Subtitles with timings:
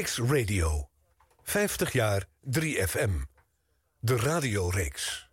[0.00, 0.88] Kicks Radio.
[1.42, 3.10] 50 jaar 3FM.
[3.98, 5.28] De radioreeks.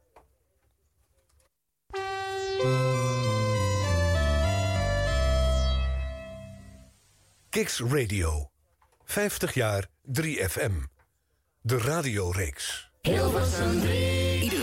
[7.50, 8.52] Kicks Radio.
[9.04, 10.74] 50 jaar 3FM.
[11.62, 12.92] De radioreeks.
[13.02, 14.57] Hilversum 3.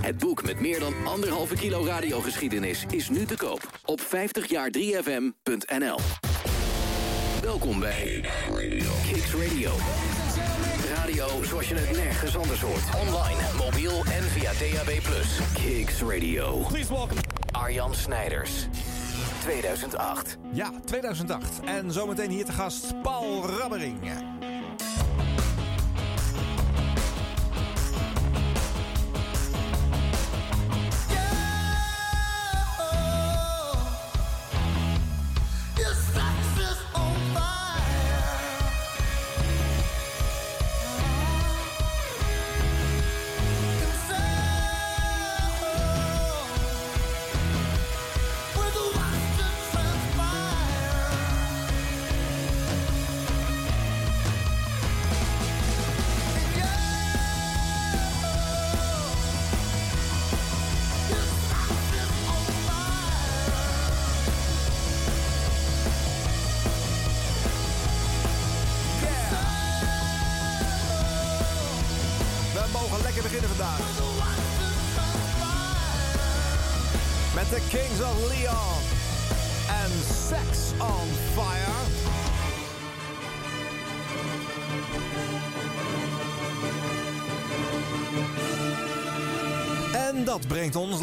[0.00, 5.98] Het boek met meer dan anderhalve kilo radiogeschiedenis is nu te koop op 50jaar3fm.nl.
[7.42, 8.24] Welkom bij
[9.06, 9.70] Kicks Radio.
[10.94, 12.82] Radio zoals je het nergens anders hoort.
[13.06, 15.00] Online, mobiel en via DAB+.
[15.54, 16.58] Kicks Radio.
[16.68, 17.20] Please welcome.
[17.52, 18.66] Arjan Snijders.
[19.40, 20.36] 2008.
[20.52, 21.60] Ja, 2008.
[21.64, 23.96] En zometeen hier te gast Paul Rabbering.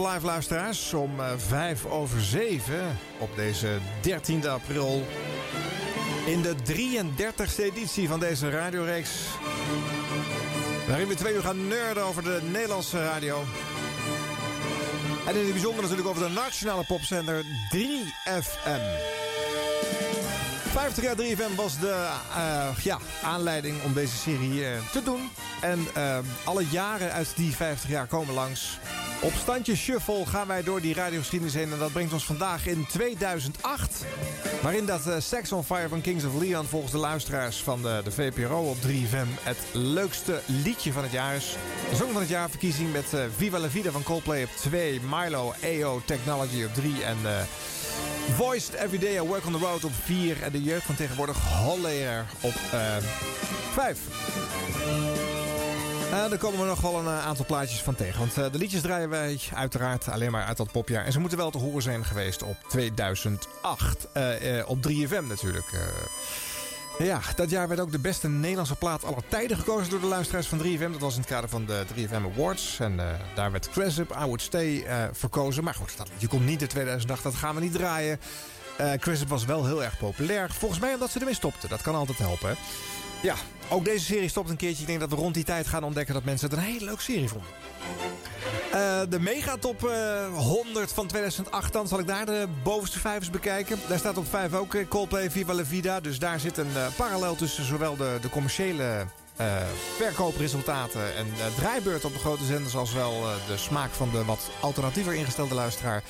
[0.08, 5.06] Live luisteraars, om eh, vijf over zeven op deze 13 april...
[6.26, 9.10] in de 33e editie van deze radioreeks...
[10.88, 13.44] waarin we twee uur gaan nerden over de Nederlandse radio...
[15.28, 17.44] En in het bijzonder natuurlijk over de nationale popzender
[17.76, 18.82] 3FM.
[20.72, 25.30] 50 jaar 3FM was de eh, ja, aanleiding om deze serie eh, te doen.
[25.62, 25.88] En
[26.44, 28.80] alle jaren uit die 50 jaar komen langs.
[29.22, 31.72] Op standje Shuffle gaan wij door die radiogeschiedenis heen.
[31.72, 34.06] En dat brengt ons vandaag in 2008.
[34.62, 38.02] Waarin dat uh, Sex on Fire van Kings of Leon volgens de luisteraars van de,
[38.04, 39.44] de VPRO op 3FM...
[39.44, 41.56] het leukste liedje van het jaar is.
[41.90, 45.02] De Song van het jaar verkiezing met uh, Viva la Vida van Coldplay op 2.
[45.10, 47.04] Milo AO Technology op 3.
[47.04, 47.32] En uh,
[48.36, 50.44] Voiced Everyday I Work on the Road op 4.
[50.44, 52.54] En de jeugd van tegenwoordig Hollayer op
[53.74, 55.45] 5.
[56.16, 58.20] Uh, er komen we nog wel een uh, aantal plaatjes van tegen.
[58.20, 61.06] Want uh, de liedjes draaien wij uiteraard alleen maar uit dat popjaar.
[61.06, 64.08] En ze moeten wel te horen zijn geweest op 2008.
[64.66, 65.66] op 3FM natuurlijk.
[66.98, 70.48] ja, dat jaar werd ook de beste Nederlandse plaat aller tijden gekozen door de luisteraars
[70.48, 70.92] van 3FM.
[70.92, 72.80] Dat was in het kader van de 3FM Awards.
[72.80, 73.00] En
[73.36, 75.64] daar werd Crash I Would Stay verkozen.
[75.64, 77.24] Maar goed, dat liedje komt niet in 2008.
[77.24, 78.20] Dat gaan we niet draaien.
[78.82, 80.52] Uh, was wel heel erg populair.
[80.52, 81.68] Volgens mij omdat ze ermee stopte.
[81.68, 82.56] Dat kan altijd helpen.
[83.26, 83.36] Ja,
[83.70, 84.82] ook deze serie stopt een keertje.
[84.82, 87.02] Ik denk dat we rond die tijd gaan ontdekken dat mensen het een hele leuke
[87.02, 87.50] serie vonden.
[88.74, 93.80] Uh, de megatop uh, 100 van 2008, dan zal ik daar de bovenste vijvers bekijken.
[93.88, 96.00] Daar staat op 5 ook Coldplay Viva La Vida.
[96.00, 99.06] Dus daar zit een parallel tussen zowel de, de commerciële
[99.98, 102.76] verkoopresultaten en draaibeurt op de grote zenders...
[102.76, 106.04] als wel de smaak van de wat alternatiever ingestelde luisteraar.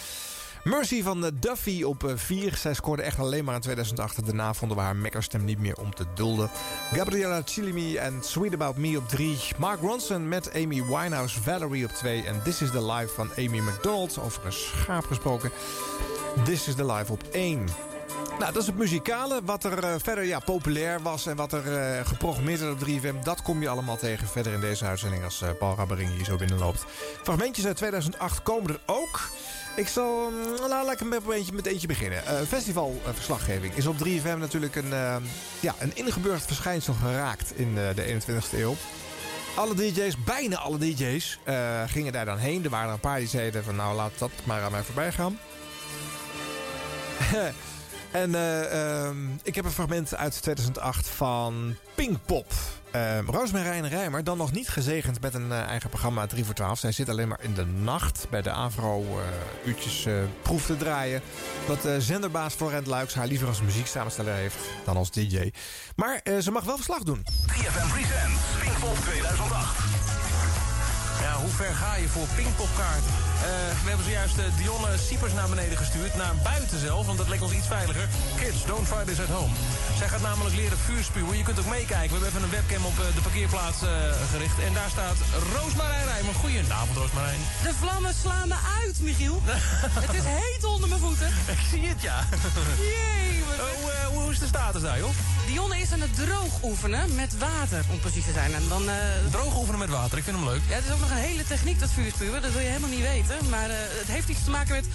[0.65, 2.55] Mercy van Duffy op 4.
[2.57, 4.25] Zij scoorde echt alleen maar in 2008.
[4.25, 6.49] Daarna vonden we haar mekkerstem niet meer om te dulden.
[6.93, 9.37] Gabriella Chilimi en Sweet About Me op 3.
[9.57, 12.23] Mark Ronson met Amy Winehouse Valerie op 2.
[12.23, 14.19] En This is the Life van Amy McDonald.
[14.19, 15.51] Over een schaap gesproken.
[16.43, 17.67] This is the Life op 1.
[18.39, 19.41] Nou, dat is het muzikale.
[19.43, 23.23] Wat er uh, verder ja, populair was en wat er uh, geprogrammeerd op 3FM...
[23.23, 25.23] dat kom je allemaal tegen verder in deze uitzending...
[25.23, 26.85] als Paul Rabbering hier zo binnenloopt.
[27.23, 29.29] Fragmentjes uit 2008 komen er ook.
[29.75, 30.31] Ik zal...
[30.69, 32.47] nou, laat ik met eentje, met eentje beginnen.
[32.47, 34.89] festivalverslaggeving is op 3FM natuurlijk een,
[35.59, 37.57] ja, een ingeburgd verschijnsel geraakt...
[37.57, 38.75] in de 21ste eeuw.
[39.55, 41.39] Alle DJ's, bijna alle DJ's,
[41.85, 42.63] gingen daar dan heen.
[42.63, 43.75] Er waren een paar die zeiden van...
[43.75, 45.39] nou, laat dat maar aan mij voorbij gaan.
[48.15, 49.09] En uh, uh,
[49.43, 52.53] ik heb een fragment uit 2008 van Pinkpop.
[52.95, 56.79] Uh, Roosmarijn Rijmer, dan nog niet gezegend met een uh, eigen programma 3 voor 12.
[56.79, 59.17] Zij zit alleen maar in de nacht bij de Avro uh,
[59.65, 60.07] uurtjes
[60.41, 61.21] proef te draaien.
[61.67, 65.51] Dat zenderbaas Florent Luiks haar liever als muzieksamensteller heeft dan als DJ.
[65.95, 67.23] Maar ze mag wel verslag doen.
[67.51, 70.24] 3FM Presents Pinkpop 2008.
[71.25, 73.11] Ja, hoe ver ga je voor Pinkpopkaarten?
[73.11, 73.49] Uh,
[73.83, 76.15] we hebben zojuist uh, Dionne Siepers naar beneden gestuurd.
[76.15, 78.07] Naar buiten zelf, want dat leek ons iets veiliger.
[78.35, 79.53] Kids, don't try this at home.
[79.97, 81.37] Zij gaat namelijk leren vuurspuwen.
[81.37, 82.17] Je kunt ook meekijken.
[82.17, 83.79] We hebben even een webcam op uh, de parkeerplaats
[84.31, 84.59] gericht.
[84.67, 85.17] En daar staat
[85.53, 86.33] Roosmarijn Rijmer.
[86.33, 87.41] Goedenavond, Roosmarijn.
[87.63, 89.41] De vlammen slaan me uit, Michiel.
[90.05, 91.27] het is heet onder mijn voeten.
[91.55, 92.17] Ik zie het, ja.
[92.77, 93.43] Jee.
[93.59, 95.09] Oh, hoe is de status daar, joh?
[95.47, 98.53] Dionne is aan het droog oefenen met water, om precies te zijn.
[98.53, 98.83] En dan,
[99.31, 100.61] Droog oefenen met water, ik vind hem leuk.
[100.67, 102.41] Ja, het is ook nog een hele techniek, dat vuurspuwen.
[102.41, 103.49] Dat wil je helemaal niet weten.
[103.49, 104.85] Maar uh, het heeft iets te maken met...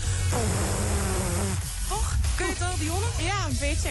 [1.88, 2.14] Toch?
[2.37, 3.06] Kun je het al, Dionne?
[3.19, 3.90] Ja, een beetje.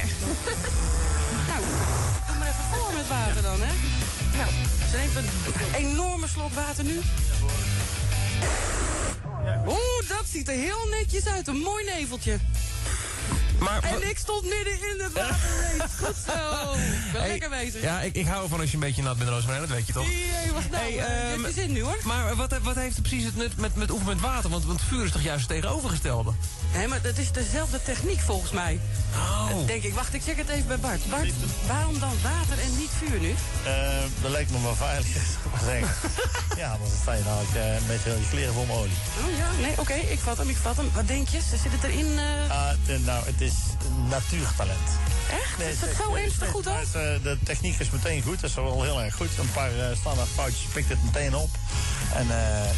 [1.50, 1.60] nou,
[2.28, 3.74] doe maar even voor met water dan, hè.
[4.38, 4.52] Nou,
[4.90, 5.30] ze neemt een
[5.76, 7.00] enorme slok water nu.
[9.68, 11.48] Oeh, dat ziet er heel netjes uit.
[11.48, 12.38] Een mooi neveltje.
[13.60, 15.36] Maar, en ik stond midden in het water.
[16.06, 16.34] Goed zo.
[17.14, 17.82] Wel hey, lekker bezig.
[17.82, 19.62] Ja, ik, ik hou ervan als je een beetje nat bent, Roosmarijn.
[19.68, 20.08] Dat weet je toch?
[20.08, 20.84] Jee, wat nou?
[20.84, 21.98] Hey, um, je zin nu, hoor.
[22.04, 24.50] Maar wat, wat heeft precies het nut met, met oefenen met water?
[24.50, 26.32] Want, want vuur is toch juist het tegenovergestelde?
[26.74, 28.80] Nee, maar dat is dezelfde techniek volgens mij.
[29.14, 29.68] Oh.
[29.68, 29.94] Denk ik.
[29.94, 31.10] Wacht, ik check het even bij Bart.
[31.10, 31.34] Bart,
[31.68, 33.30] waarom dan water en niet vuur nu?
[33.30, 33.36] Uh,
[34.22, 35.08] dat lijkt me wel veilig,
[35.70, 36.12] zeggen.
[36.62, 38.98] ja, dan sta je nou uh, een beetje je kleren vol olie.
[39.24, 40.90] Oh ja, nee, oké, okay, ik vat hem, ik vat hem.
[40.94, 41.40] Wat denk je?
[41.42, 42.06] Zit het erin?
[42.06, 42.52] Uh...
[42.52, 43.54] Ah, de, nou, het is
[44.10, 44.90] natuurtalent.
[45.32, 45.58] Echt?
[45.58, 46.92] Nee, is het zo ernstig goed af?
[46.92, 49.30] De techniek is meteen goed, dat is wel heel erg goed.
[49.40, 51.50] Een paar standaard foutjes pikt het meteen op.
[52.14, 52.28] En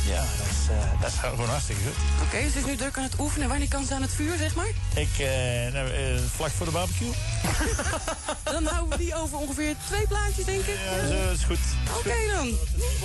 [0.06, 0.68] ja, dat is,
[1.02, 1.96] dat is gewoon hartstikke goed.
[2.16, 3.48] Oké, okay, ze is nu druk aan het oefenen.
[3.48, 4.72] Wanneer kan ze aan het vuur, zeg maar?
[4.96, 5.28] Ik,
[5.74, 5.90] nou,
[6.36, 7.12] vlak voor de barbecue.
[8.52, 10.78] dan houden we die over ongeveer twee plaatjes, denk ik.
[10.86, 11.58] Ja, zo is goed.
[11.98, 12.48] Oké okay, dan.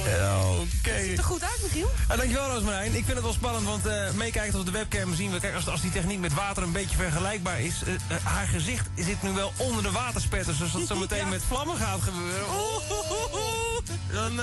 [0.04, 0.66] Ja, oké.
[0.82, 1.04] Okay.
[1.04, 1.90] Ziet er goed uit, Michiel.
[2.08, 2.94] Ah, dankjewel, Roosmarijn.
[2.94, 5.40] Ik vind het wel spannend, want uh, meekijkend op de webcam zien we...
[5.40, 7.82] Kijk, als, als die techniek met water een beetje vergelijkbaar is...
[7.86, 10.58] Uh, uh, haar gezicht zit nu wel onder de waterspetters.
[10.58, 11.26] Dus dat zo meteen ja.
[11.26, 12.48] met vlammen gaat gebeuren...
[12.48, 12.76] Oh,
[14.12, 14.40] dan...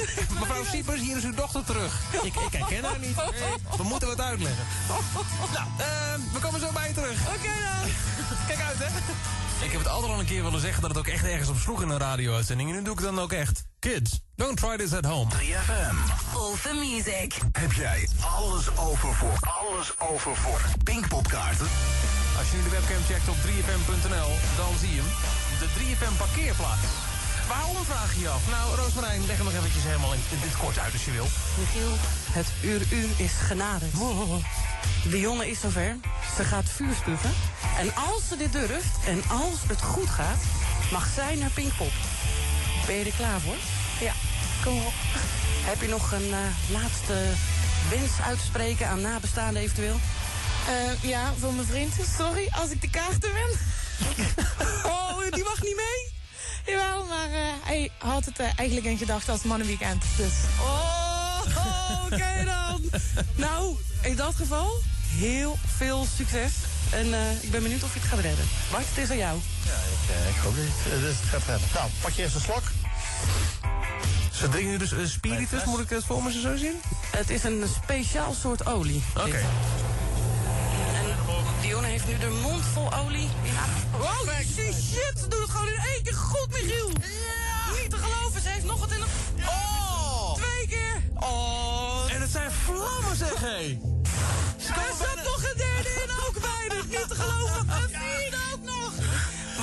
[0.40, 2.00] Mevrouw Siepers, hier is uw dochter terug.
[2.22, 3.16] Ik, ik herken haar niet.
[3.76, 4.64] We moeten wat uitleggen.
[4.88, 5.00] Nou,
[6.32, 7.20] we komen zo bij je terug.
[7.20, 7.90] Oké okay, dan.
[8.46, 8.86] Kijk uit, hè.
[9.64, 11.56] Ik heb het altijd al een keer willen zeggen dat het ook echt ergens op
[11.56, 12.68] sloeg in een radio-uitzending.
[12.68, 13.64] En nu doe ik het dan ook echt.
[13.78, 15.30] Kids, don't try this at home.
[15.30, 15.96] 3FM.
[16.34, 17.38] All the music.
[17.52, 21.66] Heb jij alles over voor, alles over voor Pinkpopkaarten?
[22.38, 25.10] Als je nu de webcam checkt op 3fm.nl, dan zie je hem.
[25.58, 27.11] De 3FM parkeerplaats.
[27.56, 28.50] Waarom vraag je je af?
[28.50, 31.26] Nou, Roosmarijn, leg hem nog eventjes helemaal in dit kort uit als je wil.
[31.58, 31.92] Michiel,
[32.30, 33.92] het uur u is genaderd.
[35.10, 35.96] De jongen is zover.
[36.36, 37.34] Ze gaat vuur spugen.
[37.78, 40.42] En als ze dit durft en als het goed gaat,
[40.92, 41.92] mag zij naar Pinkpop.
[42.86, 43.56] Ben je er klaar voor?
[44.00, 44.12] Ja,
[44.64, 44.92] kom op.
[45.70, 46.38] Heb je nog een uh,
[46.80, 47.32] laatste
[47.90, 50.00] wens uit te spreken aan nabestaanden eventueel?
[50.68, 51.94] Uh, ja, voor mijn vriend.
[52.18, 53.50] Sorry als ik de kaarten ben.
[54.92, 56.21] oh, die mag niet mee?
[56.66, 60.04] Jawel, maar uh, hij had het eigenlijk in gedachten als mannenweekend.
[60.16, 60.32] Dus.
[60.60, 62.80] Oh, oh oké okay dan.
[63.34, 66.52] nou, in dat geval, heel veel succes.
[66.90, 68.44] En uh, ik ben benieuwd of je het gaat redden.
[68.70, 69.38] Mart, het is aan jou.
[69.64, 71.68] Ja, ik, uh, ik hoop dat het, het gaat redden.
[71.74, 72.62] Nou, pak je eerst een slok.
[74.32, 76.80] Ze drinken nu dus een spiritus, moet ik het voor me zo zien?
[77.10, 79.02] Het is een speciaal soort olie.
[79.16, 79.26] Oké.
[79.26, 79.42] Okay.
[81.92, 83.28] Heeft nu de mond vol olie.
[83.42, 83.98] Ja.
[83.98, 86.88] Wow, shit, ze doet het gewoon in één keer goed, Michiel.
[86.88, 87.80] Ja.
[87.80, 89.06] Niet te geloven, ze heeft nog wat in de...
[89.44, 90.34] Oh!
[90.34, 91.02] Twee keer.
[91.14, 92.12] Oh.
[92.12, 93.78] En het zijn vlammen, zeg hé.
[94.58, 96.84] Er zat nog een derde in ook bijna.
[96.84, 97.68] Niet te geloven.
[97.68, 98.51] Een vierde.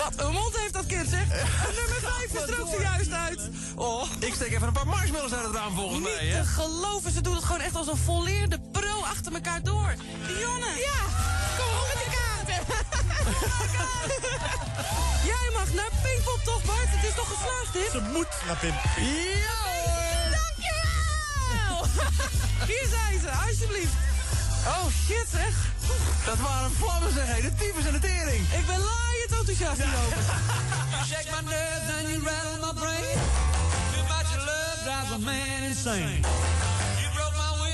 [0.04, 1.22] Wat een mond heeft dat kind, zeg.
[1.68, 3.50] En nummer vijf is er ook zojuist uit.
[3.76, 4.04] Oh.
[4.20, 6.38] Ik steek even een paar marshmallows uit het raam volgens Niet mij, hè?
[6.40, 9.96] Niet te geloven, ze doet het gewoon echt als een volleerde pro achter elkaar door.
[10.28, 10.72] Dionne.
[10.88, 11.00] Ja,
[11.58, 12.60] kom op met de kaarten.
[15.32, 16.88] Jij mag naar Pinkpop toch, Bart?
[16.90, 17.92] Het is toch geslaagd, dit?
[17.92, 18.92] Ze moet naar Pinkpop.
[18.98, 20.38] Ja hoor.
[20.38, 21.86] Dankjewel.
[22.68, 24.09] Hier zijn ze, alsjeblieft.
[24.68, 25.54] Oh, shit zeg.
[26.26, 27.42] Dat waren vlammen zeg, hé.
[27.42, 28.44] De tyfus en de tering.
[28.60, 30.18] Ik ben laaiend enthousiast hierover.
[30.92, 33.18] you shake my nerves and you rattle my brain.
[33.94, 36.22] Too much love drives a man insane.
[37.02, 37.70] You broke my will.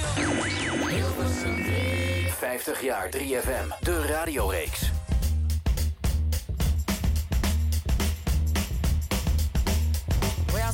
[2.40, 4.92] 50 jaar 3FM, de radioreeks.
[10.54, 10.72] Well,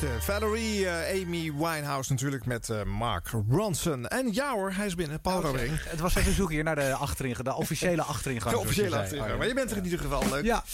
[0.00, 0.32] leukste.
[0.32, 4.08] Valerie, eh, Amy Winehouse natuurlijk met eh, Mark Ronson.
[4.08, 5.20] En hoor, hij is binnen.
[5.20, 5.78] Paul Robering.
[5.84, 8.54] Het was even zoeken hier naar de achterin, de officiële achteringang.
[8.54, 9.32] De officiële achteringang.
[9.32, 10.44] Oh, Maar je bent er in ieder geval leuk.
[10.44, 10.64] Ja.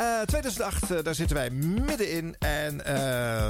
[0.00, 2.36] Eh, 2008, eh, daar zitten wij middenin.
[2.38, 2.94] En eh,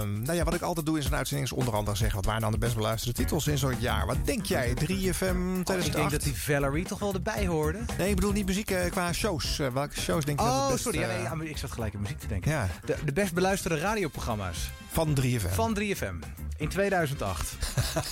[0.02, 2.16] nou ja, wat ik altijd doe in zo'n uitzending is onder andere zeggen...
[2.16, 4.06] wat waren dan de best beluisterde titels in zo'n jaar?
[4.06, 4.74] Wat denk jij?
[4.74, 5.86] 3FM 2008?
[5.86, 7.78] Ik denk dat die Valerie toch wel erbij hoorde.
[7.98, 9.58] Nee, ik bedoel niet muziek eh, qua shows.
[9.58, 10.98] Eh, welke shows denk je dat het Oh, best, sorry.
[10.98, 12.50] Ja, eh, nee, ja, maar ik zat gelijk in muziek te denken.
[12.50, 12.68] Ja.
[12.84, 14.70] De, de best beluisterde radioprogramma's.
[14.92, 15.50] Van 3FM.
[15.50, 16.14] Van 3FM.
[16.56, 17.56] In 2008.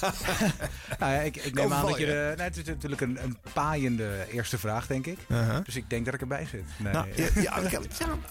[0.99, 2.07] nou ja, ik, ik neem aan dat je...
[2.07, 2.13] je.
[2.13, 5.19] De, nee, het is natuurlijk een, een paaiende eerste vraag, denk ik.
[5.29, 5.65] Uh-huh.
[5.65, 6.65] Dus ik denk dat ik erbij zit.
[6.77, 6.93] Nee.
[6.93, 7.07] Nou,
[7.43, 7.59] ja,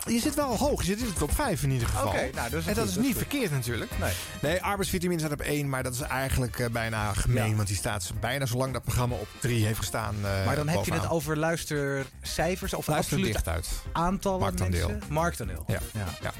[0.06, 0.82] je zit wel hoog.
[0.82, 2.08] Je zit in de top 5 in ieder geval.
[2.08, 3.22] Oké, nou, dat en dat goed, is dat niet goed.
[3.22, 3.92] verkeerd natuurlijk.
[4.00, 4.14] Nee.
[4.42, 7.56] Nee, arbeidsvitamine staat op 1, maar dat is eigenlijk eh, bijna gemeen.
[7.56, 10.16] Want die staat bijna zolang dat programma op 3 heeft gestaan.
[10.24, 13.70] eh, maar dan heb je het over luistercijfers of Luister absolute dicht uit.
[13.92, 14.90] aantallen Marktaandeel.
[14.90, 15.14] mensen?
[15.14, 15.64] Marktaandeel.
[15.68, 15.80] Ja.
[16.22, 16.32] Ja.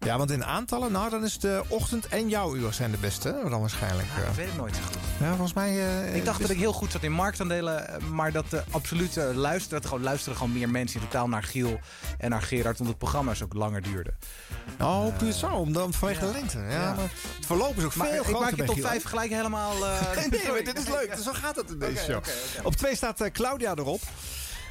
[0.00, 0.18] Ja.
[0.18, 3.36] want in aantallen, nou dan is de ochtend en jouw uur zijn de beste.
[3.48, 4.08] Dan waarschijnlijk.
[4.16, 4.28] Ja, eh.
[4.28, 4.96] ik weet het nooit zo goed.
[5.20, 5.70] ja, volgens mij...
[6.04, 9.20] eh, Ik dacht dat ik heel goed zat in marktaandelen, eh, maar dat de absolute
[9.34, 11.78] luisteren, dat er gewoon luisteren gewoon meer mensen in totaal naar Giel
[12.18, 14.12] en naar Gerard, omdat het programma's ook langer duurde.
[14.80, 15.46] Oh, het zo?
[15.48, 16.26] Omdat vanwege ja.
[16.26, 16.58] de lengte.
[16.58, 16.94] Ja, Ja.
[16.94, 19.08] maar het verloop is ook Maar veel ik groter maak je top Giel, 5 hè?
[19.08, 19.86] gelijk helemaal.
[19.86, 20.64] eh, Nee, nee, sorry.
[20.64, 21.16] maar dit is leuk.
[21.24, 22.22] Zo gaat dat in deze show.
[22.62, 24.00] Op twee staat eh, Claudia erop.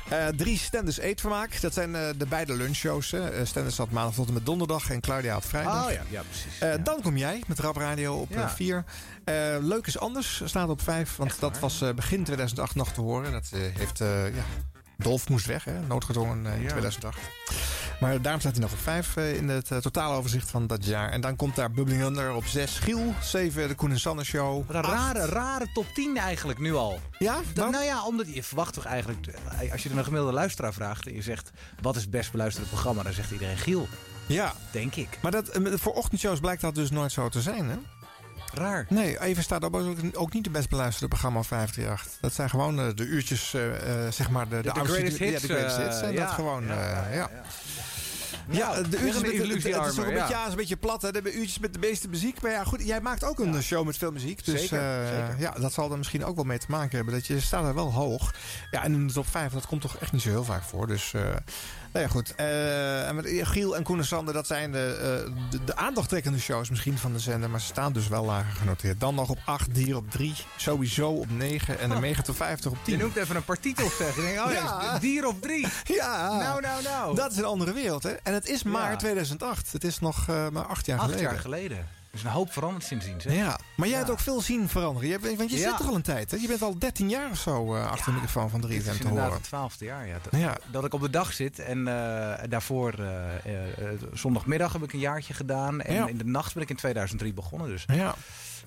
[0.09, 1.61] Eh, drie Stenders Eetvermaak.
[1.61, 3.13] Dat zijn eh, de beide lunchshows.
[3.13, 5.85] Eh, Stenders had maandag tot en met donderdag en Claudia had vrijdag.
[5.85, 6.83] Oh ja, ja precies.
[6.83, 8.49] Dan kom jij met Rap Radio op Ja.
[8.49, 8.83] 4.
[9.61, 11.15] Leuk is anders staat op 5.
[11.15, 11.59] Want Echt dat waar?
[11.61, 13.31] was begin 2008 nog te horen.
[13.31, 13.97] Dat heeft...
[13.97, 14.43] ja,
[14.97, 15.79] Dolf moest weg, hè?
[15.87, 16.67] noodgedwongen eh, in Ja.
[16.69, 17.19] 2008.
[17.99, 21.09] Maar daarom staat hij nog op 5 in het uh, totaaloverzicht van dat jaar.
[21.09, 22.77] En dan komt daar Bubbling Under op 6.
[22.79, 24.67] Giel, 7 de Koen en Sanne Show.
[24.67, 24.91] Wat een Acht.
[24.93, 26.99] rare, rare top 10 eigenlijk nu al.
[27.19, 27.35] Ja?
[27.53, 27.71] Dan?
[27.71, 29.27] nou ja, omdat je verwacht toch eigenlijk,
[29.59, 32.69] eh, als je een gemiddelde luisteraar vraagt en je zegt wat is het best beluisterde
[32.69, 33.87] programma, dan zegt iedereen Giel,
[34.25, 35.19] Ja, denk ik.
[35.21, 37.75] maar dat, eh, voor ochtendshows blijkt dat dus nooit zo te zijn, hè?
[38.55, 38.85] Raar.
[38.89, 42.19] Nee, even staat op ook, ook niet de best beluisterde programma op 538.
[42.21, 45.17] Dat zijn gewoon eh, de uurtjes, eh, eh, zeg maar, de, de, de oudste- greatest
[45.17, 46.01] ja, de hits, greatest hits.
[46.01, 46.25] En ja.
[46.25, 47.23] dat gewoon, Ja, eh,
[48.49, 50.47] ja, de uurtjes met, het, is ook een beetje, ja.
[50.49, 51.01] een beetje plat.
[51.01, 51.11] Hè?
[51.11, 52.41] De uurtjes met de meeste muziek.
[52.41, 54.45] Maar ja, goed, jij maakt ook een show met veel muziek.
[54.45, 55.35] Dus Zeker, zeker.
[55.39, 57.13] ja, dat zal er misschien ook wel mee te maken hebben.
[57.13, 58.33] Dat je staat er wel hoog.
[58.71, 60.87] Ja, en in de top 5, dat komt toch echt niet zo heel vaak voor.
[60.87, 61.21] Dus, eh
[61.95, 62.35] nou ja, goed.
[62.35, 64.97] En met Giel en Koen en Sander, dat zijn de,
[65.27, 67.49] eh, de, de aandachttrekkende shows misschien van de zender.
[67.49, 68.99] Maar ze staan dus wel lager genoteerd.
[68.99, 70.33] Dan nog op 8, Dier op 3.
[70.57, 71.79] Sowieso op 9.
[71.79, 72.97] En de Mega top 50 op 10.
[72.97, 74.15] Je noemt even een paar titels zeg.
[74.15, 74.99] Je denkt, oh ja, Ja.
[74.99, 75.67] dier op drie.
[75.83, 77.15] Ja, Nou, nou, nou.
[77.15, 78.03] dat is een andere wereld.
[78.03, 78.09] Hè?
[78.11, 78.95] En het is maar Ja.
[78.97, 79.71] 2008.
[79.71, 81.31] Het is nog eh, maar acht jaar Acht geleden.
[81.31, 81.87] jaar geleden.
[82.15, 83.21] Is een hoop veranderd sindsdien.
[83.21, 83.33] Zeg.
[83.35, 83.97] Ja, maar jij Ja.
[83.97, 85.07] hebt ook veel zien veranderen.
[85.09, 85.69] Je hebt, want je Ja.
[85.69, 86.37] zit toch al een tijd, hè?
[86.37, 88.97] Je bent al 13 jaar of zo eh, achter de microfoon van 3FM Dit is
[88.97, 89.33] te inderdaad horen.
[89.33, 90.07] het twaalfde jaar.
[90.07, 90.17] Ja.
[90.29, 90.57] Dat, Ja.
[90.71, 91.59] dat ik op de dag zit.
[91.59, 93.19] En eh, daarvoor, eh,
[94.13, 95.81] zondagmiddag heb ik een jaartje gedaan.
[95.81, 97.67] En in de nacht ben ik in 2003 begonnen.
[97.67, 98.15] Dus Ja.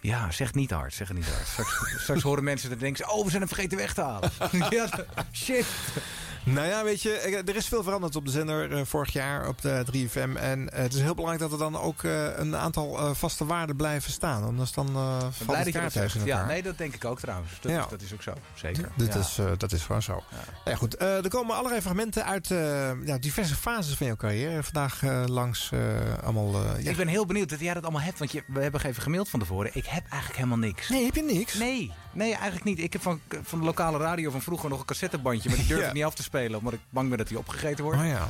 [0.01, 0.95] ja, zeg niet hard.
[0.95, 1.47] Zeg het niet hard.
[1.47, 4.31] Straks, straks horen mensen dat denken ze, oh, we zijn hem vergeten weg te halen.
[4.71, 4.89] ja,
[5.33, 5.67] shit.
[6.53, 9.49] Nou ja, weet je, eh, er is veel veranderd op de zender eh, vorig jaar
[9.49, 10.37] op de 3FM.
[10.37, 12.03] En eh, het is heel belangrijk dat er dan ook
[12.37, 14.43] een aantal vaste waarden blijven staan.
[14.45, 16.25] Anders dan ben valt het dat dat zegt.
[16.25, 17.53] Ja, nee, dat denk ik ook trouwens.
[17.61, 17.81] Dat, Ja.
[17.85, 18.33] is, dat is ook zo.
[18.55, 18.89] Zeker.
[18.97, 19.21] Dit Ja.
[19.21, 20.13] is, dat is gewoon zo.
[20.13, 20.25] Nou
[20.65, 20.75] Ja.
[20.75, 22.49] goed, eh, er komen allerlei fragmenten uit
[23.05, 24.63] ja, diverse fases van jouw carrière.
[24.63, 25.71] Vandaag langs
[26.23, 26.55] allemaal...
[26.79, 28.19] Ik ben heel benieuwd dat jij dat allemaal hebt.
[28.19, 29.71] Want je, we hebben even gemaild van tevoren.
[29.75, 30.89] Ik heb eigenlijk helemaal niks.
[30.89, 31.55] Nee, heb je niks?
[31.55, 32.79] Nee, nee, eigenlijk niet.
[32.79, 35.49] Ik heb van, van de lokale radio van vroeger nog een cassettebandje.
[35.49, 35.87] Maar die durf Ja.
[35.87, 36.59] ik niet af te spelen.
[36.59, 38.01] Omdat ik bang ben dat die opgegeten wordt.
[38.01, 38.29] Oh ja.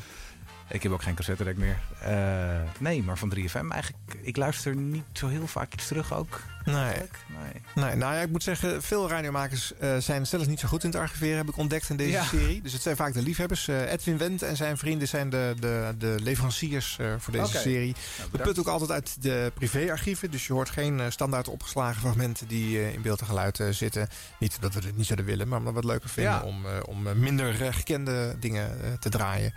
[0.70, 1.78] Ik heb ook geen cassettedek meer.
[2.00, 3.96] Eh, nee, maar van 3FM eigenlijk.
[4.22, 6.40] Ik luister niet zo heel vaak iets terug ook.
[6.64, 6.74] Nee.
[6.84, 7.62] Nee.
[7.84, 10.90] Nee, nou ja, ik moet zeggen, veel radiomakers eh, zijn zelfs niet zo goed in
[10.90, 12.24] het archiveren, heb ik ontdekt in deze Ja.
[12.24, 12.62] serie.
[12.62, 13.68] Dus het zijn vaak de liefhebbers.
[13.68, 17.94] Eh, Edwin Wendt en zijn vrienden zijn de, de, de leveranciers voor deze serie.
[18.18, 20.30] Nou, We putten ook altijd uit de privéarchieven.
[20.30, 24.08] Dus je hoort geen standaard opgeslagen fragmenten die in beeld en geluid zitten.
[24.38, 26.42] Niet dat we het niet zouden willen, maar omdat we het leuker vinden Ja.
[26.42, 29.52] om, om minder gekende dingen te draaien.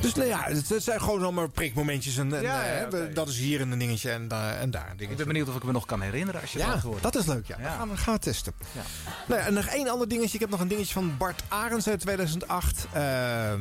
[0.00, 2.16] Dus nou ja, het, het zijn gewoon allemaal prikmomentjes.
[2.16, 3.12] En, en, Ja, eh, ja, oké.
[3.12, 5.10] Dat is hier een dingetje en, daar en daar een dingetje.
[5.10, 7.02] Ik ben benieuwd of ik me nog kan herinneren als je Ja, laat horen.
[7.02, 7.46] dat is leuk.
[7.46, 7.56] Ja.
[7.56, 8.52] Dat gaan we, gaan we testen.
[8.72, 8.80] Ja.
[9.28, 10.34] Nou en nog één ander dingetje.
[10.34, 12.86] Ik heb nog een dingetje van Bart Arends uit 2008.
[12.92, 13.60] Ehm,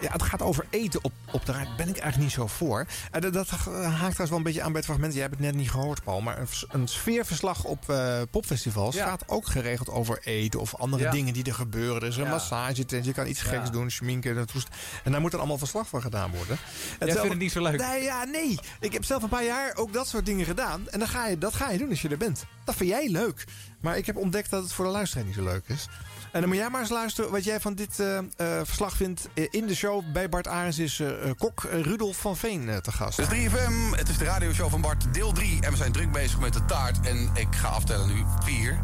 [0.00, 1.52] ja, het gaat over eten op, op de.
[1.52, 2.86] Daar ben ik eigenlijk niet zo voor.
[3.10, 3.66] En dat, dat haakt
[3.98, 5.12] trouwens wel een beetje aan bij het fragment.
[5.12, 6.20] Jij hebt het net niet gehoord, Paul.
[6.20, 9.06] Maar een, een sfeerverslag op eh, popfestivals Ja.
[9.06, 11.10] gaat ook geregeld over eten of andere Ja.
[11.10, 12.02] dingen die er gebeuren.
[12.02, 12.30] Er is een Ja.
[12.30, 14.38] massagetent, je kan iets geks doen, schminken.
[14.38, 14.68] En, toest-
[15.04, 16.56] en daar moet dan allemaal verslag van gedaan worden.
[16.98, 17.80] Jij vindt het niet zo leuk?
[17.80, 18.58] Nee, ja, nee.
[18.80, 20.88] Ik heb zelf een paar jaar ook dat soort dingen gedaan.
[20.88, 22.44] En dan ga je, dat ga je doen als je er bent.
[22.64, 23.44] Dat vind jij leuk.
[23.80, 25.86] Maar ik heb ontdekt dat het voor de luisteraar niet zo leuk is.
[26.32, 28.24] En dan moet jij maar eens luisteren wat jij van dit eh, eh,
[28.64, 29.28] verslag vindt.
[29.34, 33.16] Eh, in de show bij Bart Arends is eh, kok Rudolf van Veen te gast.
[33.16, 35.58] Dus 3FM, het is de radioshow van Bart, deel 3.
[35.62, 37.06] En we zijn druk bezig met de taart.
[37.06, 38.24] En ik ga aftellen nu.
[38.44, 38.80] 4,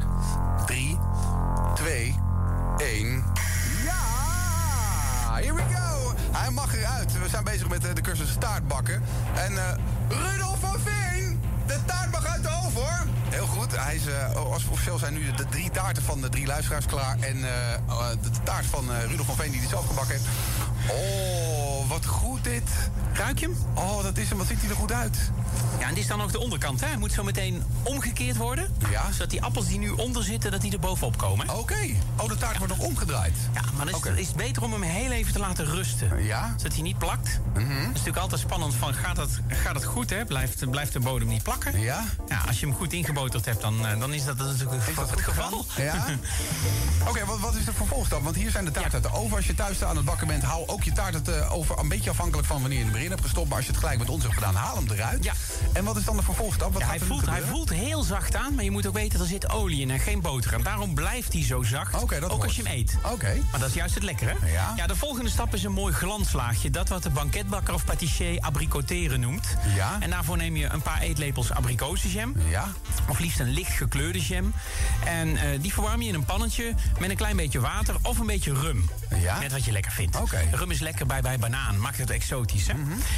[0.66, 0.98] 3,
[1.74, 2.14] 2,
[2.76, 3.24] 1.
[3.84, 4.00] Ja!
[5.34, 6.12] Here we go!
[6.32, 7.12] Hij mag eruit.
[7.22, 9.02] We zijn bezig met de cursus taartbakken.
[9.34, 9.52] En
[10.08, 12.91] Rudolf van Veen, de taart mag uit de oven hoor.
[13.32, 13.76] Heel goed.
[13.76, 17.16] Hij is, eh, als officieel zijn nu de drie taarten van de drie luisteraars klaar.
[17.20, 20.26] En eh, eh, de taart van Rudolf van Veen die hij zelf gebakken heeft.
[20.90, 22.70] Oh, wat goed dit.
[23.12, 23.56] Ruik je hem?
[23.74, 24.38] Oh, dat is hem.
[24.38, 25.16] Wat ziet hij er goed uit.
[25.78, 26.86] Ja, en dit is dan ook de onderkant, hè?
[26.86, 28.74] Hij moet zo meteen omgekeerd worden.
[28.90, 29.12] Ja.
[29.12, 31.58] Zodat die appels die nu onder zitten, dat die er bovenop komen.
[31.58, 31.96] Oké.
[32.16, 33.34] Oh, de taart wordt nog omgedraaid.
[33.54, 36.24] Ja, maar dan is, het, is het beter om hem heel even te laten rusten.
[36.24, 36.54] Ja.
[36.56, 37.40] Zodat hij niet plakt.
[37.54, 37.68] Mhm.
[37.68, 40.24] Het is natuurlijk altijd spannend van, gaat het, gaat het goed, hè?
[40.24, 41.80] Blijft, blijft de bodem niet plakken?
[41.80, 42.04] Ja.
[42.28, 42.92] Ja, als je hem goed
[43.30, 45.64] hebt, dan, eh, dan is dat natuurlijk Is dat het geval.
[45.76, 46.04] Ja?
[47.08, 48.22] Oké, wat, wat is de vervolgstap?
[48.22, 49.36] Want hier zijn de taarten uit de oven.
[49.36, 51.78] Als je thuis aan het bakken bent, hou ook je taart uit de oven.
[51.78, 53.48] Een beetje afhankelijk van wanneer je hem erin hebt gestopt.
[53.48, 55.24] Maar als je het gelijk met ons hebt gedaan, haal hem eruit.
[55.24, 55.32] Ja.
[55.72, 56.72] En wat is dan de vervolgstap?
[56.72, 59.26] Wat Ja, hij, voelt, hij voelt heel zacht aan, maar je moet ook weten, er
[59.26, 60.62] zit olie in en geen boterham.
[60.62, 62.96] Daarom blijft hij zo zacht, dat ook als je hem eet.
[63.02, 63.34] Oké.
[63.50, 64.36] Maar dat is juist het lekkere.
[64.52, 64.72] Ja.
[64.76, 66.70] ja, de volgende stap is een mooi glanslaagje.
[66.70, 69.56] Dat wat de banketbakker of patissier abricoteren noemt.
[69.74, 69.96] Ja.
[70.00, 72.34] En daarvoor neem je een paar eetlepels abrikozenjam.
[72.48, 72.68] Ja.
[73.12, 74.52] Of liefst een licht gekleurde jam.
[75.04, 78.26] En eh, die verwarm je in een pannetje met een klein beetje water of een
[78.26, 78.90] beetje rum.
[79.20, 79.38] Ja.
[79.38, 80.18] Net wat je lekker vindt.
[80.18, 80.54] Mhm.
[80.54, 82.66] Rum is lekker bij, bij banaan, maakt het exotisch.
[82.66, 82.72] Hè?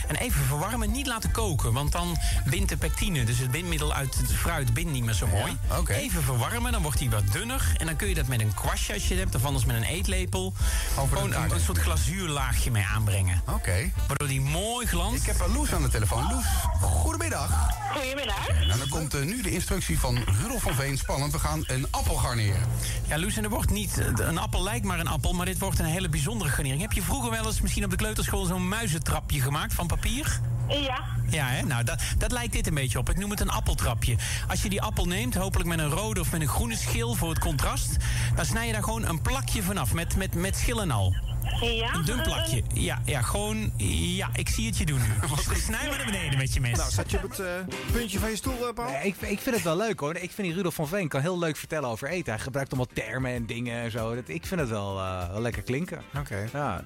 [0.06, 1.72] En even verwarmen, niet laten koken.
[1.72, 5.26] Want dan bindt de pectine, dus het bindmiddel uit het fruit, bindt niet meer zo
[5.26, 5.56] mooi.
[5.68, 5.94] Ja.
[5.94, 7.72] Even verwarmen, dan wordt hij wat dunner.
[7.76, 9.76] En dan kun je dat met een kwastje als je het hebt, of anders met
[9.76, 10.52] een eetlepel.
[10.98, 13.42] Over de gewoon een, een soort glazuurlaagje mee aanbrengen.
[13.46, 13.90] Oké.
[14.06, 15.20] Waardoor die mooi glans.
[15.20, 16.32] Ik heb Loes aan de telefoon.
[16.32, 16.44] Loes,
[16.80, 17.68] goedemiddag.
[17.92, 18.48] Goedemiddag.
[18.48, 20.98] Nou, dan komt eh, nu de instructie van Rudolf van Veen.
[20.98, 22.60] Spannend, we gaan een appel garneren.
[23.08, 23.98] Ja, Loes, en er wordt niet...
[23.98, 26.80] eh, Een appel lijkt maar een appel, maar dit wordt een hele bijzondere garnering.
[26.80, 30.40] Heb je vroeger wel eens misschien op de kleuterschool zo'n muizentrapje gemaakt van papier?
[30.68, 30.98] Ja.
[31.28, 31.62] Ja, hè?
[31.62, 33.10] Nou, dat, dat lijkt dit een beetje op.
[33.10, 34.16] Ik noem het een appeltrapje.
[34.48, 37.28] Als je die appel neemt, hopelijk met een rode of met een groene schil voor
[37.28, 37.96] het contrast...
[38.34, 41.14] dan snij je daar gewoon een plakje vanaf, met, met, met schil en al.
[41.60, 41.94] Ja.
[41.94, 42.62] Een dun plakje.
[42.72, 43.72] Ja, ja, gewoon...
[43.76, 45.28] Ja, ik zie het je doen nu.
[45.66, 46.76] Snij maar naar beneden met je mes.
[46.76, 47.46] Nou, zat je op het eh,
[47.92, 48.90] puntje van je stoel, eh, Paul?
[48.90, 50.16] Nee, ik, ik vind het wel leuk hoor.
[50.16, 52.32] Ik vind die Rudolf van Veen kan heel leuk vertellen over eten.
[52.32, 54.14] Hij gebruikt allemaal termen en dingen en zo.
[54.14, 56.02] Dat, ik vind het wel, eh, wel lekker klinken.
[56.18, 56.48] Oké.
[56.52, 56.84] Ja.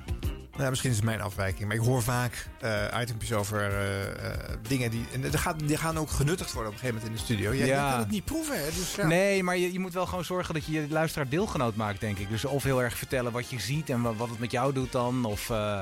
[0.59, 1.69] Nou, misschien is het mijn afwijking.
[1.69, 4.35] Maar ik hoor vaak eh itempjes over eh, eh,
[4.69, 5.05] dingen die...
[5.13, 7.53] En die gaan, die gaan ook genuttigd worden op een gegeven moment in de studio.
[7.53, 7.85] Ja, Ja.
[7.85, 8.65] Je kan het niet proeven, hè?
[8.65, 9.07] Dus, ja.
[9.07, 12.19] Nee, maar je, je moet wel gewoon zorgen dat je je luisteraar deelgenoot maakt, denk
[12.19, 12.29] ik.
[12.29, 14.93] Dus of heel erg vertellen wat je ziet en wat, wat het met jou doet
[14.93, 15.25] dan.
[15.25, 15.81] Of eh,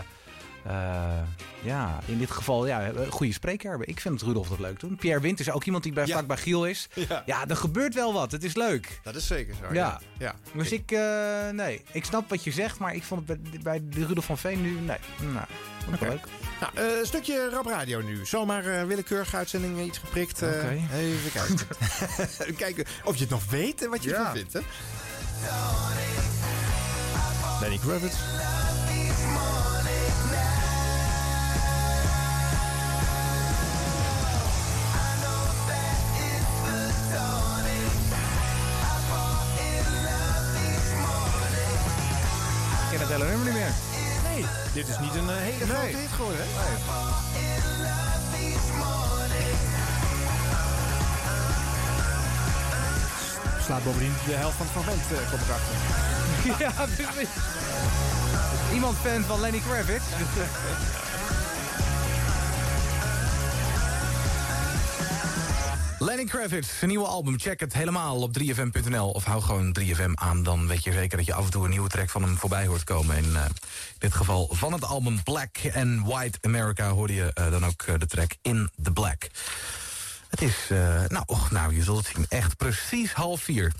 [0.67, 1.23] eh,
[1.63, 3.89] ja, in dit geval ja, een goede spreker hebben.
[3.89, 4.97] Ik vind het Rudolf dat leuk doen.
[4.97, 6.89] Pierre Wint is ook iemand die bij, vaak bij Giel is.
[6.95, 7.23] Ja.
[7.27, 8.33] Ja, er gebeurt wel wat.
[8.33, 9.01] Het is leuk.
[9.03, 9.75] Dat is zeker zo.
[9.75, 10.01] Ja.
[10.19, 10.35] ja.
[10.55, 13.81] Dus ik, eh, nee, ik snap wat je zegt, maar ik vond het bij, bij
[13.91, 14.99] de Rudolf van Veen nu, nee,
[15.33, 15.47] nou,
[15.85, 16.27] vond ik wel leuk.
[16.61, 18.27] Nou, een stukje rap radio nu.
[18.27, 20.43] Zomaar willekeurige uitzending iets geprikt.
[20.43, 20.81] Oké.
[20.95, 22.57] Even kijken.
[22.65, 24.17] kijken of je het nog weet en wat je Ja.
[24.19, 24.53] ervan vindt.
[24.53, 24.61] Hè?
[27.61, 28.17] Lenny Kravitz.
[42.83, 43.73] Ik ken het hele nummer niet meer.
[44.33, 45.97] Nee, dit is niet een eh, hele grote Nee.
[45.97, 46.41] hit geworden.
[46.41, 46.77] Hè?
[53.67, 55.75] Slaat bovendien de helft van het fragment, eh kom ik achter.
[56.65, 57.29] ja, precies.
[58.73, 60.05] Iemand fan van Lenny Kravitz?
[65.99, 67.39] Lenny Kravitz, zijn nieuwe album.
[67.39, 69.11] Check het helemaal op 3fm.nl.
[69.11, 70.43] Of hou gewoon 3fm aan.
[70.43, 72.67] Dan weet je zeker dat je af en toe een nieuwe track van hem voorbij
[72.67, 73.17] hoort komen.
[73.17, 73.45] In eh,
[73.99, 76.91] dit geval van het album Black and White America...
[76.91, 79.29] hoorde je eh, dan ook eh, de track In the Black.
[80.41, 82.27] Is, eh, nou, och, nou, je zult het zien.
[82.29, 83.73] Echt precies half vier.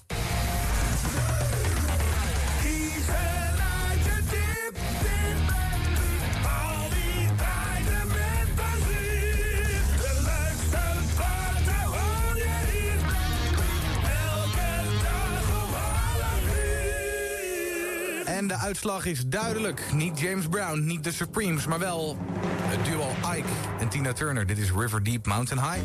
[18.25, 19.93] En de uitslag is duidelijk.
[19.93, 22.17] Niet James Brown, niet de Supremes, maar wel
[22.77, 24.47] het duo Ike en Tina Turner.
[24.47, 25.85] Dit is River Deep Mountain High.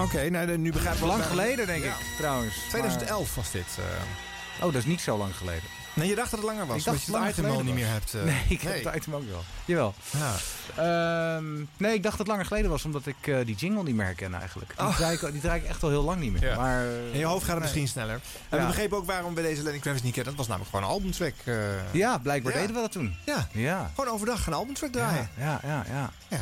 [0.00, 1.88] Oké, nou, nu begrijp ik Lang geleden, denk Ja.
[1.90, 2.54] ik, trouwens.
[2.68, 3.66] 2011 was dit.
[3.78, 4.64] eh.
[4.66, 5.62] Oh, dat is niet zo lang geleden.
[5.94, 6.76] Nee, je dacht dat het langer was.
[6.76, 8.14] Ik dacht omdat je het item al niet meer hebt.
[8.14, 8.22] eh.
[8.22, 9.44] nee, ik heb het item ook wel.
[9.64, 9.94] Jawel.
[10.10, 10.34] Ja.
[10.76, 13.94] Ehm, nee, ik dacht dat het langer geleden was, omdat ik eh, die jingle niet
[13.94, 14.72] meer herken eigenlijk.
[14.76, 14.96] Die, Oh.
[14.96, 16.42] draai ik, die draai ik echt al heel lang niet meer.
[16.44, 16.56] Ja.
[16.56, 17.60] Maar, eh, In je hoofd gaat het nee.
[17.60, 18.20] misschien sneller.
[18.48, 20.36] En we begrepen ook waarom we deze Lenny Kravitz niet kennen.
[20.36, 21.34] Dat was namelijk gewoon een albumtrack.
[21.44, 21.54] eh.
[21.94, 23.16] Ja, blijkbaar deden we dat toen.
[23.26, 23.48] Ja.
[23.52, 23.90] Ja.
[23.94, 25.28] Gewoon overdag een albumtrack draaien.
[25.38, 26.10] Ja, ja, ja.
[26.28, 26.40] Ja.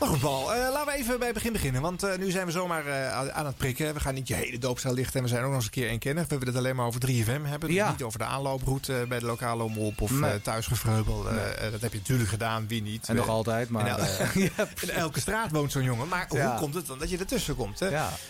[0.00, 1.82] Maar goed, Paul, laten we even bij het begin beginnen.
[1.82, 3.94] Want eh, nu zijn we zomaar eh, aan het prikken.
[3.94, 5.14] We gaan niet je hele doopstel lichten.
[5.16, 6.22] En we zijn ook nog eens een keer eenkennig.
[6.22, 7.68] We willen het alleen maar over 3FM hebben.
[7.68, 7.90] Dus Ja.
[7.90, 10.42] niet over de aanlooproute eh, bij de lokale omroep of Nee.
[10.42, 11.22] thuisgevreubel.
[11.22, 11.70] Nee.
[11.70, 13.08] dat heb je natuurlijk gedaan, wie niet.
[13.08, 13.86] En nog altijd, maar...
[14.34, 16.08] in, el- in elke straat woont zo'n jongen.
[16.08, 16.50] Maar Ja.
[16.50, 17.78] hoe komt het dan dat je ertussen komt?
[17.80, 17.88] Hè?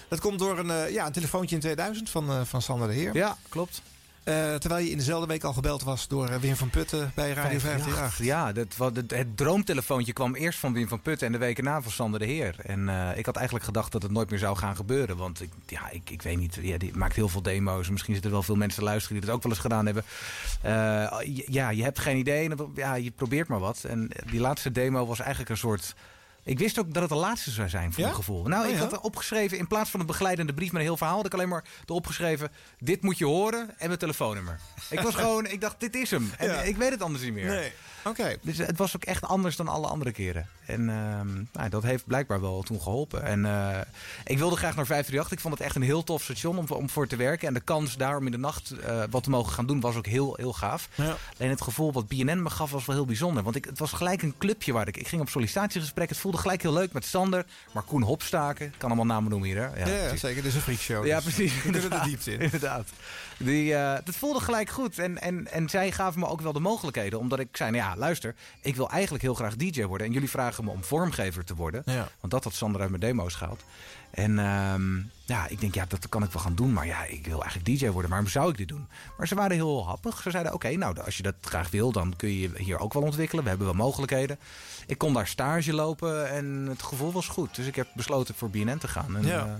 [0.08, 3.14] Dat komt door een, ja, een telefoontje in 2000 van, van Sander de Heer.
[3.16, 3.82] Ja, klopt.
[4.24, 7.32] Eh, terwijl je in dezelfde week al gebeld was door eh, Wim van Putten bij
[7.32, 7.94] Radio 538.
[7.94, 8.26] 538.
[8.26, 11.64] Ja, dat, wat, het, het droomtelefoontje kwam eerst van Wim van Putten en de weken
[11.64, 12.54] na van Sander de Heer.
[12.62, 15.16] En eh, ik had eigenlijk gedacht dat het nooit meer zou gaan gebeuren.
[15.16, 17.90] Want ik, ja, ik, ik weet niet, ja, die maakt heel veel demo's.
[17.90, 20.04] Misschien zitten er wel veel mensen te luisteren die dat ook wel eens gedaan hebben.
[21.46, 22.50] Ja, je hebt geen idee.
[22.74, 23.84] Ja, je probeert maar wat.
[23.84, 25.94] En die laatste demo was eigenlijk een soort...
[26.44, 28.04] Ik wist ook dat het de laatste zou zijn, voor Ja?
[28.04, 28.42] mijn gevoel.
[28.44, 30.96] Nou, Oh, ik had er opgeschreven, in plaats van een begeleidende brief met een heel
[30.96, 31.16] verhaal...
[31.16, 34.60] had ik alleen maar erop geschreven, dit moet je horen en mijn telefoonnummer.
[34.90, 36.30] Ik was gewoon, ik dacht, dit is hem.
[36.38, 37.46] En ik weet het anders niet meer.
[37.46, 37.72] Nee.
[38.04, 38.36] Oké.
[38.42, 40.48] Dus het was ook echt anders dan alle andere keren.
[40.66, 43.22] En ehm, nou, dat heeft blijkbaar wel toen geholpen.
[43.22, 43.80] En eh,
[44.24, 45.32] ik wilde graag naar 538.
[45.32, 47.48] Ik vond het echt een heel tof station om, om voor te werken.
[47.48, 50.06] En de kans daarom in de nacht eh, wat te mogen gaan doen was ook
[50.06, 50.88] heel, heel gaaf.
[50.94, 51.16] Ja.
[51.38, 53.42] Alleen het gevoel wat BNN me gaf was wel heel bijzonder.
[53.42, 54.96] Want ik, het was gelijk een clubje waar ik...
[54.96, 56.08] Ik ging op sollicitatiegesprek.
[56.08, 57.44] Het voelde gelijk heel leuk met Sander.
[57.72, 58.74] Maar Koen Hopstaken.
[58.78, 59.58] Kan allemaal namen noemen hier.
[59.58, 59.84] Hè?
[59.84, 60.42] Ja, ja, zeker.
[60.42, 61.06] Dit is een freakshow.
[61.06, 61.54] Ja, dus precies.
[61.54, 62.40] We kunnen de diepte in.
[62.40, 62.88] Inderdaad.
[63.42, 64.98] Die, eh, dat voelde gelijk goed.
[64.98, 67.18] En, en, en zij gaven me ook wel de mogelijkheden.
[67.18, 68.34] Omdat ik zei, nou ja, luister.
[68.60, 70.06] Ik wil eigenlijk heel graag DJ worden.
[70.06, 71.82] En jullie vragen me om vormgever te worden.
[71.86, 72.08] Ja.
[72.20, 73.64] Want dat had Sander uit mijn demo's gehaald.
[74.10, 76.72] En ehm, ja, ik denk, ja, dat kan ik wel gaan doen.
[76.72, 78.10] Maar ja, ik wil eigenlijk DJ worden.
[78.10, 78.86] Waarom zou ik dit doen?
[79.18, 80.22] Maar ze waren heel happig.
[80.22, 81.92] Ze zeiden, oké, nou, als je dat graag wil...
[81.92, 83.42] dan kun je je hier ook wel ontwikkelen.
[83.42, 84.38] We hebben wel mogelijkheden.
[84.86, 87.54] Ik kon daar stage lopen en het gevoel was goed.
[87.54, 89.16] Dus ik heb besloten voor BNN te gaan.
[89.16, 89.38] En, Ja.
[89.44, 89.52] eh,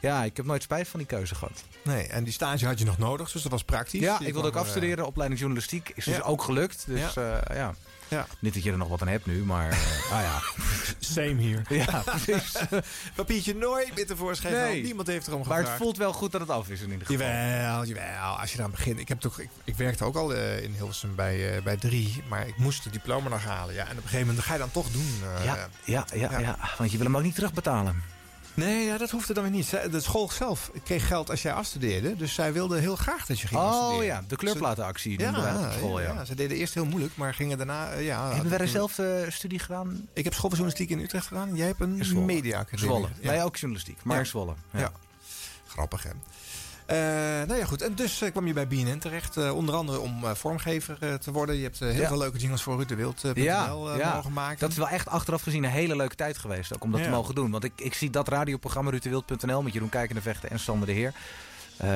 [0.00, 1.64] ja, ik heb nooit spijt van die keuze gehad.
[1.84, 4.00] Nee, en die stage had je nog nodig, dus dat was praktisch.
[4.00, 5.92] Ja, Je ik wilde ook er, eh, afstuderen, opleiding journalistiek.
[5.94, 6.82] Is dus ook gelukt.
[6.86, 7.42] Dus ja.
[7.54, 7.74] ja.
[8.08, 8.26] Ja.
[8.38, 10.40] Niet dat je er nog wat aan hebt nu, maar eh, ah ja.
[11.14, 11.62] Same hier.
[11.68, 12.52] Ja, precies.
[13.14, 14.82] Papiertje nooit meer tevoorschijn Nee.
[14.82, 15.68] Niemand heeft erom Maar gevraagd.
[15.68, 17.26] het voelt wel goed dat het af is in ieder geval.
[17.26, 18.38] Jawel, jawel.
[18.38, 18.98] Als je eraan begint.
[18.98, 22.22] Ik, heb toch, ik, ik werkte ook al eh, in Hilversum bij, eh, bij drie.
[22.28, 23.74] Maar ik moest de diploma nog halen.
[23.74, 25.20] Ja, en op een gegeven moment ga je dan toch doen.
[25.38, 25.44] eh.
[25.44, 26.38] Ja, ja, ja, ja.
[26.38, 26.56] ja.
[26.78, 28.02] want je wil hem ook niet terugbetalen.
[28.54, 29.70] Nee, ja, dat hoefde dan weer niet.
[29.70, 32.16] De school zelf kreeg geld als jij afstudeerde.
[32.16, 34.04] Dus zij wilde heel graag dat je ging Oh afstuderen.
[34.04, 35.28] ja, de kleurplatenactie Ja,
[35.66, 36.12] op school, ja.
[36.12, 37.90] ja, ze deden eerst heel moeilijk, maar gingen daarna...
[37.90, 40.08] eh, ja, Hebben wij toen- dezelfde studie gedaan?
[40.12, 41.54] Ik heb school voor journalistiek in Utrecht gedaan.
[41.54, 42.84] Jij hebt een media-academie.
[42.84, 43.08] Zwolle.
[43.22, 44.54] Wij ook journalistiek, maar Zwolle.
[44.72, 44.92] Ja.
[45.66, 46.10] Grappig, hè?
[46.90, 46.96] Eh,
[47.46, 47.82] nou ja, goed.
[47.82, 49.36] En dus eh, kwam je bij BNN terecht.
[49.36, 51.56] eh, onder andere om vormgever te worden.
[51.56, 52.08] Je hebt heel Ja.
[52.08, 53.66] veel leuke jingles voor Ruud de Wild eh, Ja,
[54.14, 54.58] mogen maken.
[54.58, 56.74] dat is wel echt achteraf gezien een hele leuke tijd geweest.
[56.74, 57.50] Ook om dat te mogen doen.
[57.50, 61.12] Want ik, ik zie dat radioprogramma rutewild.nl met Jeroen Kijkende Vechten en Sander de Heer.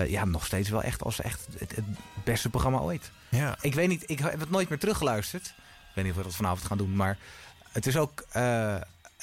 [0.09, 1.85] ja, nog steeds wel echt als echt het, het
[2.25, 3.11] beste programma ooit.
[3.29, 3.57] Ja.
[3.61, 5.47] Ik weet niet, ik heb het nooit meer teruggeluisterd.
[5.47, 7.19] Ik weet niet of we dat vanavond gaan doen, maar
[7.73, 8.25] het is ook...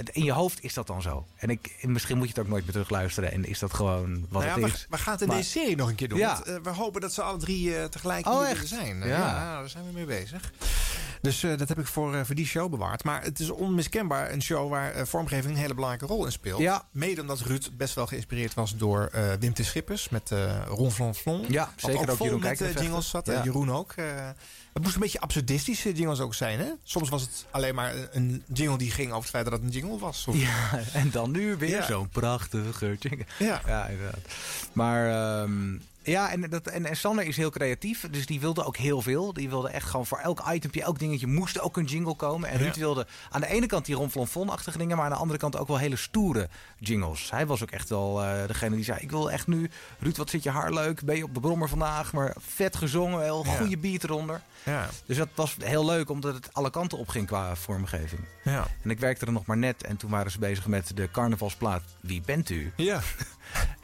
[0.10, 1.26] in je hoofd is dat dan zo.
[1.36, 3.32] En ik, misschien moet je het ook nooit meer terugluisteren.
[3.32, 4.88] En is dat gewoon wat Nou ja, het we, is.
[4.90, 6.18] we gaan het in Maar- deze serie nog een keer doen.
[6.18, 6.34] Ja.
[6.34, 8.98] Want, eh, we hopen dat ze alle drie eh, tegelijk Oh, hier zijn.
[8.98, 9.06] Ja.
[9.06, 10.54] ja, daar zijn we mee bezig.
[11.22, 13.04] Dus eh, dat heb ik voor, eh, voor die show bewaard.
[13.04, 16.60] Maar het is onmiskenbaar een show waar eh, vormgeving een hele belangrijke rol in speelt.
[16.62, 16.88] Ja.
[16.92, 19.66] Mede omdat Ruud best wel geïnspireerd was door Wim T.
[19.66, 20.32] Schippers met
[20.68, 21.46] Ron Flon Flon.
[21.50, 23.28] Ja, Wat zeker ook ook vol Jeroen met jingles zat.
[23.28, 23.44] En.
[23.44, 23.94] Jeroen ook.
[24.74, 26.60] het moest een beetje absurdistische jingles ook zijn.
[26.60, 26.72] Hè?
[26.84, 29.70] Soms was het alleen maar een- jingle die ging over het feit dat het een
[29.70, 30.28] jingle was.
[30.28, 31.86] Of- Ja, en dan nu weer Ja.
[31.86, 33.26] zo'n prachtige jingle.
[33.40, 33.62] Ja.
[33.66, 34.20] ja, inderdaad.
[34.74, 35.10] Maar
[35.42, 38.08] ehm, ja, en, dat, en, en Sander is heel creatief.
[38.12, 39.34] Dus die wilde ook heel veel.
[39.34, 42.50] Die wilde echt gewoon voor elk itempje, elk dingetje moest ook een jingle komen.
[42.50, 42.64] En Ja.
[42.64, 44.96] Ruud wilde aan de ene kant die ronflonflon-achtige dingen...
[44.98, 47.32] maar aan de andere kant ook wel hele stoere jingles.
[47.32, 49.00] Hij was ook echt wel eh, degene die zei...
[49.00, 51.02] ik wil echt nu, Ruud, wat zit je haar leuk?
[51.04, 52.14] Ben je op de brommer vandaag?
[52.14, 53.56] Maar vet gezongen, heel Ja.
[53.56, 54.42] goede beat eronder.
[54.64, 54.90] Ja.
[55.06, 58.22] Dus dat was heel leuk, omdat het alle kanten op ging qua vormgeving.
[58.44, 58.68] Ja.
[58.84, 61.84] En ik werkte er nog maar net en toen waren ze bezig met de carnavalsplaat
[62.02, 62.72] Wie bent u?
[62.76, 63.00] Ja.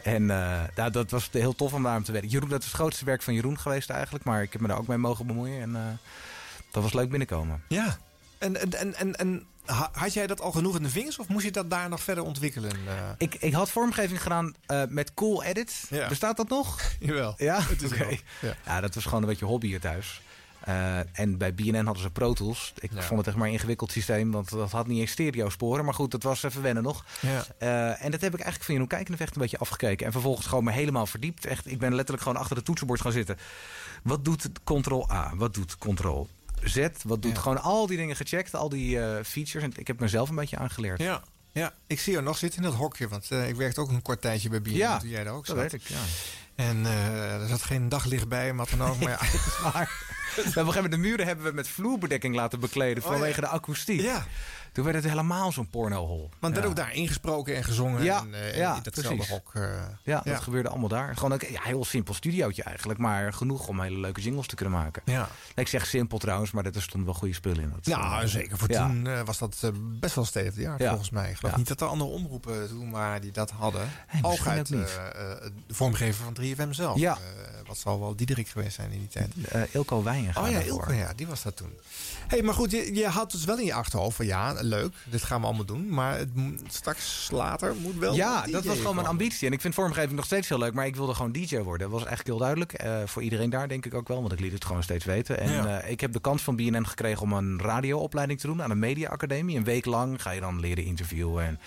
[0.03, 2.29] En eh, ja, dat was heel tof om daar aan te werken.
[2.29, 4.23] Jeroen, dat is het grootste werk van Jeroen geweest eigenlijk.
[4.25, 5.61] Maar ik heb me daar ook mee mogen bemoeien.
[5.61, 5.81] En eh,
[6.71, 7.63] dat was leuk binnenkomen.
[7.67, 7.97] Ja.
[8.37, 11.19] En, en, en, en, en ha- had jij dat al genoeg in de vingers?
[11.19, 12.71] Of moest je dat daar nog verder ontwikkelen?
[12.71, 12.93] eh?
[13.17, 14.55] Ik, ik had vormgeving gedaan
[14.89, 15.83] met Cool Edit.
[15.89, 16.07] Ja.
[16.07, 16.81] Bestaat dat nog?
[16.99, 17.33] Jawel.
[17.37, 17.61] Ja?
[17.61, 17.89] Het is.
[18.41, 18.55] Ja.
[18.65, 20.21] Ja, dat was gewoon een beetje hobby hier thuis.
[20.67, 22.73] Eh, en bij BNN hadden ze Pro Tools.
[22.79, 23.01] Ik Ja.
[23.01, 25.85] vond het echt maar een ingewikkeld systeem, want dat had niet eens stereo sporen.
[25.85, 27.05] Maar goed, dat was even wennen nog.
[27.19, 27.45] Ja.
[27.57, 30.05] Eh, en dat heb ik eigenlijk van Jeroen Kijken echt een beetje afgekeken.
[30.05, 31.45] En vervolgens gewoon me helemaal verdiept.
[31.45, 33.37] Echt, ik ben letterlijk gewoon achter het toetsenbord gaan zitten.
[34.03, 35.31] Wat doet Ctrl A?
[35.35, 36.27] Wat doet Ctrl
[36.63, 36.87] Z?
[37.03, 37.41] Wat doet Ja.
[37.41, 39.63] gewoon al die dingen gecheckt, al die eh, features.
[39.63, 41.01] En ik heb mezelf een beetje aangeleerd.
[41.01, 41.23] Ja.
[41.51, 44.21] Ja, ik zie jou nog zitten in dat hokje, want ik werkte ook een kort
[44.21, 45.71] tijdje bij BNN Ja, toen jij daar ook dat zat.
[45.71, 45.99] weet ik, ja.
[46.55, 48.99] En er zat geen daglicht bij, wat dan ook.
[48.99, 49.19] Maar ja,
[49.73, 53.15] Maar op een gegeven moment de muren hebben we met vloerbedekking laten bekleden Oh, ja.
[53.15, 54.01] vanwege de akoestiek.
[54.01, 54.25] Ja.
[54.77, 56.29] Toen werd het helemaal zo'n pornohol.
[56.39, 56.59] want ja.
[56.61, 58.03] werd ook daar ingesproken en gezongen.
[58.03, 59.33] Ja, en, eh, ja, in datzelfde precies.
[59.33, 59.51] hok.
[59.55, 59.61] eh,
[60.03, 61.15] Ja, dat gebeurde allemaal daar.
[61.15, 64.73] Gewoon een ja, heel simpel studiootje eigenlijk, maar genoeg om hele leuke jingles te kunnen
[64.79, 65.01] maken.
[65.05, 65.29] Ja.
[65.55, 67.69] Ik zeg simpel trouwens, maar er stonden wel goede spullen in.
[67.69, 68.57] Dat, Nou, eh, zeker.
[68.57, 68.87] Voor ja.
[68.87, 70.89] toen was dat best wel state of the art, Ja.
[70.89, 71.29] volgens mij.
[71.29, 71.57] Ik geloof Ja.
[71.57, 73.89] niet dat er andere omroepen toen waren die dat hadden.
[74.21, 74.63] Ook ook eh,
[75.67, 76.97] de vormgever van 3FM zelf.
[76.99, 77.17] Ja.
[77.67, 79.33] Wat zal wel Diederik geweest zijn in die tijd.
[79.73, 80.59] Ilko Wijnga Oh ja.
[80.59, 81.73] Ilko, ja, die was dat toen.
[82.27, 85.23] hey, maar goed, je, je had dus wel in je achterhoofd van ja, leuk, dit
[85.23, 85.89] gaan we allemaal doen.
[85.89, 86.29] Maar het,
[86.67, 88.15] straks later moet wel.
[88.15, 89.47] Ja, dat was gewoon mijn ambitie.
[89.47, 91.89] En ik vind vormgeving nog steeds heel leuk, maar ik wilde gewoon DJ worden.
[91.89, 92.73] Dat was eigenlijk heel duidelijk.
[92.73, 95.39] eh, voor iedereen daar denk ik ook wel, want ik liet het gewoon steeds weten.
[95.39, 95.79] En Ja.
[95.79, 98.79] eh, ik heb de kans van BNN gekregen om een radioopleiding te doen aan een
[98.79, 99.57] mediaacademie.
[99.57, 101.59] Een week lang ga je dan leren interviewen en...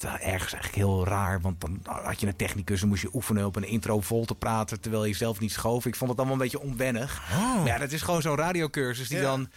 [0.00, 3.46] was Ergens eigenlijk heel raar, want dan had je een technicus en moest je oefenen
[3.46, 5.86] op een intro vol te praten terwijl je zelf niet schoof.
[5.86, 7.22] Ik vond het allemaal een beetje onwennig.
[7.56, 9.22] Maar ja, dat is gewoon zo'n radiocursus die Oh.
[9.22, 9.30] Ja.
[9.30, 9.48] dan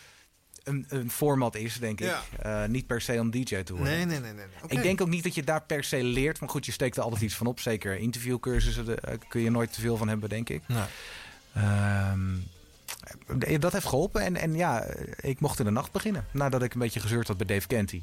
[0.65, 2.07] een, een format is, denk ik.
[2.07, 2.63] Ja.
[2.63, 3.93] Eh, niet per se om DJ te worden.
[3.93, 4.33] Nee, nee, nee.
[4.33, 4.45] nee.
[4.67, 6.39] Ik denk ook niet dat je daar per se leert.
[6.39, 7.59] Maar goed, je steekt er altijd iets van op.
[7.59, 10.61] Zeker interviewcursussen daar kun je nooit te veel van hebben, denk ik.
[10.67, 10.83] Nee.
[11.53, 12.35] Ehm,
[13.39, 14.21] eh, dat heeft geholpen.
[14.21, 14.85] En, en ja,
[15.19, 16.25] ik mocht in de nacht beginnen.
[16.31, 18.01] Nadat ik een beetje gezeurd had bij Dave Canty.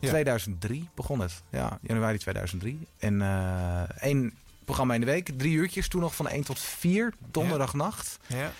[0.00, 0.08] Ja.
[0.08, 1.42] 2003 begon het.
[1.50, 2.86] Ja, januari 2003.
[2.98, 5.30] En eh één programma in de week.
[5.36, 5.88] Drie uurtjes.
[5.88, 7.14] Toen nog van 1 tot 4.
[7.30, 8.18] Donderdagnacht.
[8.26, 8.52] Ja.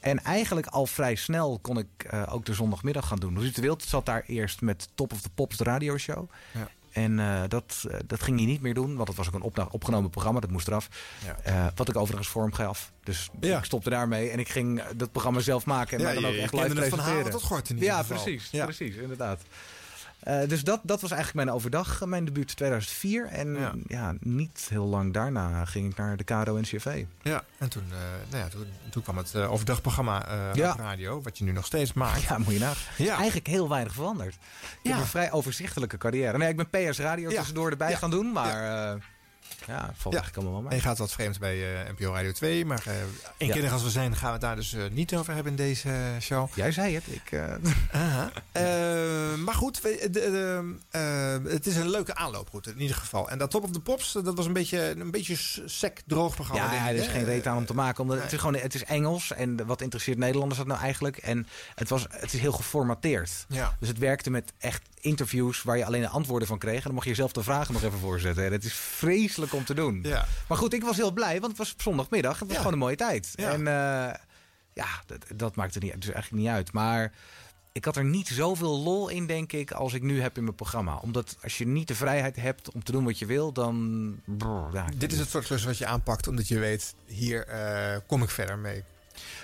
[0.00, 3.38] En eigenlijk al vrij snel kon ik eh, ook de zondagmiddag gaan doen.
[3.38, 6.30] Ruud de Wild zat daar eerst met Top of the Pops, de radioshow.
[6.52, 6.68] Ja.
[6.92, 9.66] En eh, dat, eh, dat ging hij niet meer doen, want het was ook een
[9.70, 10.88] opgenomen programma, dat moest eraf.
[11.44, 11.72] Ja.
[11.74, 12.92] Wat ik overigens vorm gaf.
[13.04, 13.58] Dus Ja.
[13.58, 15.98] ik stopte daarmee en ik ging dat programma zelf maken.
[15.98, 17.14] En Ja, maar dan ook echt live het van presenteren.
[17.16, 18.22] halen tot gort in ieder ja, geval.
[18.22, 18.64] precies, Ja.
[18.64, 19.40] precies, inderdaad.
[20.28, 23.26] Eh, dus dat, dat was eigenlijk mijn overdag, mijn debuut 2004.
[23.26, 23.72] En Ja.
[23.86, 24.14] ja.
[24.20, 27.04] niet heel lang daarna ging ik naar de KRO-NCRV.
[27.22, 27.96] Ja, en toen, eh,
[28.30, 30.72] nou ja, toen, toen kwam het eh, overdagprogramma eh, Ja.
[30.72, 32.22] op radio, wat je nu nog steeds maakt.
[32.22, 33.04] Ja, moet je nagaan.
[33.04, 33.16] Ja.
[33.16, 34.34] Eigenlijk heel weinig veranderd.
[34.34, 34.40] Ik
[34.82, 34.90] Ja.
[34.90, 36.38] heb een vrij overzichtelijk carrière.
[36.38, 37.36] Nee, ik ben PS Radio Ja.
[37.38, 37.96] tussendoor erbij Ja.
[37.96, 38.96] gaan doen, maar
[39.66, 40.20] ja, valt Ja.
[40.20, 40.76] eigenlijk allemaal wel En mee.
[40.76, 42.92] je gaat wat vreemd bij eh, NPO Radio 2, maar eh
[43.36, 43.72] eenkennig Ja.
[43.72, 45.90] als we zijn gaan we het daar dus eh, niet over hebben in deze
[46.20, 46.48] show.
[46.54, 47.04] Jij zei het.
[47.06, 47.30] Ik,
[49.44, 50.74] maar goed, we- de- de,
[51.48, 53.30] het is een leuke aanlooproute in ieder geval.
[53.30, 56.62] En dat Top of the Pops, dat was een beetje een beetje sec, droog programma.
[56.64, 58.02] ja, denk ja, ik, er is geen reet aan om te maken.
[58.02, 59.32] Omdat het, is gewoon, het is Engels.
[59.32, 61.16] En wat interesseert Nederlanders dat nou eigenlijk?
[61.16, 63.30] En het, was, het is heel geformateerd.
[63.48, 63.76] Ja.
[63.80, 66.76] Dus het werkte met echt interviews waar je alleen de antwoorden van kreeg.
[66.76, 68.44] En dan mag je zelf de vragen nog even voorzetten.
[68.44, 70.00] En het is vreselijk om te doen.
[70.02, 70.26] Ja.
[70.48, 72.38] Maar goed, ik was heel blij, want het was op zondagmiddag.
[72.38, 73.32] Het was gewoon een mooie tijd.
[73.36, 74.14] En eh,
[74.72, 76.72] ja, dat, dat maakt er niet, dus eigenlijk niet uit.
[76.72, 77.12] Maar
[77.72, 80.54] ik had er niet zoveel lol in, denk ik, als ik nu heb in mijn
[80.54, 80.96] programma.
[80.96, 84.20] Omdat als je niet de vrijheid hebt om te doen wat je wil, dan...
[84.72, 88.22] ja, Dit is het soort klus wat je aanpakt, omdat je weet, hier eh, kom
[88.22, 88.84] ik verder mee.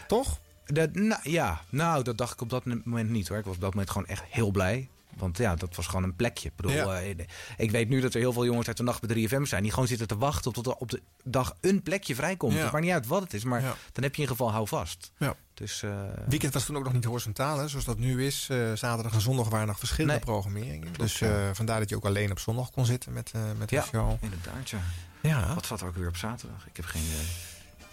[0.07, 0.39] Toch?
[0.67, 3.39] Dat, nou, ja, nou, dat dacht ik op dat moment niet hoor.
[3.39, 4.89] Ik was op dat moment gewoon echt heel blij.
[5.17, 6.49] Want ja, dat was gewoon een plekje.
[6.49, 7.01] Ik bedoel, Ja.
[7.01, 7.15] eh,
[7.57, 9.63] ik weet nu dat er heel veel jongens uit de nacht bij 3FM zijn...
[9.63, 12.53] die gewoon zitten te wachten tot er op de dag een plekje vrijkomt.
[12.55, 12.63] Ja.
[12.63, 13.67] Het maakt niet uit wat het is, maar Ja.
[13.93, 15.13] dan heb je in ieder geval hou vast.
[15.19, 15.35] Ja.
[15.55, 15.91] Dus, eh,
[16.29, 18.47] Weekend was toen ook nog niet horizontaal, hè, zoals dat nu is.
[18.51, 20.25] Eh, zaterdag en zondag waren nog verschillende Nee.
[20.25, 20.93] programmeringen.
[20.93, 21.23] dus
[21.53, 24.17] vandaar dat je ook alleen op zondag kon zitten met, met de ja, show.
[24.21, 24.79] inderdaad, ja.
[25.23, 25.55] Ja.
[25.55, 26.67] Wat zat er ook weer op zaterdag?
[26.67, 27.27] Ik heb geen idee.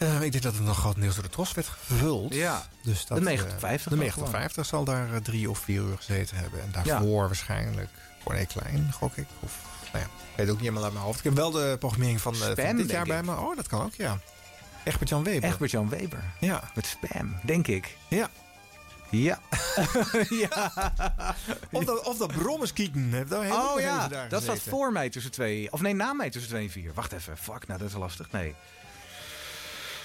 [0.02, 2.34] Eh, ik denk dat het nog grotendeels door de tros werd gevuld.
[2.34, 2.66] Ja.
[2.84, 5.22] Dus dat, De eh, 90 tot 50 De dan 90 tot 50 zal daar eh,
[5.22, 6.62] drie of vier uur gezeten hebben.
[6.62, 7.90] En daarvoor waarschijnlijk
[8.24, 9.28] Corné Klein, gok ik.
[9.40, 9.58] Of,
[9.92, 11.18] nou ja, ik weet ook niet helemaal uit mijn hoofd.
[11.18, 13.26] Ik heb wel de programmering van, eh, van Spam, dit jaar bij ik.
[13.26, 13.36] me.
[13.36, 14.20] Oh, dat kan ook, ja.
[14.84, 15.50] Egbert-Jan Weber.
[15.50, 16.24] Egbert-Jan Weber.
[16.40, 16.64] Ja.
[16.76, 17.98] Met spam, denk ik.
[18.08, 18.30] Ja.
[19.10, 19.40] Ja.
[20.30, 20.72] ja.
[21.72, 22.32] Of dat, of dat
[23.42, 25.72] helemaal Oh ja, dat zat voor mij tussen twee...
[25.72, 26.94] Of nee, na mij tussen twee en vier.
[26.94, 27.38] Wacht even.
[27.38, 28.32] Fuck, nou dat is lastig.
[28.32, 28.56] Nee.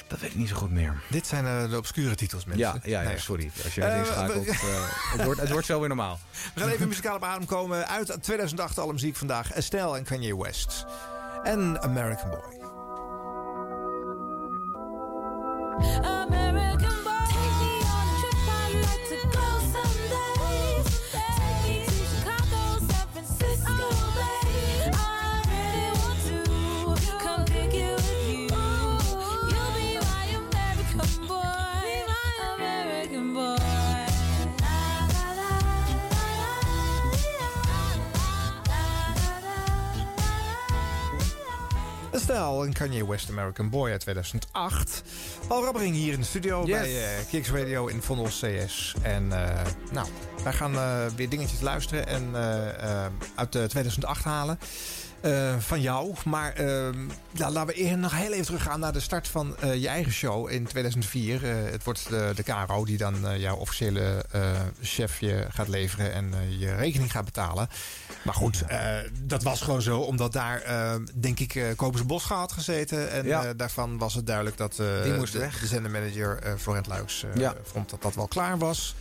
[0.08, 1.02] Dat weet ik niet zo goed meer.
[1.10, 2.64] Dit zijn eh, de obscure titels, mensen.
[2.66, 3.18] Ja, ja, ja, Nee.
[3.18, 3.50] sorry.
[3.64, 4.44] Als je Eh, het inschakelt.
[4.44, 6.18] we- eh, het, wordt, het wordt zo weer normaal.
[6.54, 7.88] We gaan even muzikaal op adem komen.
[7.88, 9.52] Uit 2008 alle muziek vandaag.
[9.52, 10.84] Estelle en Kanye West.
[11.42, 12.54] En American Boy.
[16.02, 16.45] American
[42.46, 45.02] Style en Kanye West American Boy uit 2008.
[45.48, 46.78] Paul Rabbering hier in de studio Yes.
[46.80, 48.94] bij eh, Kicks Radio in Vondel CS.
[49.02, 49.60] En eh,
[49.92, 50.08] nou,
[50.44, 52.34] wij gaan eh, weer dingetjes luisteren en
[53.34, 54.58] uit eh, 2008 halen.
[55.58, 56.12] van jou.
[56.24, 56.62] Maar
[57.32, 60.50] ja, laten we eerst nog heel even teruggaan naar de start van je eigen show
[60.50, 61.44] in 2004.
[61.44, 64.50] Eh, het wordt de, de KRO die dan jouw officiële eh,
[64.82, 67.68] chef je gaat leveren en je rekening gaat betalen.
[68.26, 68.88] Maar goed, eh,
[69.22, 73.10] dat was gewoon zo, omdat daar, eh, denk ik, eh Kobus had gezeten.
[73.10, 73.54] En Ja.
[73.54, 75.58] daarvan was het duidelijk dat Die moest de, weg.
[75.60, 77.54] de zendermanager Florent Luiks Ja.
[77.62, 78.94] vond dat dat wel klaar was.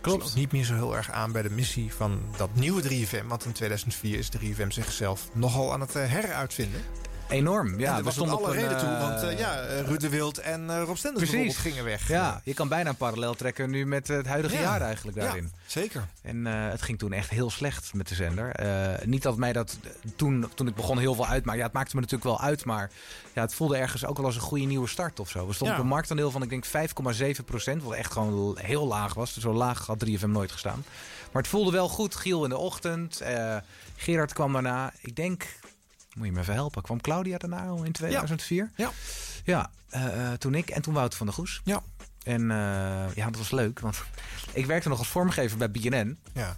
[0.00, 0.22] Klopt.
[0.22, 3.26] Sloot niet meer zo heel erg aan bij de missie van dat nieuwe 3FM.
[3.26, 6.80] Want in 2004 is 3FM zichzelf nogal aan het heruitvinden.
[7.30, 7.90] Enorm, ja.
[7.90, 8.88] er we was ook stonden alle reden toe.
[8.88, 12.08] eh, Want eh, ja, eh, Ruud de Wild en eh, Rob Stenders bijvoorbeeld gingen weg.
[12.08, 14.60] Ja, je kan bijna een parallel trekken nu met het huidige Ja.
[14.60, 15.52] jaar eigenlijk Ja, daarin.
[15.66, 16.06] zeker.
[16.22, 18.50] En eh, het ging toen echt heel slecht met de zender.
[18.50, 21.58] Eh, niet dat mij dat eh, toen, toen ik begon heel veel uitmaakte.
[21.60, 22.90] Ja, het maakte me natuurlijk wel uit, maar
[23.34, 25.46] ja, het voelde ergens ook wel als een goede nieuwe start of zo.
[25.46, 25.82] We stonden Ja.
[25.82, 29.36] op een marktaandeel van ik denk 5,7 procent, wat echt gewoon heel laag was.
[29.38, 30.84] Zo laag had 3FM nooit gestaan.
[31.32, 32.14] Maar het voelde wel goed.
[32.14, 33.56] Giel in de ochtend, eh,
[33.96, 34.92] Gerard kwam daarna.
[35.00, 35.46] Ik denk,
[36.16, 38.70] moet je me even helpen, kwam Claudia daarna al in 2004?
[38.76, 38.90] Ja.
[39.44, 41.60] Ja, eh, eh, toen ik en toen Wouter van der Goes.
[41.64, 41.82] Ja.
[42.22, 44.02] En eh, ja, dat was leuk, want
[44.52, 46.18] ik werkte nog als vormgever bij BNN.
[46.32, 46.56] Ja.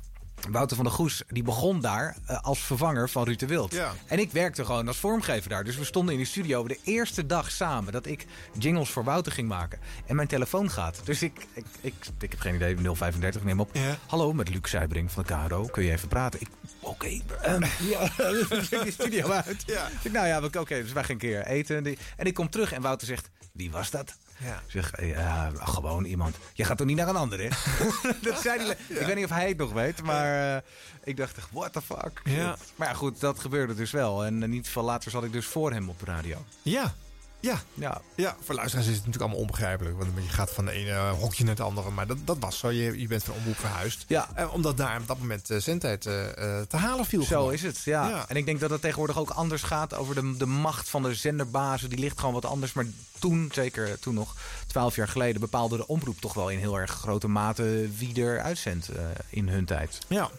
[0.50, 3.72] Wouter van der Goes die begon daar eh, als vervanger van Ruud de Wild.
[3.72, 3.92] Ja.
[4.07, 5.64] En ik werkte gewoon als vormgever daar.
[5.64, 8.26] Dus we stonden in de studio de eerste dag samen dat ik
[8.59, 9.78] jingles voor Wouter ging maken.
[10.07, 11.00] En mijn telefoon gaat.
[11.05, 13.70] Dus ik, ik, ik, ik heb geen idee, 035, ik neem op.
[13.72, 13.98] Ja.
[14.07, 15.64] Hallo, met Luc Zuidering van de KRO.
[15.66, 16.40] Kun je even praten?
[16.40, 16.48] Ik,
[16.81, 17.20] oké.
[17.42, 19.62] ehm, ja, ik die studio uit.
[19.66, 19.88] Ja.
[20.02, 21.96] Ik, nou ja, oké, dus wij gaan een keer eten.
[22.16, 24.16] En ik kom terug en Wouter zegt, wie was dat?
[24.44, 24.55] Ja.
[24.55, 26.37] Ik zeg, eh, ja, gewoon iemand.
[26.52, 27.48] Je gaat toch niet naar een ander, hè?
[28.31, 28.76] dat zei hij.
[28.88, 30.62] Ik weet niet of hij het nog weet, maar eh,
[31.05, 32.20] ik dacht, echt, what the fuck?
[32.24, 32.57] Ja.
[32.76, 34.24] Maar ja, goed, dat gebeurde dus wel.
[34.24, 36.44] En eh, niet veel later zat ik dus voor hem op de radio.
[36.62, 36.94] Ja.
[37.42, 37.62] Ja.
[37.74, 38.00] Ja.
[38.14, 39.96] Ja, voor luisteraars is het natuurlijk allemaal onbegrijpelijk.
[39.96, 41.90] Want je gaat van de ene eh, hokje naar het andere.
[41.90, 42.70] Maar dat, dat was zo.
[42.70, 44.05] Je, je bent van omroep verhuisd.
[44.07, 44.28] Ja.
[44.35, 46.14] Eh, omdat daar op dat moment eh, zendtijd eh,
[46.68, 47.22] te halen viel.
[47.22, 47.52] Zo gewoon.
[47.52, 48.09] is het, ja.
[48.09, 48.28] Ja.
[48.28, 51.14] En ik denk dat het tegenwoordig ook anders gaat over de, de macht van de
[51.14, 51.88] zenderbazen.
[51.88, 52.72] Die ligt gewoon wat anders.
[52.72, 52.87] Maar
[53.18, 56.90] toen, zeker toen nog, twaalf jaar geleden, bepaalde de omroep toch wel in heel erg
[56.90, 58.88] grote mate wie er uitzendt
[59.28, 59.98] in hun tijd.
[60.09, 60.31] Ja.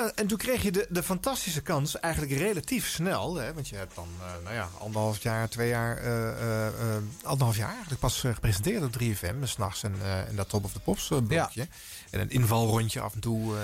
[0.00, 3.34] Eh, en toen kreeg je de, de fantastische kans, eigenlijk relatief snel.
[3.34, 7.70] Hè, want je hebt dan, eh, nou ja, anderhalf jaar, twee jaar, eh, anderhalf jaar
[7.70, 9.40] eigenlijk pas gepresenteerd op 3FM.
[9.40, 9.94] Dus s'nachts en,
[10.28, 11.68] en dat Top of the Pops blokje.
[12.10, 13.54] En een invalrondje af en toe.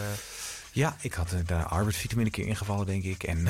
[0.73, 3.23] Ja, ik had de arbeidsvitamine een keer ingevallen, denk ik.
[3.23, 3.49] En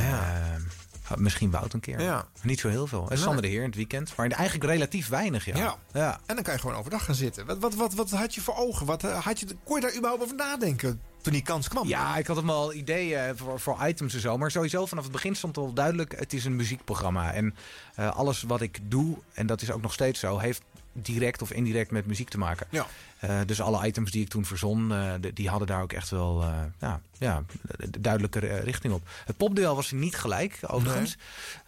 [1.16, 2.00] misschien Wout een keer.
[2.00, 2.26] Ja.
[2.42, 3.10] Niet zo heel veel.
[3.10, 3.18] En.
[3.18, 4.16] Sander de Heer in het weekend.
[4.16, 5.56] Maar eigenlijk relatief weinig, ja.
[5.56, 5.76] Ja.
[5.92, 6.20] ja.
[6.26, 7.46] En dan kan je gewoon overdag gaan zitten.
[7.46, 8.86] Wat, wat, wat, wat had je voor ogen?
[8.86, 11.88] Wat, had je, kon je daar überhaupt over nadenken toen die kans kwam?
[11.88, 14.38] Ja, ik had hem al ideeën voor, voor items en zo.
[14.38, 16.18] Maar sowieso vanaf het begin stond al duidelijk...
[16.18, 17.32] het is een muziekprogramma.
[17.32, 17.54] En
[17.94, 20.38] eh, alles wat ik doe, en dat is ook nog steeds zo...
[20.38, 20.62] heeft
[20.92, 22.66] direct of indirect met muziek te maken.
[22.70, 22.86] Ja.
[23.18, 24.88] Eh, dus alle items die ik toen verzon...
[24.88, 26.44] de- die hadden daar ook echt wel
[26.80, 27.42] ja, ja,
[27.76, 29.08] de duidelijke richting op.
[29.24, 31.16] Het popduel was niet gelijk, overigens.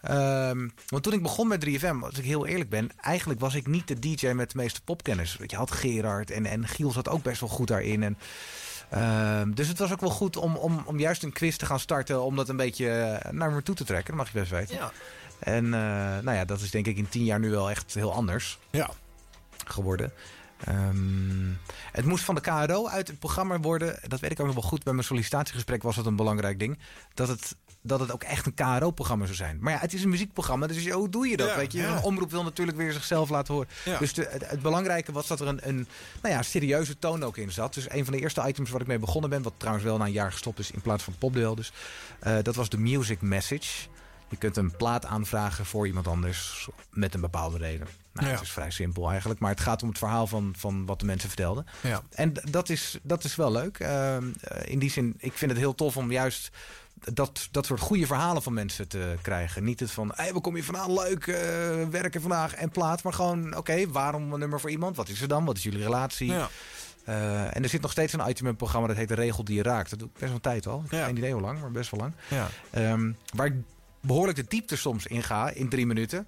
[0.01, 2.91] Ehm, want toen ik begon met 3FM, als ik heel eerlijk ben...
[3.01, 5.37] eigenlijk was ik niet de DJ met de meeste popkennis.
[5.47, 8.03] Je had Gerard en, en Giel zat ook best wel goed daarin.
[8.03, 8.17] En,
[8.89, 11.79] ehm, dus het was ook wel goed om, om, om juist een quiz te gaan
[11.79, 12.21] starten...
[12.23, 14.07] om dat een beetje eh, naar me toe te trekken.
[14.17, 14.75] Dat mag je best weten.
[14.75, 14.91] Ja.
[15.39, 15.79] En eh,
[16.23, 18.89] nou ja, dat is denk ik in tien jaar nu wel echt heel anders Ja.
[19.65, 20.11] geworden.
[20.63, 21.49] Ehm,
[21.91, 23.99] het moest van de KRO uit het programma worden.
[24.07, 24.83] Dat weet ik ook nog wel goed.
[24.83, 26.79] Bij mijn sollicitatiegesprek was dat een belangrijk ding.
[27.13, 29.57] Dat het, dat het ook echt een KRO-programma zou zijn.
[29.61, 30.67] Maar ja, het is een muziekprogramma.
[30.67, 31.49] Dus hoe doe je dat?
[31.49, 31.77] Ja, weet je?
[31.77, 31.95] ja.
[31.95, 33.69] Een omroep wil natuurlijk weer zichzelf laten horen.
[33.85, 33.97] Ja.
[33.97, 35.87] Dus de, het, het belangrijke was dat er een, een
[36.21, 37.73] nou ja, serieuze toon ook in zat.
[37.73, 39.41] Dus een van de eerste items waar ik mee begonnen ben...
[39.41, 41.55] wat trouwens wel na een jaar gestopt is in plaats van popdeel.
[41.55, 41.71] Dus,
[42.19, 43.87] eh, dat was de Music Message.
[44.29, 47.87] Je kunt een plaat aanvragen voor iemand anders met een bepaalde reden.
[48.13, 48.33] Nou, Ja.
[48.33, 51.05] Het is vrij simpel eigenlijk, maar het gaat om het verhaal van, van wat de
[51.05, 51.65] mensen vertelden.
[51.81, 52.01] Ja.
[52.09, 53.79] En dat is, dat is wel leuk.
[53.79, 56.49] Ehm, eh, in die zin, ik vind het heel tof om juist
[57.13, 59.63] dat, dat soort goede verhalen van mensen te krijgen.
[59.63, 60.93] Niet het van, hey, waar kom je vandaan?
[60.93, 61.35] Leuk, eh,
[61.89, 63.03] werken vandaag en plaat.
[63.03, 64.95] Maar gewoon, oké, waarom een nummer voor iemand?
[64.95, 65.45] Wat is er dan?
[65.45, 66.31] Wat is jullie relatie?
[66.31, 66.49] Ja.
[67.05, 69.43] Eh, en er zit nog steeds een item in het programma dat heet De Regel
[69.43, 69.89] die je raakt.
[69.89, 70.81] Dat doe ik best wel een tijd al.
[70.85, 71.05] Ik heb Ja.
[71.05, 72.13] geen idee hoe lang, maar best wel lang.
[72.27, 72.47] Ja.
[72.69, 73.53] Ehm, waar ik
[74.01, 76.27] behoorlijk de diepte soms in ga in drie minuten.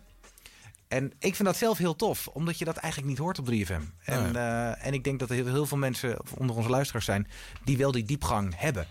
[0.87, 3.81] En ik vind dat zelf heel tof, omdat je dat eigenlijk niet hoort op 3FM.
[4.03, 4.43] En, Nee.
[4.43, 7.27] eh, en ik denk dat er heel, heel veel mensen onder onze luisteraars zijn
[7.63, 8.87] die wel die diepgang hebben.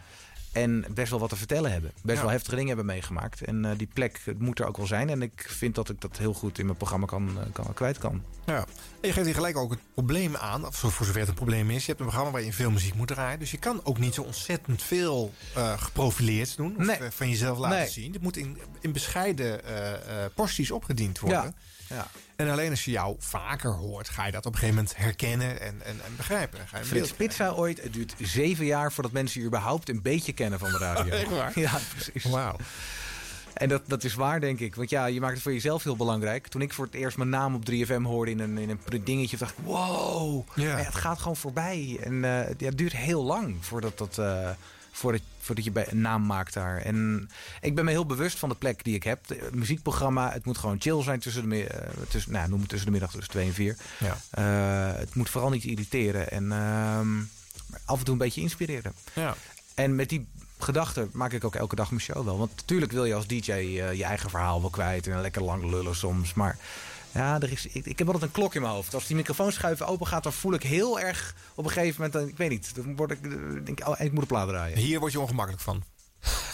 [0.52, 1.92] En best wel wat te vertellen hebben.
[2.02, 2.22] Best Ja.
[2.22, 3.42] wel heftige dingen hebben meegemaakt.
[3.42, 5.08] En eh, die plek het moet er ook wel zijn.
[5.08, 7.98] En ik vind dat ik dat heel goed in mijn programma kan, eh, kan, kwijt
[7.98, 8.22] kan.
[8.46, 8.56] Ja.
[9.00, 11.70] En je geeft hier gelijk ook het probleem aan, of voor zover het een probleem
[11.70, 11.80] is.
[11.80, 13.38] Je hebt een programma waar je veel muziek moet draaien.
[13.38, 16.74] Dus je kan ook niet zo ontzettend veel eh geprofileerd doen.
[16.78, 16.98] Of Nee.
[17.10, 17.88] van jezelf laten Nee.
[17.88, 18.12] zien.
[18.12, 21.54] Het moet in, in bescheiden eh, porties opgediend worden.
[21.88, 21.96] Ja.
[21.96, 22.06] Ja.
[22.40, 25.60] En alleen als je jou vaker hoort, ga je dat op een gegeven moment herkennen
[25.60, 26.58] en, en, en begrijpen.
[26.66, 30.32] Ga je Frits zei ooit, het duurt zeven jaar voordat mensen je überhaupt een beetje
[30.32, 31.12] kennen van de radio.
[31.16, 31.58] Echt waar?
[31.58, 32.24] Ja, precies.
[32.24, 32.56] Wauw.
[33.54, 34.74] En dat, dat is waar, denk ik.
[34.74, 36.46] Want ja, je maakt het voor jezelf heel belangrijk.
[36.48, 39.36] Toen ik voor het eerst mijn naam op 3FM hoorde in een, in een dingetje,
[39.36, 40.76] dacht ik, wow, Ja.
[40.76, 41.98] het gaat gewoon voorbij.
[42.02, 44.50] En eh, ja, het duurt heel lang voordat, dat, eh,
[44.90, 45.20] voordat,
[45.50, 46.76] voordat je bij een naam maakt daar.
[46.76, 47.28] En
[47.60, 49.28] ik ben me heel bewust van de plek die ik heb.
[49.28, 52.86] Het muziekprogramma, het moet gewoon chill zijn tussen de, eh, tussen, nou, noem het tussen
[52.86, 53.76] de middag tussen 2 en 4.
[53.98, 54.16] Ja.
[54.30, 57.18] Eh, het moet vooral niet irriteren en ehm,
[57.84, 58.92] af en toe een beetje inspireren.
[59.12, 59.34] Ja.
[59.74, 60.28] En met die
[60.58, 62.38] gedachte maak ik ook elke dag mijn show wel.
[62.38, 65.70] Want natuurlijk wil je als DJ eh, je eigen verhaal wel kwijt en lekker lang
[65.70, 66.34] lullen soms.
[66.34, 66.56] Maar
[67.12, 68.94] ja, er is, ik, ik heb altijd een klok in mijn hoofd.
[68.94, 72.12] Als die microfoonschuiven open gaat, dan voel ik heel erg op een gegeven moment.
[72.12, 73.30] dan- Ik weet niet, dan word ik, eh,
[73.64, 74.78] denk ik, oh, ik moet een plaat draaien.
[74.78, 75.82] Hier word je ongemakkelijk van.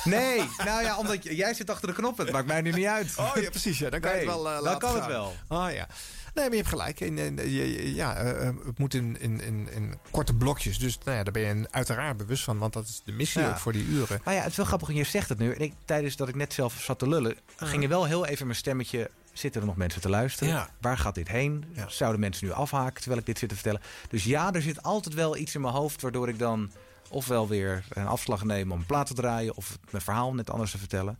[0.04, 2.18] Nee, nou ja, omdat jij zit achter de knop.
[2.18, 3.14] Het maakt mij nu niet uit.
[3.18, 3.78] Oh ja, precies.
[3.78, 3.90] Ja.
[3.90, 5.34] Dan kan je het wel eh, dan kan het wel.
[5.48, 5.86] Oh ja.
[6.34, 7.00] Nee, maar je hebt gelijk.
[7.00, 10.78] En, en, je- je- ja, eh, het moet in, in, in, in korte blokjes.
[10.78, 12.59] Dus nou ja, daar ben je uiteraard bewust van.
[12.59, 13.48] Want dat is de missie Ja.
[13.48, 14.20] ook voor die uren.
[14.24, 15.52] Maar ja, het is wel grappig, je zegt het nu.
[15.52, 18.46] En ik, tijdens dat ik net zelf zat te lullen, ging er wel heel even
[18.46, 19.11] mijn stemmetje.
[19.39, 20.53] Zitten er nog mensen te luisteren?
[20.53, 20.68] Ja.
[20.80, 21.64] Waar gaat dit heen?
[21.89, 23.80] Zouden mensen nu afhaken terwijl ik dit zit te vertellen?
[24.09, 26.70] Dus ja, er zit altijd wel iets in mijn hoofd waardoor ik dan
[27.11, 30.70] ofwel weer een afslag neem om een plaat te draaien of mijn verhaal net anders
[30.70, 31.18] te vertellen.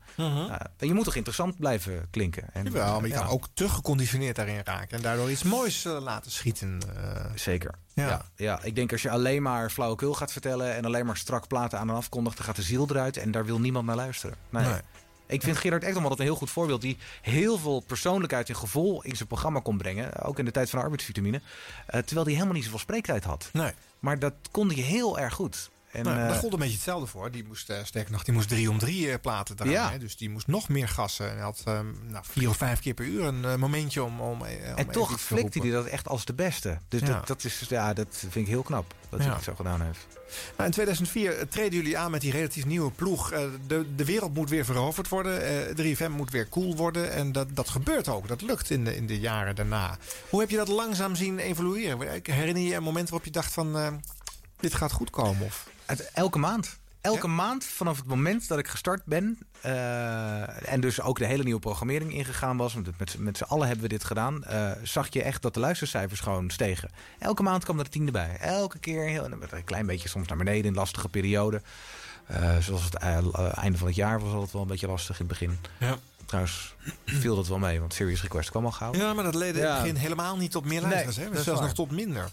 [0.77, 2.45] En je moet toch interessant blijven klinken?
[2.53, 4.97] En, Jawel, maar je ja, kan ook te geconditioneerd daarin raken.
[4.97, 6.81] En daardoor iets moois eh, laten schieten.
[6.97, 7.25] eh.
[7.35, 7.75] Zeker.
[7.95, 8.09] Ja.
[8.09, 8.25] Ja.
[8.37, 11.79] Ja, ik denk als je alleen maar flauwekul gaat vertellen en alleen maar strak platen
[11.79, 14.37] aan en afkondigt, dan gaat de ziel eruit en daar wil niemand naar luisteren.
[14.51, 14.65] Nee.
[14.65, 14.81] Nee.
[15.27, 16.81] Ik vind Gerard Ekdom altijd een heel goed voorbeeld.
[16.81, 20.23] Die heel veel persoonlijkheid en gevoel in zijn programma kon brengen.
[20.23, 21.41] Ook in de tijd van de arbeidsvitamine.
[21.87, 23.49] eh, terwijl hij helemaal niet zoveel spreektijd had.
[23.53, 23.73] Nee.
[23.99, 25.71] Maar dat kon hij heel erg goed.
[25.93, 27.31] En, nou, eh, daar gold een beetje hetzelfde voor.
[27.31, 29.73] Die moest, eh, sterker nog, die moest drie om drie eh, platen draaien.
[29.75, 29.91] Ja.
[29.91, 29.99] hè.
[29.99, 31.29] Dus die moest nog meer gassen.
[31.29, 34.21] En hij had eh, nou, vier of vijf keer per uur een eh, momentje om,
[34.21, 36.79] om, eh, om en toch flikte hij dat echt als de beste.
[36.89, 37.07] Dus Ja.
[37.07, 40.07] dat, dat, is, ja, dat vind ik heel knap dat hij het zo gedaan heeft.
[40.57, 43.33] Nou, in 2004 treden jullie aan met die relatief nieuwe ploeg.
[43.33, 45.43] Eh, de, de wereld moet weer veroverd worden.
[45.77, 47.13] Eh 3FM moet weer cool worden.
[47.13, 48.29] En dat, dat gebeurt ook.
[48.29, 49.99] Dat lukt in de, in de jaren daarna.
[50.31, 51.99] Hoe heb je dat langzaam zien evolueren?
[52.23, 53.79] Herinner je je een moment waarop je dacht van...
[53.79, 53.89] eh,
[54.61, 55.45] dit gaat goed komen?
[55.47, 55.67] Of?
[55.87, 56.79] Het, elke maand.
[57.01, 59.39] Elke maand vanaf het moment dat ik gestart ben.
[59.61, 62.75] eh, en dus ook de hele nieuwe programmering ingegaan was.
[62.75, 64.45] Want met, met z'n allen hebben we dit gedaan.
[64.45, 66.91] eh, zag je echt dat de luistercijfers gewoon stegen.
[67.19, 68.37] Elke maand kwam er een tiende bij.
[68.41, 71.63] Elke keer heel, een klein beetje soms naar beneden in lastige perioden.
[72.27, 75.39] Eh, zoals het einde van het jaar was altijd wel een beetje lastig in het
[75.39, 75.59] begin.
[75.79, 75.97] Ja.
[76.25, 76.75] Trouwens
[77.05, 78.95] viel dat wel mee, want Serious Request kwam al gauw.
[78.95, 79.73] Ja, maar dat leidde in Ja.
[79.75, 81.17] het begin helemaal niet tot meer Nee, luisteraars.
[81.37, 81.43] hè?
[81.43, 81.69] Zelfs waar.
[81.69, 82.31] nog tot minder.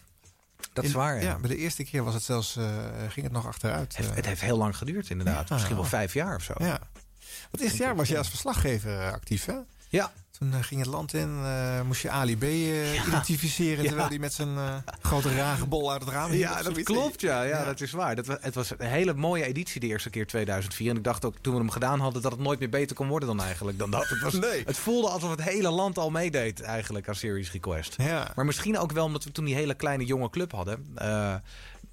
[0.74, 1.22] Dat is In- waar, ja.
[1.22, 1.38] ja.
[1.38, 2.66] Bij de eerste keer was het zelfs, eh,
[3.10, 3.98] ging het nog achteruit.
[3.98, 4.16] Het, eh.
[4.16, 5.48] het heeft heel lang geduurd inderdaad.
[5.48, 5.54] Ja.
[5.56, 6.54] Misschien wel vijf jaar of zo.
[6.58, 6.68] Ja.
[6.68, 9.56] Want het eerste jaar was je als verslaggever eh, actief, hè?
[9.90, 10.12] Ja.
[10.44, 13.82] Toen eh, ging het land in, eh, moest je Ali B eh, identificeren...
[13.84, 13.88] Ja.
[13.88, 17.22] terwijl hij met zijn eh, grote ragebol uit het raam hield Ja, dat klopt.
[17.22, 18.16] Ja, ja, dat is waar.
[18.16, 20.90] Dat, het was een hele mooie editie de eerste keer 2004.
[20.90, 23.08] En ik dacht ook toen we hem gedaan hadden dat het nooit meer beter kon
[23.08, 23.78] worden dan eigenlijk.
[23.80, 24.10] Dan dat.
[24.10, 24.64] Het, was, Nee.
[24.66, 27.96] het voelde alsof het hele land al meedeed eigenlijk aan Series Request.
[27.98, 28.32] Ja.
[28.36, 30.86] Maar misschien ook wel omdat we toen die hele kleine jonge club hadden.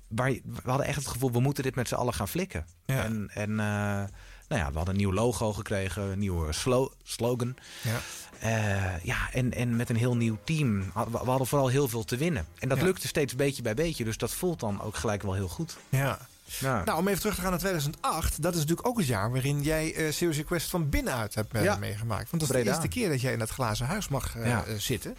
[0.08, 2.66] waar, we hadden echt het gevoel, we moeten dit met z'n allen gaan flikken.
[2.86, 3.04] Ja.
[3.04, 3.54] En, en
[4.50, 7.54] nou ja, we hadden een nieuw logo gekregen, een nieuwe slo- slogan.
[7.82, 8.00] Ja.
[8.40, 10.90] Eh, ja, en, en met een heel nieuw team.
[10.92, 12.46] Hadden We hadden vooral heel veel te winnen.
[12.58, 12.84] En dat Ja.
[12.84, 14.04] lukte steeds beetje bij beetje.
[14.04, 15.76] Dus dat voelt dan ook gelijk wel heel goed.
[15.88, 16.18] Ja.
[16.58, 16.84] Ja.
[16.84, 18.42] Nou, om even terug te gaan naar 2008.
[18.42, 21.62] Dat is natuurlijk ook het jaar waarin jij eh Serious Request van binnenuit hebt eh,
[21.62, 21.76] Ja.
[21.76, 22.30] meegemaakt.
[22.30, 22.64] Want dat is Breda.
[22.64, 24.36] de eerste keer dat jij in dat glazen huis mag
[24.76, 25.16] zitten.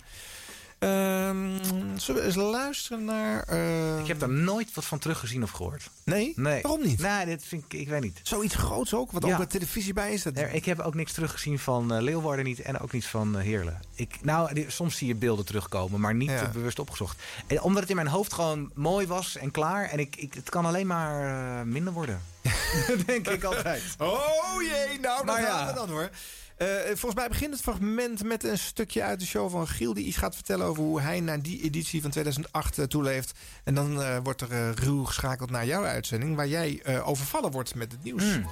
[0.82, 1.48] Ehm,
[1.96, 3.44] zullen we eens luisteren naar...
[3.44, 5.90] eh, Ik heb daar nooit wat van teruggezien of gehoord.
[6.04, 6.34] Nee?
[6.36, 6.62] Nee.
[6.62, 7.00] Waarom niet?
[7.00, 8.20] Nee, dit vind ik, ik weet niet.
[8.24, 9.32] Zoiets groots ook, wat Ja.
[9.34, 10.24] ook met televisie bij is.
[10.24, 10.38] Dat...
[10.52, 13.80] Ik heb ook niks teruggezien van eh, Leeuwarden niet en ook niet van eh, Heerlen.
[13.96, 16.48] Ik, nou, die- soms zie je beelden terugkomen, maar niet Ja.
[16.54, 17.22] bewust opgezocht.
[17.48, 19.90] En omdat het in mijn hoofd gewoon mooi was en klaar.
[19.90, 21.26] En ik, ik, het kan alleen maar
[21.60, 22.22] eh, minder worden.
[23.06, 23.84] Denk ik altijd.
[23.98, 25.58] Oh jee, nou, Maar daar ja.
[25.58, 26.10] gaan we dan hoor.
[26.62, 29.94] Eh, volgens mij begint het fragment met een stukje uit de show van Giel...
[29.94, 33.40] die iets gaat vertellen over hoe hij naar die editie van 2008 eh, toeleeft.
[33.64, 36.36] En dan eh, wordt er ruw geschakeld naar jouw uitzending...
[36.36, 38.24] waar jij overvallen wordt met het nieuws.
[38.24, 38.46] Hmm.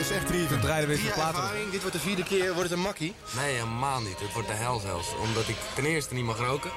[0.00, 0.46] Is echt drie.
[0.48, 1.40] Dan draaien we weer Via platen.
[1.42, 3.14] ervaring, dit wordt de vierde keer, wordt het een makkie?
[3.36, 4.20] Nee, helemaal niet.
[4.20, 5.08] Het wordt de hel zelfs.
[5.22, 6.70] Omdat ik ten eerste niet mag roken.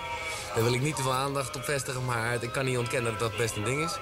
[0.56, 3.20] Daar wil ik niet te veel aandacht op vestigen, maar ik kan niet ontkennen dat
[3.20, 3.98] dat best een ding is.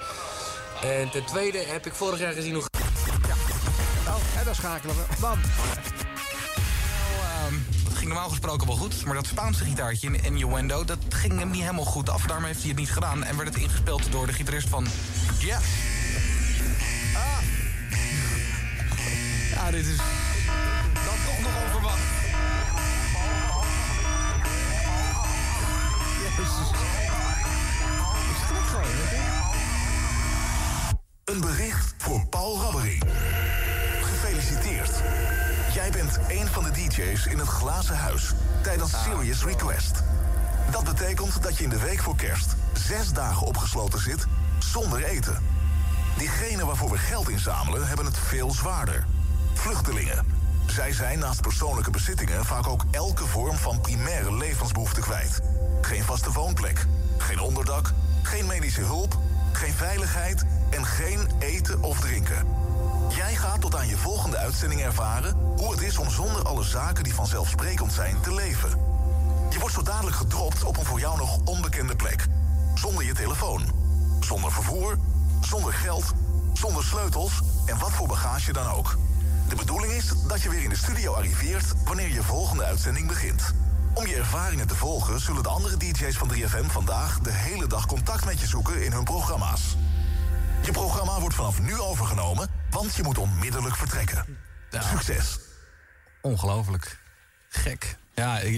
[0.82, 2.62] En ten tweede heb ik vorig jaar gezien hoe...
[4.06, 5.02] Oh, en dan schakelen we.
[5.20, 5.40] Bam.
[7.22, 7.54] ehm,
[7.84, 9.04] dat ging normaal gesproken wel goed.
[9.04, 12.22] Maar dat Spaanse gitaartje in Innuendo, dat ging hem niet helemaal goed af.
[12.26, 13.24] Daarom heeft hij het niet gedaan.
[13.24, 14.86] En werd het ingespeeld door de gitarist van
[15.38, 15.58] Yes.
[19.62, 22.00] Ja, dit is dan toch nog onverwacht.
[31.24, 33.02] Een bericht voor Paul Rabbering.
[34.02, 34.90] Gefeliciteerd.
[35.74, 38.32] Jij bent een van de DJ's in het glazen huis
[38.62, 40.02] tijdens Serious Request.
[40.70, 44.26] Dat betekent dat je in de week voor kerst zes dagen opgesloten zit
[44.58, 45.38] zonder eten.
[46.18, 49.06] Diegenen waarvoor we geld inzamelen hebben het veel zwaarder.
[49.54, 50.26] Vluchtelingen.
[50.66, 55.40] Zij zijn naast persoonlijke bezittingen vaak ook elke vorm van primaire levensbehoefte kwijt.
[55.80, 56.86] Geen vaste woonplek,
[57.18, 57.92] geen onderdak,
[58.22, 59.18] geen medische hulp,
[59.52, 62.46] geen veiligheid en geen eten of drinken.
[63.08, 67.04] Jij gaat tot aan je volgende uitzending ervaren hoe het is om zonder alle zaken
[67.04, 68.70] die vanzelfsprekend zijn te leven.
[69.50, 72.26] Je wordt zo dadelijk gedropt op een voor jou nog onbekende plek.
[72.74, 73.62] Zonder je telefoon,
[74.20, 74.98] zonder vervoer,
[75.40, 76.12] zonder geld,
[76.52, 78.96] zonder sleutels en wat voor bagage dan ook.
[79.52, 83.54] De bedoeling is dat je weer in de studio arriveert wanneer je volgende uitzending begint.
[83.94, 87.86] Om je ervaringen te volgen zullen de andere DJ's van 3FM vandaag de hele dag
[87.86, 89.76] contact met je zoeken in hun programma's.
[90.62, 94.38] Je programma wordt vanaf nu overgenomen, want je moet onmiddellijk vertrekken.
[94.70, 95.38] Succes!
[96.22, 96.98] Ongelooflijk.
[97.48, 97.96] Gek.
[98.14, 98.54] Ja, ik,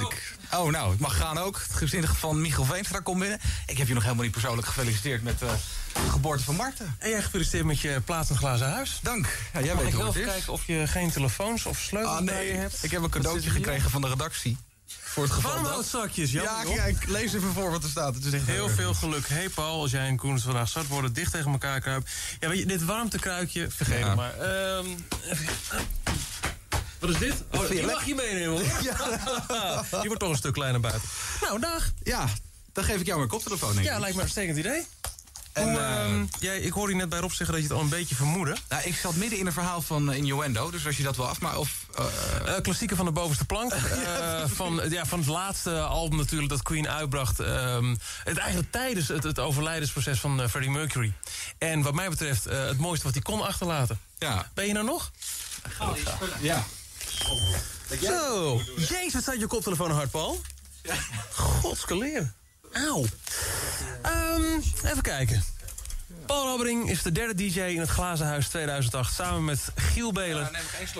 [0.00, 1.60] ik- oh, nou, ik mag gaan ook.
[1.68, 3.40] Het gezin van Michiel Veenstra komt binnen.
[3.66, 5.48] Ik heb je nog helemaal niet persoonlijk gefeliciteerd met eh,
[6.04, 6.96] de geboorte van Marten.
[6.98, 8.98] En jij gefeliciteerd met je plaats in het glazen huis.
[9.02, 9.26] Dank.
[9.52, 12.18] Ja, jij Mag weet ik wel het even kijken of je geen telefoons of sleutels
[12.18, 12.46] Ah, bij nee.
[12.46, 12.78] je hebt?
[12.84, 14.56] Ik heb een cadeautje gekregen van de redactie.
[14.86, 15.90] Voor het geval dat...
[16.14, 18.14] Jammer Ja, kijk, lees even voor wat er staat.
[18.14, 19.28] Het is echt Heel veel geluk.
[19.28, 22.10] Hey Paul, als jij en Koen vandaag zat worden, dicht tegen elkaar kruipen.
[22.40, 24.06] Ja, weet je, dit warmtekruikje, vergeet Ja.
[24.06, 24.38] het maar.
[24.38, 24.86] Ehm,
[25.30, 25.46] even-
[27.02, 27.34] wat is dit?
[27.50, 28.62] Oh, die mag je meenemen hoor.
[30.00, 31.08] Die wordt toch een stuk kleiner buiten.
[31.40, 31.92] Nou, dag.
[32.02, 32.28] Ja,
[32.72, 33.74] dan geef ik jou mijn koptelefoon.
[33.74, 34.86] denk Ja, lijkt me een uitstekend idee.
[35.52, 37.72] En, Hoe, eh, ehm, jij, ik hoorde je net bij Rob zeggen dat je het
[37.72, 38.56] al een beetje vermoedde.
[38.68, 41.28] Nou, ik zat midden in een verhaal van uh, Innuendo, dus als je dat wil
[41.28, 41.58] afmaken...
[41.58, 41.86] Of,
[42.44, 43.72] eh, klassieker van de bovenste plank.
[44.12, 47.40] Eh, van, ja, van het laatste album natuurlijk dat Queen uitbracht.
[47.40, 47.94] ehm,
[48.24, 51.12] het eigenlijk tijdens het, het overlijdensproces van Freddie Mercury.
[51.58, 53.98] En wat mij betreft eh, het mooiste wat hij kon achterlaten.
[54.18, 54.50] Ja.
[54.54, 55.10] Ben je nou nog?
[56.40, 56.64] Ja.
[58.02, 58.60] Zo.
[58.76, 60.40] Jezus, wat staat je koptelefoon hard, Paul?
[61.32, 62.32] Godskeleer.
[62.72, 63.04] Auw.
[64.02, 65.44] Ehm, even kijken.
[66.26, 69.14] Paul Robbering is de derde DJ in het Glazen Huis 2008...
[69.14, 70.50] samen met Giel Belen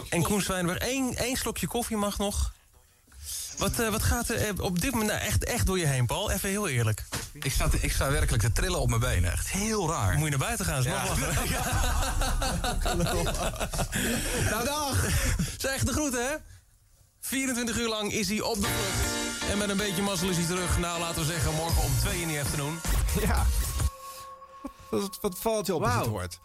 [0.09, 0.79] en Koen Zwijnberg.
[0.81, 2.53] Eén één slokje koffie mag nog.
[3.59, 6.07] Wat, eh, wat gaat er eh, op dit moment nou echt, echt door je heen,
[6.07, 6.31] Paul?
[6.31, 7.05] Even heel eerlijk.
[7.33, 9.33] Ik sta, ik sta werkelijk te trillen op mijn benen.
[9.33, 10.15] Echt heel raar.
[10.15, 11.05] Moet je naar buiten gaan, is Ja.
[11.05, 11.45] nog lachen.
[14.51, 15.05] nou, dag.
[15.59, 16.35] Zeg de groeten, hè?
[17.21, 19.51] 24 uur lang is hij op de vlucht.
[19.53, 20.79] En met een beetje mazzel is hij terug.
[20.79, 22.81] Nou, laten we zeggen, morgen om 2 in de afternoon.
[23.21, 23.47] Ja.
[24.91, 26.39] Wat, wat valt je op als je het hoort?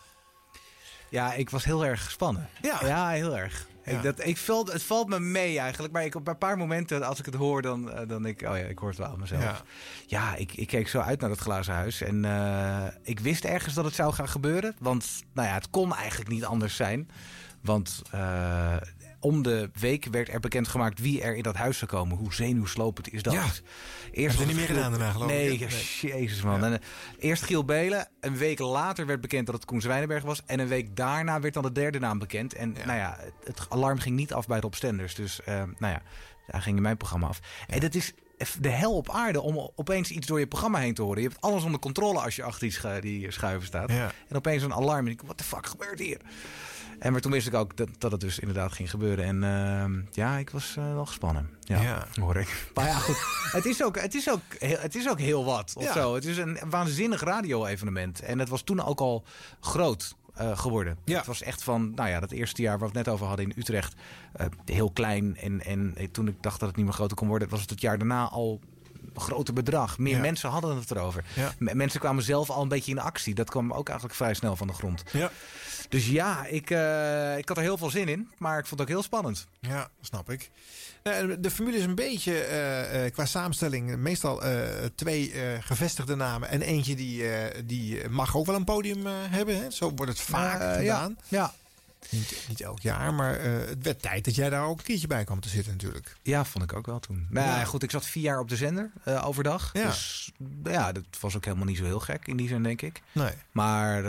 [1.09, 2.49] Ja, ik was heel erg gespannen.
[2.61, 2.79] Ja.
[2.85, 3.65] Ja, heel erg.
[3.87, 5.93] Ik, dat, ik valt, het valt me mee eigenlijk.
[5.93, 8.49] Maar ik, op een paar momenten, als ik het hoor, dan, eh, dan denk ik...
[8.49, 9.43] Oh ja, ik hoor het wel aan mezelf.
[9.43, 9.61] Ja.
[10.05, 12.01] Ja, ik, ik keek zo uit naar dat glazen huis.
[12.01, 14.75] En eh, ik wist ergens dat het zou gaan gebeuren.
[14.79, 17.09] Want nou ja, het kon eigenlijk niet anders zijn.
[17.61, 18.75] Want eh,
[19.27, 22.17] om de week werd er bekendgemaakt wie er in dat huis zou komen.
[22.17, 23.33] Hoe zenuwslopend is dat?
[23.33, 23.43] Ja.
[23.43, 23.61] Eerst
[24.11, 25.59] Heb je was niet meer gedaan daarna, geloof nee, ik?
[25.59, 26.19] Nee.
[26.19, 26.59] jezus man.
[26.59, 26.65] Ja.
[26.65, 26.87] En, eh,
[27.19, 28.07] eerst Giel Belen.
[28.19, 30.41] Een week later werd bekend dat het Koen Zwijnenberg was.
[30.45, 32.53] En een week daarna werd dan de derde naam bekend.
[32.53, 35.15] En nou ja, het, alarm ging niet af bij Rob Stenders.
[35.15, 36.01] Dus eh, nou ja,
[36.47, 37.39] daar ging in mijn programma af.
[37.67, 38.13] En dat is
[38.59, 41.21] de hel op aarde om opeens iets door je programma heen te horen.
[41.21, 43.91] Je hebt alles onder controle als je achter die schuiven staat.
[43.91, 44.11] Ja.
[44.27, 45.05] En opeens een alarm.
[45.05, 46.21] En ik, wat de fuck gebeurt hier?
[46.99, 49.25] En maar toen wist ik ook dat, dat het dus inderdaad ging gebeuren.
[49.25, 51.49] En ehm, ja, ik was eh, wel gespannen.
[51.59, 52.07] Ja, Ja.
[52.13, 52.69] hoor ik.
[52.73, 53.17] Maar ja, goed.
[53.51, 55.73] het, is ook, het, is ook heel, het is ook heel wat.
[55.77, 55.93] Of Ja.
[55.93, 56.15] zo.
[56.15, 58.21] Het is een waanzinnig radio-evenement.
[58.21, 59.23] En het was toen ook al
[59.59, 60.15] groot.
[60.33, 60.97] eh, geworden.
[61.05, 61.17] Ja.
[61.17, 63.45] Het was echt van, nou ja, dat eerste jaar waar we het net over hadden
[63.45, 63.93] in Utrecht,
[64.33, 65.37] eh, heel klein.
[65.37, 67.81] En, en toen ik dacht dat het niet meer groter kon worden, was het het
[67.81, 68.59] jaar daarna al
[69.13, 69.97] een groter bedrag.
[69.97, 70.21] Meer Ja.
[70.21, 71.23] mensen hadden het erover.
[71.35, 71.51] Ja.
[71.57, 73.35] Mensen kwamen zelf al een beetje in actie.
[73.35, 75.03] Dat kwam ook eigenlijk vrij snel van de grond.
[75.11, 75.31] Ja.
[75.89, 78.31] Dus ja, ik, eh, ik had er heel veel zin in.
[78.37, 79.47] Maar ik vond het ook heel spannend.
[79.59, 80.49] Ja, snap ik.
[81.03, 84.41] Nou, de formule is een beetje eh, eh, qua samenstelling meestal
[84.95, 87.23] twee gevestigde namen en eentje die,
[87.65, 89.61] die mag ook wel een podium hebben.
[89.61, 89.71] Hè?
[89.71, 91.17] Zo wordt het vaak gedaan.
[91.27, 91.53] Ja, ja.
[92.09, 95.23] Niet, niet elk jaar, maar het werd tijd dat jij daar ook een keertje bij
[95.23, 96.15] kwam te zitten natuurlijk.
[96.21, 97.27] Ja, vond ik ook wel toen.
[97.29, 98.91] Nou ja, goed, ik zat vier jaar op de zender
[99.23, 99.69] overdag.
[99.73, 99.85] Ja.
[99.85, 100.31] Dus
[100.63, 103.01] ja, dat was ook helemaal niet zo heel gek in die zin, denk ik.
[103.11, 103.33] Nee.
[103.51, 104.03] Maar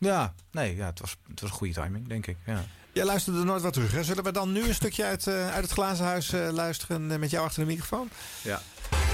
[0.00, 2.36] ja, nee, ja, het, was, het was goede timing, denk ik.
[2.46, 2.64] Ja.
[2.92, 3.92] Jij luisterde nooit wat terug.
[3.92, 4.04] Hè?
[4.04, 7.18] Zullen we dan nu een stukje uit, eh, uit het glazen huis eh, luisteren eh,
[7.18, 8.10] met jou achter de microfoon?
[8.42, 8.60] Ja.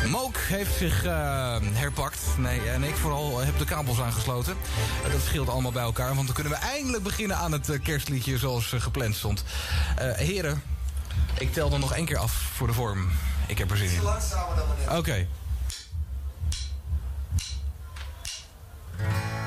[0.08, 2.20] Mook heeft zich eh, herpakt.
[2.38, 4.56] Nee, en ik vooral heb de kabels aangesloten.
[5.12, 8.66] Dat scheelt allemaal bij elkaar, want dan kunnen we eindelijk beginnen aan het kerstliedje zoals
[8.76, 9.44] gepland stond.
[9.96, 10.62] Eh, heren,
[11.38, 13.08] ik tel dan nog één keer af voor de vorm.
[13.46, 14.96] Ik heb er zin in.
[14.96, 15.26] Oké.
[18.98, 19.45] I'm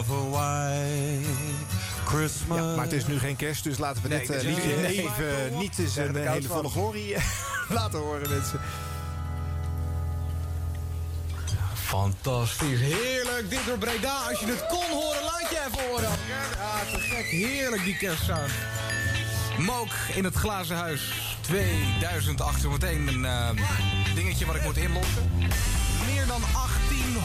[0.00, 1.26] of a white
[2.04, 2.58] Christmas.
[2.58, 4.76] Ja, maar het is nu geen kerst, dus laten we Nee, dit eh, is liedje
[4.76, 4.98] nee.
[4.98, 6.56] even niet eens een eh, hele van.
[6.56, 7.22] volle glorie eh,
[7.78, 8.60] laten horen, mensen.
[11.74, 13.50] Fantastisch, heerlijk.
[13.50, 14.16] Dit door Breda.
[14.28, 16.08] Als je het kon horen, laat je even horen.
[16.08, 17.24] Ah, te gek.
[17.24, 18.50] Heerlijk die kerstsound.
[19.58, 21.12] Mook in het glazen huis.
[21.40, 23.48] 2008 zometeen een eh,
[24.14, 25.30] dingetje wat ik moet inlossen.
[26.06, 26.40] Meer dan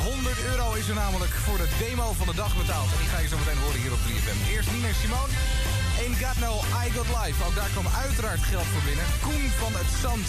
[0.06, 2.90] 1800 euro is er namelijk voor de demo van de dag betaald.
[2.94, 4.40] En die ga je zo meteen horen hier op 3FM.
[4.54, 5.34] Eerst Nina Simone.
[6.02, 6.54] Ain't Got No,
[6.84, 7.38] I Got Life.
[7.46, 9.06] Ook daar kwam uiteraard geld voor binnen.
[9.26, 10.28] Koen van het Zand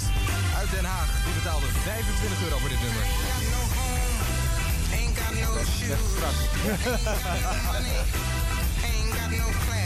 [0.60, 1.10] uit Den Haag.
[1.26, 3.04] Die betaalde 25 euro voor dit nummer.
[4.98, 6.04] Ain't got no shoes.
[8.90, 9.85] Ain't got no class.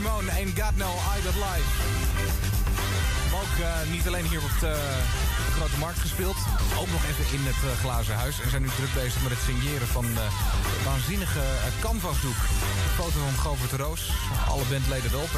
[0.00, 1.68] Simone, Ain't Got No, I Got Life.
[3.40, 6.36] Ook eh, niet alleen hier op eh, de Grote Markt gespeeld.
[6.80, 8.40] Ook nog even in het eh, glazen huis.
[8.40, 10.26] En zijn nu druk bezig met het signeren van de
[10.84, 11.44] waanzinnige
[11.80, 12.40] canvasdoek.
[12.98, 14.02] Foto van Govert Roos.
[14.48, 15.34] Alle bandleden erop.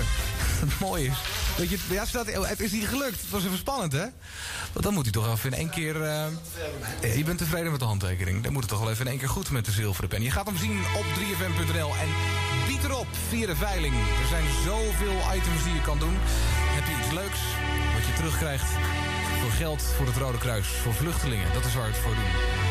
[0.70, 1.16] Het mooie is...
[1.56, 3.20] Dat je, ja, staat, het is niet gelukt.
[3.20, 4.06] Het was even spannend, hè?
[4.72, 6.02] Want dan moet hij toch even in één keer...
[6.02, 8.42] eh, je bent tevreden met de handtekening.
[8.42, 10.22] Dan moet het toch wel even in één keer goed met de zilveren pen.
[10.22, 11.90] Je gaat hem zien op 3fm.nl.
[11.96, 12.08] En
[12.66, 13.94] bied erop via de veiling.
[13.94, 16.16] Er zijn zoveel items die je kan doen.
[16.76, 17.40] Heb je iets leuks
[17.94, 18.70] wat je terugkrijgt
[19.40, 20.66] voor geld voor het Rode Kruis.
[20.66, 21.52] Voor vluchtelingen.
[21.52, 22.61] Dat is waar we het voor doen.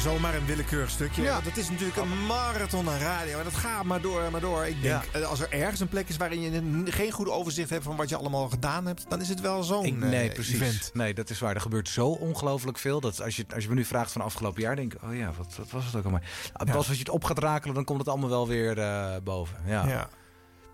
[0.00, 1.30] Zomaar een willekeurig stukje.
[1.30, 3.38] Want het is natuurlijk een marathon aan radio.
[3.38, 4.66] En dat gaat maar door en maar door.
[4.66, 7.84] Ik denk, eh, als er ergens een plek is waarin je geen goed overzicht hebt
[7.84, 10.54] van wat je allemaal gedaan hebt, dan is het wel zo'n nee, eh, precies.
[10.54, 10.90] event.
[10.94, 11.54] Nee, dat is waar.
[11.54, 13.00] Er gebeurt zo ongelooflijk veel.
[13.00, 15.32] Dat als je, als je me nu vraagt van afgelopen jaar, denk ik, oh ja,
[15.36, 16.22] wat, wat was het ook allemaal?
[16.52, 19.56] Pas als je het op gaat rakelen, dan komt het allemaal wel weer eh, boven.
[19.66, 20.08] Ja.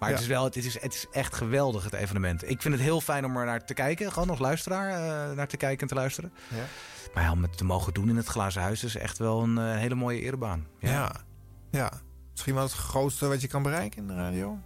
[0.01, 0.03] Ja.
[0.07, 2.51] Maar het, is wel, het, is, het is echt geweldig, het evenement.
[2.51, 4.13] Ik vind het heel fijn om er naar te kijken.
[4.13, 6.33] Gewoon als luisteraar eh, naar te kijken en te luisteren.
[6.49, 6.65] Ja.
[7.15, 9.59] Maar ja, om het te mogen doen in het glazen huis is echt wel een
[9.59, 10.67] eh, hele mooie erebaan.
[10.79, 10.91] Ja.
[10.91, 11.13] Ja.
[11.71, 11.93] ja.
[12.31, 14.59] Misschien wel het grootste wat je kan bereiken in de radio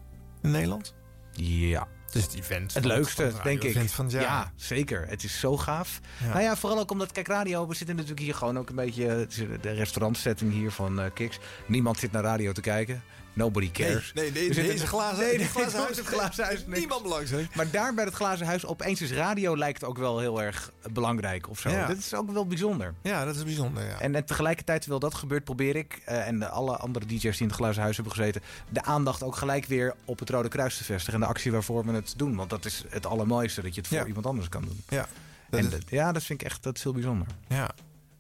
[0.43, 0.95] in Nederland.
[1.33, 1.87] Ja.
[2.07, 2.75] Het is het event.
[2.75, 3.63] Het leukste, van het denk ik.
[3.63, 4.23] radio-event van het jaar.
[4.23, 5.07] Ja, zeker.
[5.09, 6.01] Het is zo gaaf.
[6.21, 6.29] Ja.
[6.29, 9.27] Nou ja, vooral ook omdat, kijk, radio, we zitten natuurlijk hier gewoon ook een beetje...
[9.61, 11.39] De restaurantsetting hier van eh Kiks.
[11.67, 13.03] Niemand zit naar radio te kijken.
[13.41, 14.13] Nobody cares.
[14.15, 16.65] Nee, nee, nee, deze glazen- nee, die nee, glazen nooit huis- het glazen huis.
[16.67, 17.55] Niemand belangrijk.
[17.55, 21.49] Maar daar bij het glazen huis, opeens is radio lijkt ook wel heel erg belangrijk
[21.49, 21.69] of zo.
[21.71, 21.87] Ja.
[21.87, 22.95] Dat is ook wel bijzonder.
[23.03, 24.01] Ja, dat is bijzonder, ja.
[24.01, 26.03] En, en tegelijkertijd, terwijl dat gebeurt, probeer ik...
[26.05, 28.43] eh, en de, alle andere DJ's die in het glazen huis hebben gezeten...
[28.69, 31.15] de aandacht ook gelijk weer op het Rode Kruis te vestigen.
[31.15, 32.37] En de actie waarvoor we het doen.
[32.37, 34.05] Want dat is het allermooiste, dat je het voor Ja.
[34.07, 34.83] iemand anders kan doen.
[34.89, 35.07] Ja.
[35.51, 37.27] En ja, dat vind ik echt dat is heel bijzonder.
[37.49, 37.71] Ja.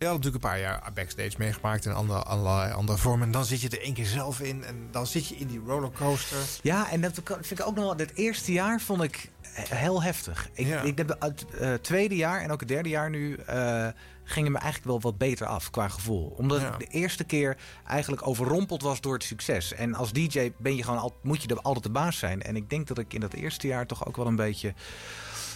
[0.00, 3.26] Je had natuurlijk een paar jaar backstage meegemaakt in andere, allerlei andere vormen.
[3.26, 5.60] En dan zit je er één keer zelf in en dan zit je in die
[5.66, 6.36] rollercoaster.
[6.62, 7.96] Ja, en dat vind ik ook nog wel...
[7.96, 9.30] Het eerste jaar vond ik
[9.68, 10.48] heel heftig.
[10.52, 13.34] Ik, ik heb het eh, tweede jaar en ook het derde jaar nu...
[13.34, 13.88] eh
[14.24, 16.34] gingen me eigenlijk wel wat beter af qua gevoel.
[16.36, 16.72] Omdat Ja.
[16.72, 19.72] ik de eerste keer eigenlijk overrompeld was door het succes.
[19.74, 22.42] En als DJ ben je gewoon al, moet je er altijd de baas zijn.
[22.42, 24.74] En ik denk dat ik in dat eerste jaar toch ook wel een beetje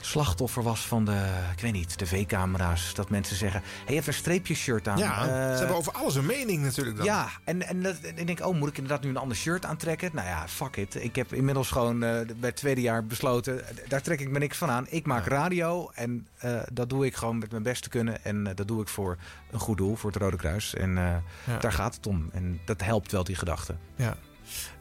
[0.05, 1.27] slachtoffer was van de,
[1.57, 2.95] ik weet niet, de V-camera's.
[2.95, 4.99] Dat mensen zeggen, je hebt een streepje shirt aan.
[4.99, 7.07] Ja, Eh, ze hebben over alles een mening natuurlijk dan.
[7.07, 9.65] ja, en, en, dat, en ik denk, oh, moet ik inderdaad nu een ander shirt
[9.65, 10.11] aantrekken?
[10.15, 10.95] Nou ja, fuck it.
[11.05, 13.69] Ik heb inmiddels gewoon eh, bij het tweede jaar besloten...
[13.69, 14.87] eh, daar trek ik me niks van aan.
[14.89, 16.27] Ik maak radio en
[16.73, 18.25] dat doe ik gewoon met mijn best te kunnen.
[18.25, 19.17] En dat doe ik voor
[19.51, 20.75] een goed doel, voor het Rode Kruis.
[20.75, 21.59] En Ja.
[21.61, 22.29] daar gaat het om.
[22.33, 23.75] En dat helpt wel, die gedachte.
[23.97, 24.17] Ja.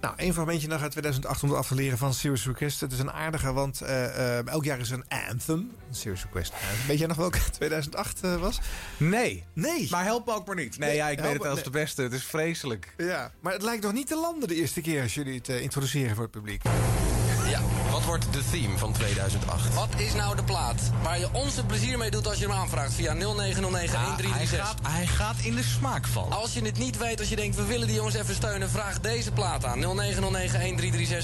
[0.02, 2.80] Nou, één fragmentje nog uit 2008 om het af te leren van Serious Request.
[2.80, 5.60] Het is een aardige, want eh, eh, elk jaar is er een anthem.
[5.60, 6.88] Een Serious Request anthem.
[6.88, 8.60] Weet jij nog welke 2008 eh, was?
[8.98, 9.44] Nee.
[9.54, 9.88] Nee.
[9.92, 10.78] Maar help me ook maar niet.
[10.78, 12.02] Nee, ja, ik weet het als de beste.
[12.02, 12.94] Het is vreselijk.
[12.98, 16.16] Ja, maar het lijkt nog niet te landen de eerste keer als jullie het introduceren
[16.16, 16.62] voor het publiek.
[18.04, 19.74] Wat wordt de theme van 2008?
[19.74, 22.56] Wat is nou de plaat waar je ons het plezier mee doet als je hem
[22.56, 23.18] aanvraagt via 0909-1336?
[23.18, 26.32] hij, gaat, hij gaat in de smaak vallen.
[26.32, 29.00] Als je het niet weet, als je denkt we willen die jongens even steunen, vraag
[29.00, 29.82] deze plaat aan.
[29.82, 29.86] 0909-1336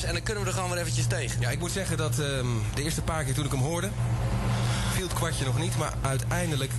[0.06, 1.42] en dan kunnen we er gewoon weer eventjes tegen.
[1.42, 3.90] Ja, ik moet zeggen dat ehm, de eerste paar keer toen ik hem hoorde...
[4.94, 6.72] viel het kwartje nog niet, maar uiteindelijk...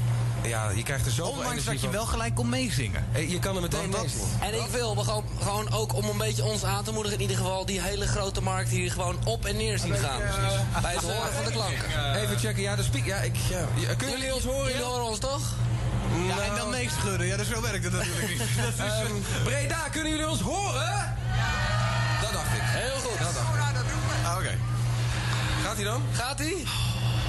[0.42, 1.90] Ja, je krijgt er zoveel Ondanks dat je van.
[1.90, 3.06] wel gelijk kon meezingen.
[3.10, 4.26] Hey, je kan er meteen dat- meezingen.
[4.40, 7.16] En ik wil we gewoon, gewoon ook om een beetje ons aan te moedigen...
[7.18, 10.20] in ieder geval die hele grote markt hier gewoon op en neer zien gaan.
[10.82, 12.14] Bij het horen van de klanken.
[12.22, 13.04] Even checken, ja, de speak...
[13.04, 14.68] Ja, ik, ja, ja, kunnen jullie ons horen?
[14.70, 15.40] Jullie horen ons toch?
[16.28, 17.26] Ja, en dan meeschudden.
[17.26, 18.38] Ja, dus zo werkt het natuurlijk niet.
[18.78, 21.16] Dat is, Ehm, Breda, kunnen jullie ons horen?
[22.22, 22.60] Dat dacht ik.
[22.62, 23.18] Heel goed.
[23.18, 24.24] Dat dacht ik.
[24.26, 24.58] Ah, Oké.
[25.64, 26.02] Gaat hij dan?
[26.12, 26.64] Gaat hij?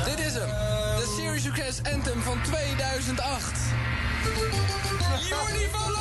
[0.06, 0.50] Dit is hem.
[0.98, 3.60] De Series Request Anthem van 2008.
[5.30, 5.92] Jordi van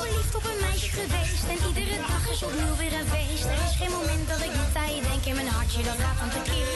[0.00, 1.44] verliefd op een meisje geweest.
[1.52, 3.44] En iedere dag is opnieuw weer een feest.
[3.44, 5.82] Er is geen moment dat ik niet aan je denk in mijn hartje.
[5.82, 6.66] Dat gaat van tekeer.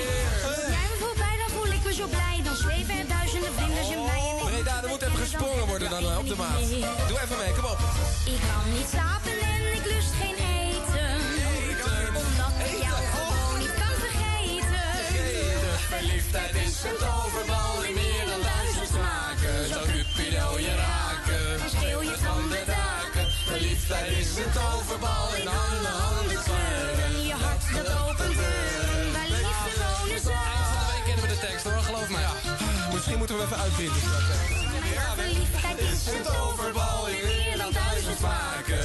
[0.45, 2.37] Kom jij me voorbij, dan voel ik me zo blij.
[2.49, 4.23] Dan zweven er duizenden vlinders in mij.
[4.31, 6.69] En Breda, er moet even gesprongen worden dan eh, op de maat.
[7.09, 7.81] Doe even mee, kom op.
[8.35, 10.46] Ik kan niet slapen en ik lust geen
[16.27, 19.59] Verliefdheid is een toverbal in meer dan duizend smaken.
[19.73, 23.27] Zo Cupido je raken, schreeuw je van de daken.
[23.47, 27.27] Verliefdheid is een toverbal in alle handen kleuren.
[27.31, 29.13] Je hart dat opent deuren.
[29.13, 30.47] Waar liefde wonen zou.
[30.91, 32.27] Wij kennen we de tekst hoor, geloof mij.
[32.95, 34.03] Misschien moeten we even uitprinten.
[34.03, 35.23] hè.
[35.23, 38.83] Verliefdheid is een toverbal in meer dan duizend smaken.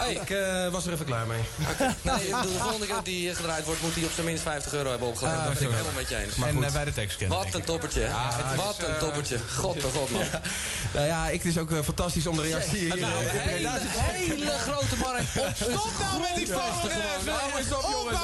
[0.00, 1.40] Hey, ik eh, was er even klaar mee.
[2.02, 4.26] Nee, ik bedoel, de volgende keer dat die eh, gedraaid wordt, moet hij op zijn
[4.26, 5.40] minst 50 euro hebben opgeleverd.
[5.40, 6.34] Ah, dat ben ik helemaal met je eens.
[6.34, 7.38] Maar en eh, bij de tekst kennen.
[7.38, 8.00] Wat een toppertje.
[8.00, 8.56] hè?
[8.56, 9.38] Wat een toppertje.
[9.56, 10.22] God, oh god man.
[10.94, 13.66] Nou ja, ik, het is ook eh, fantastisch om de reactie hier Nou, eh, in
[14.30, 16.90] hele, grote markt op Stop nou met die fouten!
[17.26, 18.18] Hou eens op, jongens.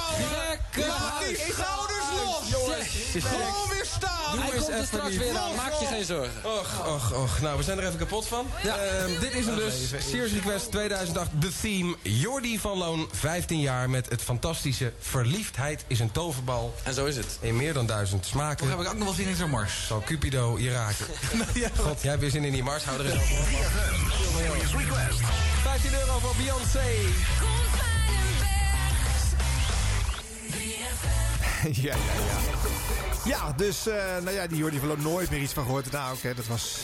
[0.75, 2.51] Gekke Maak die schouders los!
[2.51, 2.89] Jongens,
[3.27, 4.39] Gewoon weer staan!
[4.39, 6.45] Hij komt er straks weer aan, maak je geen zorgen.
[6.45, 7.41] Och, och, och.
[7.41, 8.47] Nou, we zijn er even kapot van.
[8.65, 9.75] Ehm, dit is hem dus.
[10.11, 11.31] Series Request 2008.
[11.41, 11.95] The Theme.
[12.03, 13.91] Jordi van Loon, 15 jaar.
[13.91, 16.75] Met het fantastische Verliefdheid is een toverbal.
[16.83, 17.39] En zo is het.
[17.41, 18.57] In meer dan duizend smaken.
[18.57, 19.87] Toch heb ik ook nog wel zin in zo'n mars.
[19.87, 21.07] Zal Cupido je raken.
[21.85, 22.85] God, jij hebt weer zin in die Mars.
[22.85, 23.23] Hou er eens.
[24.37, 25.21] Serious Request.
[25.63, 26.85] 15 euro voor Beyoncé.
[31.83, 32.39] ja, ja, ja.
[33.25, 35.91] Ja, dus, eh, nou ja, die Jordi van Loon nooit meer iets van gehoord.
[35.91, 36.79] Nou, oké, dat was...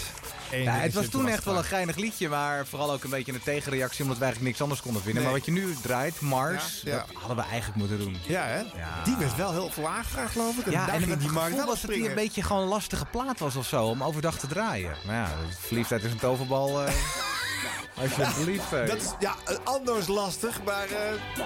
[0.52, 3.32] één Ja, het was toen echt wel een geinig liedje, maar vooral ook een beetje
[3.32, 5.22] een tegenreactie omdat we eigenlijk niks anders konden vinden.
[5.22, 5.30] Nee.
[5.32, 6.96] Maar wat je nu draait, Mars, Ja, ja.
[7.06, 8.16] dat hadden we eigenlijk moeten doen.
[8.26, 8.62] Ja, hè?
[9.04, 10.66] Die werd wel heel veel aangevraagd, geloof ik.
[10.66, 12.08] En Ja, en het die markt was dat springen.
[12.08, 14.94] een beetje gewoon een lastige plaat was of zo, om overdag te draaien.
[15.06, 15.28] Maar ja,
[15.60, 16.84] verliefdheid is een toverbal.
[16.86, 16.92] eh,
[18.02, 18.88] als je het verliefd bent.
[18.88, 19.34] Dat is ja,
[19.64, 20.86] anders lastig, maar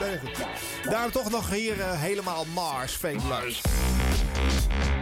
[0.00, 0.46] nee, goed.
[0.90, 3.60] Daarom toch nog hier eh, helemaal Mars, Fabulous.
[3.60, 4.95] Ryan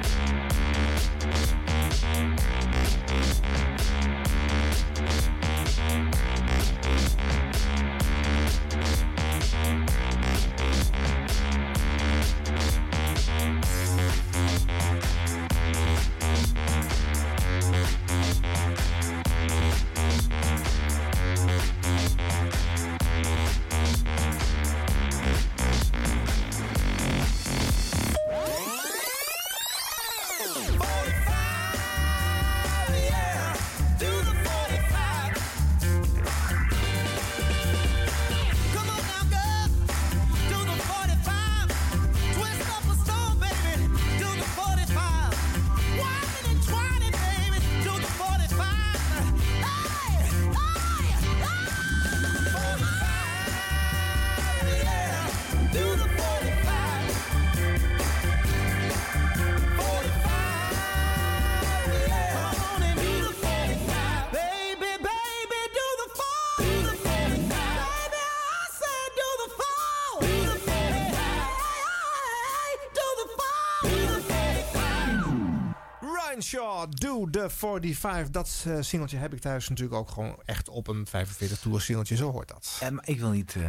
[77.30, 78.30] The 45.
[78.30, 82.16] Dat eh, singeltje heb ik thuis natuurlijk ook gewoon echt op een 45 toer singeltje.
[82.16, 82.78] Zo hoort dat.
[82.80, 83.62] Eh, maar ik wil niet, eh,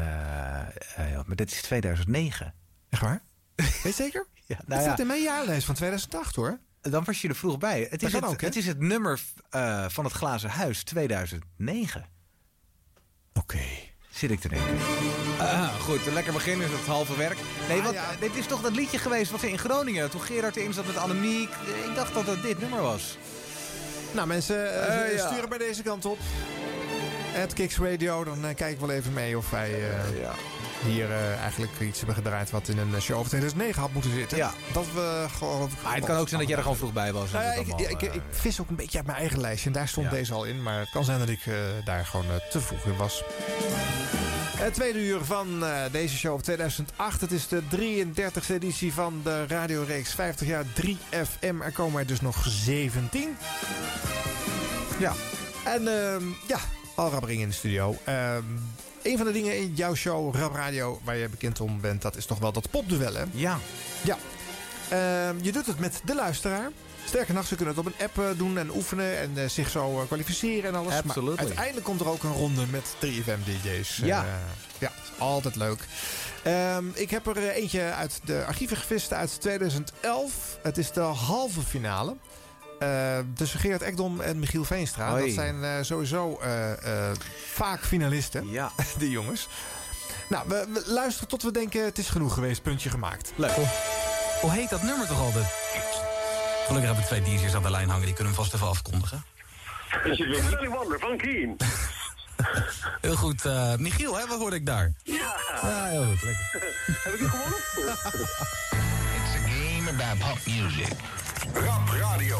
[1.25, 2.53] maar dit is 2009.
[2.89, 3.23] Echt waar?
[3.55, 4.27] Weet je zeker?
[4.47, 6.59] Ja, dat nou ja, zit in mijn jaarlijst van 2008 hoor.
[6.81, 7.87] dan was je er vroeg bij.
[7.89, 12.05] Het is, het, ook, het is het nummer eh, van het glazen huis 2009.
[13.33, 13.59] Oké.
[14.09, 14.77] Zit ik te denken.
[15.39, 17.37] Ah, goed, lekker beginnen is het halve werk.
[17.67, 20.09] Nee, want, eh, dit is toch dat liedje geweest wat ze in Groningen...
[20.09, 21.49] toen Gerard erin zat met Annemiek.
[21.89, 23.17] Ik dacht dat het dit nummer was.
[24.16, 25.28] Nou mensen, eh, Eh, ja.
[25.28, 26.18] sturen bij deze kant op.
[27.34, 30.30] Het Kicks Radio, dan eh, kijk ik wel even mee of wij eh,
[30.84, 34.38] hier eh, eigenlijk iets hebben gedraaid wat in een show van 2009 had moeten zitten.
[34.38, 34.53] Ja.
[34.73, 35.69] Dat we gewoon...
[35.84, 37.32] Maar het kan ook zijn dat jij er gewoon vroeg bij was.
[37.32, 39.67] Nou ja, ik, allemaal, ik, eh, ik vis ook een beetje uit mijn eigen lijstje.
[39.67, 40.63] En daar stond deze al in.
[40.63, 41.55] Maar het kan zijn dat ik eh,
[41.86, 43.23] daar gewoon te vroeg in was.
[44.57, 47.21] Het tweede uur van deze show van 2008.
[47.21, 51.61] Het is de 33e editie van de radioreeks 50 jaar 3FM.
[51.61, 53.38] Er komen er dus nog 17.
[54.99, 55.13] Ja.
[55.65, 56.59] En ehm, ja,
[56.95, 57.97] Al Rabbering in de studio.
[59.05, 62.15] Een van de dingen in jouw show, Rab Radio, waar je bekend om bent, dat
[62.15, 63.23] is toch wel dat popduel, hè?
[63.31, 63.59] Ja.
[64.03, 64.17] Ja.
[64.89, 66.71] Ehm, je doet het met de luisteraar.
[67.05, 69.69] Sterker nog, ze kunnen het op een app eh, doen en oefenen en eh, zich
[69.69, 70.93] zo eh, kwalificeren en alles.
[70.93, 71.35] Absolutely.
[71.35, 73.97] Maar uiteindelijk komt er ook een ronde met 3FM-DJ's.
[74.03, 74.25] Ja.
[74.77, 75.79] ja, altijd leuk.
[76.43, 80.59] Ehm, ik heb er eentje uit de archieven gevist uit 2011.
[80.61, 82.15] Het is de halve finale.
[82.80, 85.09] Eh, tussen Gerard Ekdom en Michiel Veenstra.
[85.09, 85.26] Hoi.
[85.26, 86.71] Dat zijn eh, sowieso eh,
[87.09, 87.15] eh,
[87.53, 88.49] vaak finalisten.
[88.49, 88.71] Ja.
[88.97, 89.47] Die jongens.
[90.30, 92.61] Nou, we, we luisteren tot we denken het is genoeg geweest.
[92.61, 93.32] Puntje gemaakt.
[93.36, 93.51] Leuk.
[94.41, 95.45] Hoe heet dat nummer toch altijd?
[96.65, 99.23] Gelukkig hebben we twee DJ's aan de lijn hangen, die kunnen hem vast even afkondigen.
[100.03, 101.57] Willy Wonder van Keen.
[103.01, 103.45] Heel goed.
[103.45, 104.91] eh, Michiel, hè, wat hoorde ik daar?
[105.03, 105.36] Ja.
[105.61, 106.21] Ja, heel goed.
[106.23, 106.49] Lekker.
[107.03, 107.59] Heb ik u gewonnen?
[109.15, 110.88] It's a game about pop music.
[111.53, 112.37] Rap Radio.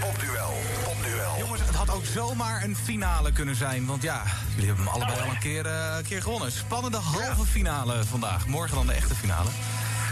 [0.00, 0.54] Popduel.
[0.84, 1.34] Popduel.
[1.38, 3.86] Jongens, het had ook zomaar een finale kunnen zijn.
[3.86, 4.22] Want ja,
[4.54, 6.52] jullie hebben hem allebei al een keer, eh, een keer gewonnen.
[6.52, 8.46] Spannende halve finale vandaag.
[8.46, 9.48] Morgen dan de echte finale.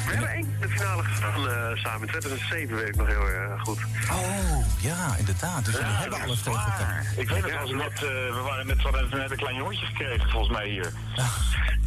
[0.06, 2.00] We hebben één de finale gestaan eh, samen.
[2.00, 3.78] In 2007 weet ik nog heel erg goed.
[4.10, 5.64] Oh, ja, inderdaad.
[5.64, 7.06] Dus jullie Ja, hebben alles tegen elkaar.
[7.16, 10.56] Ik weet het, als net, eh, we waren net, we een klein jongetje gekregen, volgens
[10.56, 10.92] mij hier.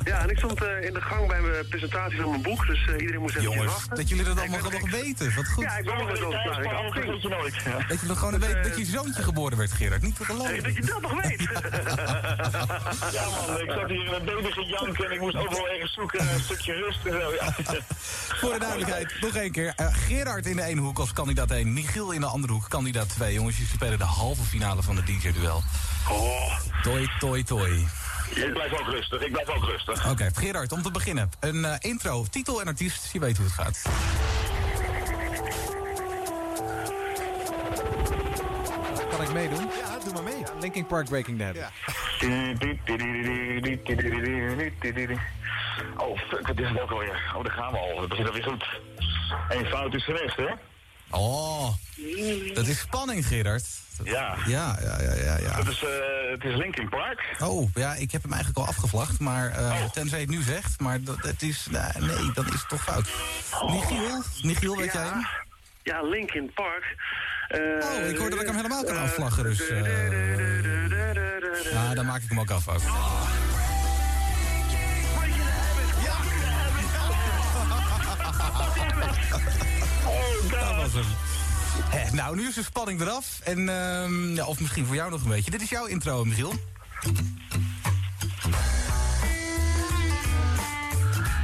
[0.07, 2.87] Ja, en ik stond eh, in de gang bij mijn presentatie van mijn boek, dus
[2.87, 3.95] eh, iedereen moest even Jongens, wachten.
[3.95, 5.35] dat jullie dat allemaal nog weten.
[5.35, 5.63] Wat goed.
[5.63, 6.63] Ja, ik wou dat ook klaar.
[6.63, 7.05] Ik afging.
[7.05, 7.53] Dat je nooit.
[7.87, 10.01] Dat je nog gewoon weet dat je zoontje geboren werd, Gerard.
[10.01, 10.63] Niet te geloven.
[10.63, 11.41] dat je dat nog weet.
[13.17, 16.25] ja man, ik zat hier in een baby gejank en ik moest overal ergens zoeken
[16.25, 17.31] naar een stukje rust en zo.
[17.31, 17.53] Ja.
[18.39, 19.73] Voor de duidelijkheid, nog één keer.
[19.75, 21.73] Eh, Gerard in de ene hoek als kandidaat 1.
[21.73, 23.33] Michiel in de andere hoek, kandidaat 2.
[23.33, 25.63] Jongens, jullie spelen de halve finale van de DJ-duel.
[26.09, 26.59] Oh.
[26.81, 27.87] Toi, toi, toi.
[28.35, 30.09] Ik blijf ook rustig, ik blijf ook rustig.
[30.11, 31.29] Oké, Gerard, om te beginnen.
[31.39, 33.13] Een eh, intro, titel en artiest.
[33.13, 33.81] Je weet hoe het gaat.
[39.09, 39.69] Kan ik meedoen?
[39.79, 40.43] Ja, doe maar mee.
[40.59, 41.65] Linkin Park Breaking Habit.
[45.97, 47.33] Oh, fuck, wat is het ook alweer?
[47.35, 47.99] Oh, daar gaan we al.
[47.99, 48.65] Dat begint alweer goed.
[49.49, 50.49] Eén fout is geweest, hè?
[51.09, 51.73] Oh,
[52.53, 53.65] dat is spanning, Gerard.
[54.03, 54.35] Ja.
[54.47, 55.37] Ja, ja, ja, ja.
[55.37, 55.57] ja.
[55.57, 55.89] Het is, eh,
[56.31, 57.35] het is Linkin Park.
[57.39, 60.79] Oh, ja, ik heb hem eigenlijk al afgevlacht, maar eh, tenzij je het nu zegt,
[60.79, 63.09] maar dat, het is, nou, nee, dan is toch fout.
[63.69, 65.27] Michiel, Michiel, weet jij hem?
[65.83, 66.95] Ja, Linkin Park.
[67.47, 69.67] Eh, Oh, ik hoorde dat ik hem helemaal kan afvlaggen, dus...
[69.69, 69.81] eh
[71.73, 72.81] nou, dan maak ik hem ook af ook.
[80.49, 81.05] Dat was hem.
[81.89, 83.39] Hè, nou, nu is de spanning eraf.
[83.43, 85.51] En, ehm, ja, of misschien voor jou nog een beetje.
[85.51, 86.53] Dit is jouw intro, Michiel.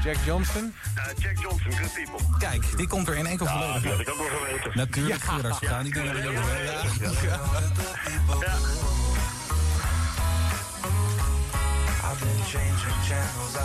[0.03, 0.73] Jack Johnson.
[0.95, 2.37] Eh, Jack Johnson, Good People.
[2.37, 4.07] Kijk, die komt er in enkel volledig die had uit.
[4.07, 4.71] ik ook wel geweten.
[4.77, 5.31] Natuurlijk, Ja.
[5.33, 5.59] Gerard.
[5.59, 6.63] We gaan niet doen naar de jongen.
[6.63, 6.81] Ja.
[7.21, 7.39] Ja.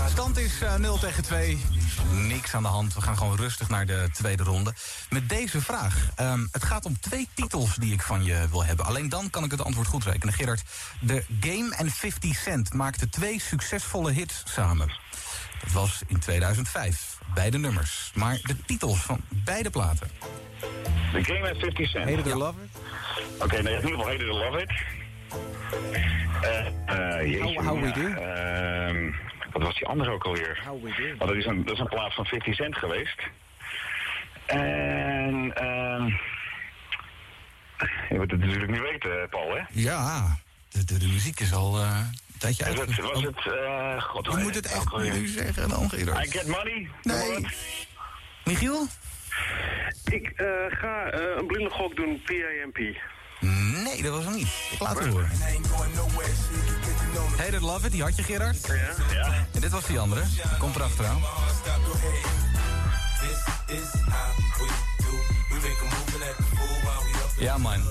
[0.08, 1.58] Stand is eh, 0 tegen 2.
[2.12, 2.94] Niks aan de hand.
[2.94, 4.72] We gaan gewoon rustig naar de tweede ronde.
[5.10, 6.08] Met deze vraag.
[6.14, 8.84] Ehm, het gaat om twee titels die ik van je wil hebben.
[8.86, 10.34] Alleen dan kan ik het antwoord goed rekenen.
[10.34, 10.62] Gerard,
[11.00, 14.92] de Game en 50 Cent maakten twee succesvolle hits samen.
[15.62, 17.18] Dat was in 2005.
[17.34, 18.10] Beide nummers.
[18.14, 20.10] Maar de titels van beide platen.
[21.12, 22.04] The Game at 50 Cent.
[22.04, 22.80] Hate it or love it?
[23.42, 24.70] Oké, nee, in ieder geval Hate It or Love It.
[26.42, 28.06] Eh, eh, jeetje, How- How We Do?
[28.20, 29.12] ehm,
[29.52, 30.62] wat was die andere ook alweer?
[31.18, 33.22] Want dat is een, dat is een plaat van 50 Cent geweest.
[34.46, 36.10] En, ehm
[38.08, 39.62] je moet het natuurlijk niet weten, Paul, hè?
[39.70, 40.36] Ja,
[40.68, 42.00] de, de, de muziek is al eh,
[42.32, 42.88] een tijdje Was uit.
[42.88, 46.26] het, was het, eh god, Je moet het echt nu zeggen dan, Gerard.
[46.26, 46.88] I Get Money?
[47.02, 47.46] Nee.
[48.44, 48.86] Michiel?
[50.04, 52.78] Ik eh, ga eh, een blinde gok doen, PAMP.
[53.40, 54.48] Nee, dat was hem niet.
[54.70, 55.30] Ik laat het horen.
[57.36, 58.66] Hey, that love it, die had je, Gerard.
[58.66, 58.74] Ja,
[59.12, 59.46] ja.
[59.52, 60.22] En dit was die andere.
[60.58, 61.18] Komt erachteraan.
[67.38, 67.82] Ja, man.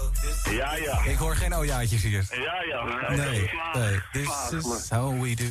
[0.49, 1.03] Ja, ja.
[1.03, 2.25] Ik hoor geen ojaatjes hier.
[2.29, 3.09] Ja, ja.
[3.09, 4.01] Nee, nee.
[4.11, 5.45] This Vaag, is how we do.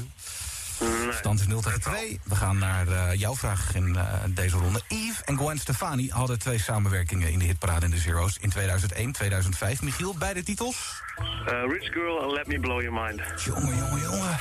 [1.10, 2.20] Stand is 0 tegen 2.
[2.24, 4.80] We gaan naar eh, jouw vraag in eh, deze ronde.
[4.88, 9.12] Yves en Gwen Stefani hadden twee samenwerkingen in de hitparade in de Zero's in 2001,
[9.12, 9.82] 2005.
[9.82, 11.02] Michiel, beide titels?
[11.46, 13.20] Eh, Rich Girl and Let Me Blow Your Mind.
[13.44, 14.36] Jongen, jongen, jongen.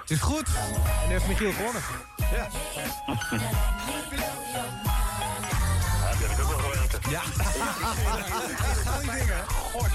[0.00, 0.46] Het is goed.
[0.46, 1.82] En nu heeft Michiel gewonnen.
[2.16, 2.48] Ja.
[6.18, 7.00] die heb ik ook wel geweten.
[7.10, 7.20] Ja.
[9.72, 9.88] God,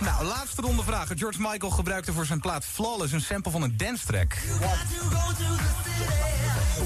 [0.00, 1.18] Nou, laatste ronde vragen.
[1.18, 4.36] George Michael gebruikte voor zijn plaat Flawless een sample van een dance track.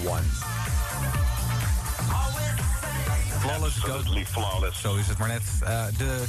[0.06, 0.22] One.
[3.40, 4.80] Flawless goes flawless.
[4.80, 5.42] Zo is het maar net.
[5.60, 6.24] Eh, de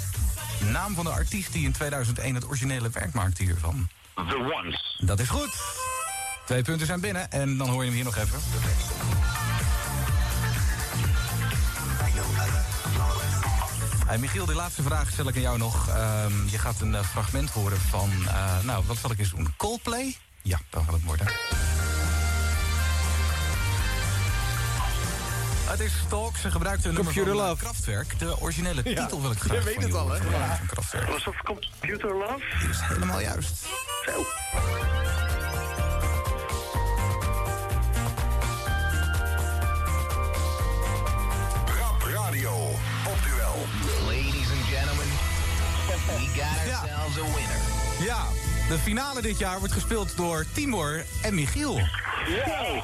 [0.71, 3.89] naam van de artiest die in 2001 het originele werk maakte hiervan.
[4.15, 5.01] The Ones.
[5.05, 5.53] Dat is goed.
[6.45, 8.39] Twee punten zijn binnen en dan hoor je hem hier nog even.
[14.05, 15.89] Hey Michiel, die laatste vraag stel ik aan jou nog.
[15.89, 19.53] Ehm, je gaat een eh, fragment horen van, eh, nou, wat zal ik eens doen?
[19.57, 20.15] Coldplay?
[20.41, 21.27] Ja, dan gaat het worden.
[25.65, 26.37] Het is Stalk.
[26.37, 27.63] Ze gebruikte een nummer Computer van eh, Love.
[27.63, 28.19] Kraftwerk.
[28.19, 30.17] De originele Ja, titel wil ik je graag weet van het je al, hè?
[30.17, 30.55] Ja.
[30.55, 31.09] Van Kraftwerk.
[31.09, 32.43] Was dat Computer Love?
[32.61, 33.65] Dat is helemaal juist.
[34.05, 34.25] Zo.
[46.07, 46.77] We got Ja.
[46.79, 47.61] ourselves a winner.
[48.05, 48.23] Ja,
[48.69, 51.73] de finale dit jaar wordt gespeeld door Timor en Michiel.
[52.45, 52.81] Zo.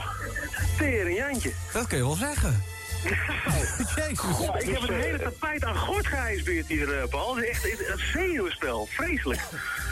[0.78, 1.52] Tering Jantje.
[1.74, 2.64] Dat kun je wel zeggen.
[3.04, 4.20] Jezus.
[4.20, 7.36] God, ik heb een hele tapijt aan gort geijsbeerd hier, eh, Paul.
[7.36, 8.88] Het is echt een zenuwspel.
[8.92, 9.42] Vreselijk.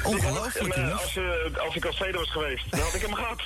[0.04, 3.14] Ongelooflijk, En, eh, als, eh, als ik als tweede was geweest, dan had ik hem
[3.14, 3.42] gehad.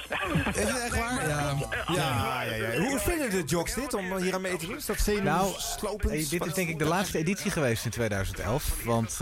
[0.55, 1.27] Is het echt waar?
[1.27, 1.55] Ja.
[1.93, 2.79] Ja, ja, ja.
[2.79, 4.75] Hoe vinden de jocks dit om hier aan mee te doen?
[4.77, 6.11] Is dat zenuwslopend?
[6.11, 8.63] Nou, dit is denk ik de laatste editie geweest in 2011.
[8.83, 9.17] Want eh,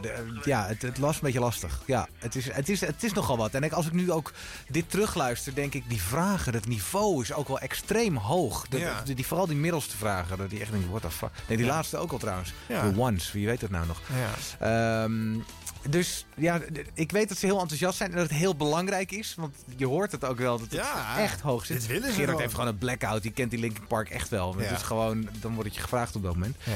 [0.00, 1.80] de- ja, het, het was een beetje lastig.
[1.84, 3.54] Ja, het is, het, is, het is nogal wat.
[3.54, 4.32] En ik, als ik nu ook
[4.68, 8.66] dit terugluister, denk ik, die vragen, het niveau is ook wel extreem hoog.
[8.68, 9.02] De, Ja.
[9.04, 11.30] de- die, vooral die middelste vragen, dat die echt denk what the fuck.
[11.48, 11.72] Nee, die Ja.
[11.72, 12.52] laatste ook al trouwens.
[12.68, 12.90] Ja.
[12.90, 14.00] De ones, wie weet het nou nog.
[14.58, 15.02] Ja.
[15.04, 15.38] Ehm,
[15.90, 16.60] dus ja,
[16.94, 19.34] ik weet dat ze heel enthousiast zijn en dat het heel belangrijk is.
[19.36, 21.76] Want je hoort het ook wel dat het Ja, echt hoog zit.
[21.80, 22.40] dit willen ze Gerard gewoon.
[22.40, 23.22] heeft gewoon een blackout.
[23.22, 24.56] Die kent die Linkin Park echt wel.
[24.56, 24.74] Het Ja.
[24.74, 26.56] is gewoon, dan wordt het je gevraagd op dat moment.
[26.62, 26.72] Ja.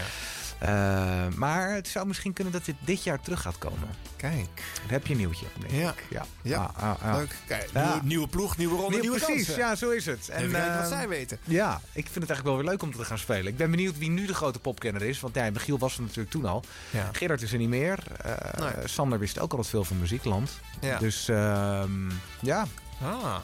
[0.60, 3.88] Eh, maar het zou misschien kunnen dat dit dit jaar terug gaat komen.
[4.16, 4.62] Kijk.
[4.80, 5.46] Dan heb je een nieuwtje.
[5.58, 5.90] denk Ja.
[5.90, 6.04] ik.
[6.10, 6.24] ja.
[6.42, 6.70] Ja.
[6.76, 7.16] Ah, ah, ah.
[7.16, 7.34] Leuk.
[7.46, 7.84] Kijk, Ja.
[7.84, 9.56] nieuwe, nieuwe ploeg, nieuwe ronde, Nieuw- nieuwe precies, kansen.
[9.64, 10.28] ja, zo is het.
[10.28, 11.38] Even kijken wat eh, zij weten.
[11.44, 13.46] Ja, ik vind het eigenlijk wel weer leuk om te gaan spelen.
[13.46, 15.20] Ik ben benieuwd wie nu de grote popkenner is.
[15.20, 16.64] Want ja, Michiel was er natuurlijk toen al.
[16.90, 17.08] Ja.
[17.12, 17.98] Gerard is er niet meer.
[18.22, 18.88] Eh, Nee.
[18.88, 20.50] Sander wist ook altijd veel van muziekland.
[20.80, 20.98] Ja.
[20.98, 22.66] Dus ehm, ja,
[23.02, 23.36] Ah.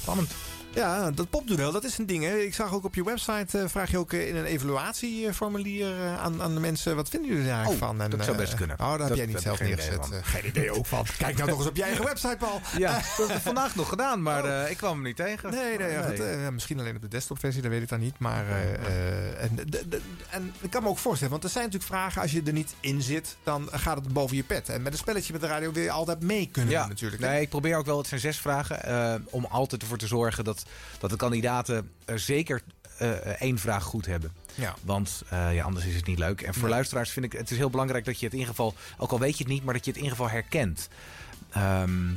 [0.00, 0.30] spannend.
[0.74, 2.24] Ja, dat popduel, dat is een ding.
[2.24, 2.36] Hè.
[2.36, 6.20] Ik zag ook op je website, eh, vraag je ook eh, in een evaluatieformulier eh,
[6.22, 6.96] aan, aan de mensen...
[6.96, 8.00] wat vinden jullie daar eigenlijk Oh, van?
[8.00, 8.76] En, dat zou best kunnen.
[8.80, 10.06] Oh, daar heb Dat- jij niet zelf heb neergezet.
[10.06, 11.06] idee Geen idee ook van.
[11.18, 12.60] Kijk nou toch eens op je eigen website, Paul.
[12.78, 15.50] Ja, dat heb ik vandaag nog gedaan, maar eh, ik kwam hem niet tegen.
[15.50, 18.18] Nee, nee, misschien alleen op de desktopversie, dat weet ik dan niet.
[18.18, 18.44] Maar
[19.38, 19.58] en,
[20.30, 22.22] en ik kan me ook voorstellen, want er zijn natuurlijk vragen...
[22.22, 24.68] als je er niet in zit, dan gaat het boven je pet.
[24.68, 27.22] En met een spelletje met de radio wil je altijd mee kunnen Ja, natuurlijk.
[27.22, 27.28] hè.
[27.28, 30.61] Nee, ik probeer ook wel, het zijn zes vragen, om altijd ervoor te zorgen dat,
[30.98, 32.62] dat de kandidaten eh, zeker
[32.98, 33.08] eh,
[33.40, 34.32] één vraag goed hebben.
[34.54, 34.74] Ja.
[34.82, 36.40] Want eh, ja, anders is het niet leuk.
[36.42, 36.72] En voor Nee.
[36.72, 39.18] luisteraars vind ik het is heel belangrijk dat je het in ieder geval, ook al
[39.18, 40.88] weet je het niet, maar dat je het in ieder geval herkent.
[41.50, 42.08] Ehm,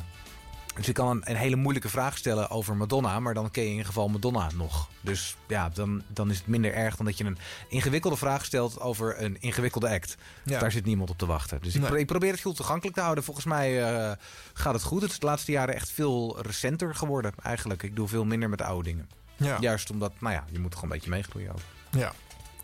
[0.76, 3.68] dus ik kan een, een hele moeilijke vraag stellen over Madonna, maar dan ken je
[3.68, 4.90] in ieder geval Madonna nog.
[5.02, 7.38] Dus ja, dan, dan is het minder erg dan dat je een
[7.70, 10.16] ingewikkelde vraag stelt over een ingewikkelde act.
[10.44, 10.60] Ja.
[10.60, 11.62] Daar zit niemand op te wachten.
[11.62, 11.90] Dus ik, Nee.
[11.90, 13.24] pro- ik probeer het heel toegankelijk te houden.
[13.24, 14.12] Volgens mij eh,
[14.54, 15.02] gaat het goed.
[15.02, 17.84] Het is de laatste jaren echt veel recenter geworden eigenlijk.
[17.84, 19.10] Ik doe veel minder met oude dingen.
[19.38, 19.58] Ja.
[19.60, 21.60] Juist omdat, nou ja, je moet gewoon een beetje meegroeien ook.
[21.92, 22.14] Ja.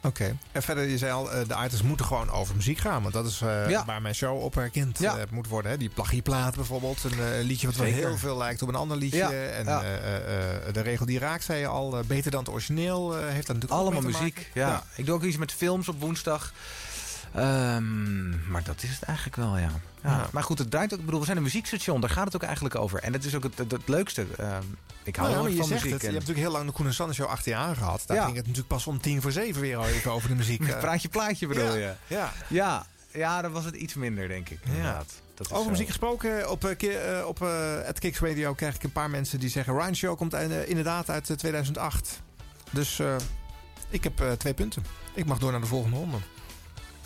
[0.03, 0.37] Oké.
[0.51, 3.01] En verder, je zei al, eh, de items moeten gewoon over muziek gaan.
[3.01, 3.85] Want dat is eh, Ja.
[3.85, 5.17] waar mijn show op herkend Ja.
[5.17, 5.71] eh, moet worden.
[5.71, 5.77] Hè?
[5.77, 7.03] Die plagieplaat bijvoorbeeld.
[7.03, 9.17] Een liedje wat wel heel veel lijkt op een ander liedje.
[9.17, 9.31] Ja.
[9.31, 9.79] En Ja.
[10.71, 13.13] de regel die raakt, zei je al, beter dan het origineel.
[13.15, 14.49] heeft dat natuurlijk Allemaal muziek.
[14.53, 14.83] Ja.
[14.95, 16.53] Ik doe ook iets met films op woensdag.
[17.33, 19.61] Ehm, maar dat is het eigenlijk wel, ja.
[19.61, 20.09] ja.
[20.09, 20.27] Ja.
[20.31, 20.99] Maar goed, het draait ook.
[20.99, 22.01] Ik bedoel, we zijn een muziekstation.
[22.01, 22.99] Daar gaat het ook eigenlijk over.
[22.99, 24.25] En het is ook het, het, het leukste.
[24.37, 24.61] Ehm,
[25.03, 25.91] ik hou Nou heel erg van zegt muziek.
[25.91, 26.01] het.
[26.01, 28.03] Je hebt natuurlijk heel lang de Koen en Sander show achter je aangehad.
[28.05, 28.23] Daar Ja.
[28.23, 30.67] ging het natuurlijk pas om tien voor zeven weer even over de muziek.
[30.67, 30.79] eh.
[30.79, 31.93] Praatje plaatje bedoel je?
[32.07, 32.33] Ja.
[32.47, 32.85] Ja.
[33.13, 34.59] Ja, dan was het iets minder, denk ik.
[34.65, 35.13] Inderdaad.
[35.35, 37.39] Dat Over muziek gesproken, op, eh, op
[37.85, 39.73] het Kicks Radio krijg ik een paar mensen die zeggen...
[39.73, 40.33] Ryan Show komt
[40.67, 42.21] inderdaad uit eh, 2008.
[42.69, 43.01] Dus
[43.89, 44.85] ik heb twee punten.
[45.13, 46.17] Ik mag door naar de volgende ronde.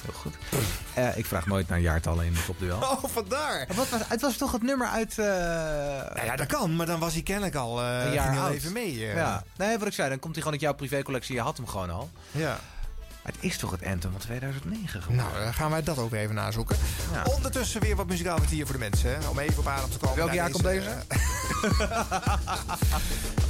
[0.06, 0.36] Heel goed.
[0.94, 2.78] Eh, ik vraag nooit naar jaartallen in het topduel.
[2.78, 3.68] Oh, vandaar.
[3.76, 5.20] Wat was, het was toch het nummer uit...
[5.20, 8.74] eh, Nou ja, dat kan, maar dan was hij kennelijk al eh een jaar even
[8.74, 8.98] mee.
[8.98, 9.44] Ja.
[9.58, 11.36] Nee, wat ik zei, dan komt hij gewoon uit jouw privécollectie.
[11.36, 12.10] Je had hem gewoon al.
[12.32, 12.60] ja.
[13.26, 15.26] Het is toch het anthem van 2009 geworden?
[15.32, 16.78] Nou, dan gaan wij dat ook even nazoeken.
[17.36, 19.10] Ondertussen weer wat muzikaal vertier voor de mensen.
[19.20, 20.16] Hè, om even op adem te komen.
[20.18, 20.90] Welk jaar komt deze?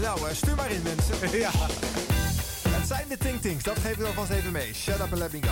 [0.01, 1.37] nou, stuur maar in, mensen.
[1.39, 1.51] ja.
[2.69, 3.63] Het zijn de Ting Tings.
[3.63, 4.73] Dat geef ik alvast even mee.
[4.73, 5.51] Shut up and let me go.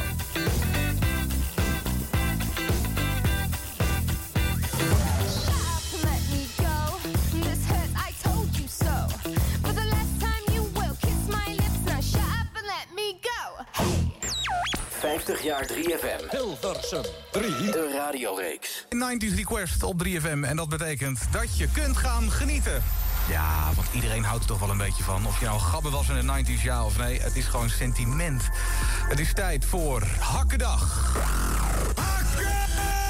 [15.04, 16.30] 50 jaar 3FM.
[16.30, 17.72] Hilversum 3.
[17.72, 18.86] De radioreeks.
[18.86, 20.40] 90s Request op 3FM.
[20.42, 22.84] En dat betekent dat je kunt gaan genieten.
[23.30, 25.26] Ja, want iedereen houdt er toch wel een beetje van.
[25.26, 27.22] Of je nou gabber was in de 90s, ja of nee.
[27.22, 28.50] Het is gewoon sentiment.
[29.10, 31.14] Het is tijd voor Hakkendag.
[31.96, 33.03] Hakkendag.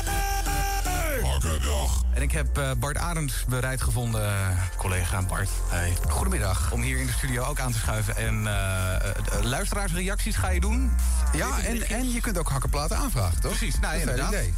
[2.14, 5.49] En ik heb eh, Bart Arends bereid gevonden, eh, collega Bart.
[5.70, 5.93] Hey.
[6.09, 6.72] Goedemiddag.
[6.72, 8.16] Om hier in de studio ook aan te schuiven.
[8.16, 10.91] En eh, luisteraarsreacties ga je doen?
[11.34, 13.57] Ja, en, en je kunt ook hakkenplaten aanvragen, toch?
[13.57, 14.32] Precies, nou inderdaad.
[14.32, 14.53] idee.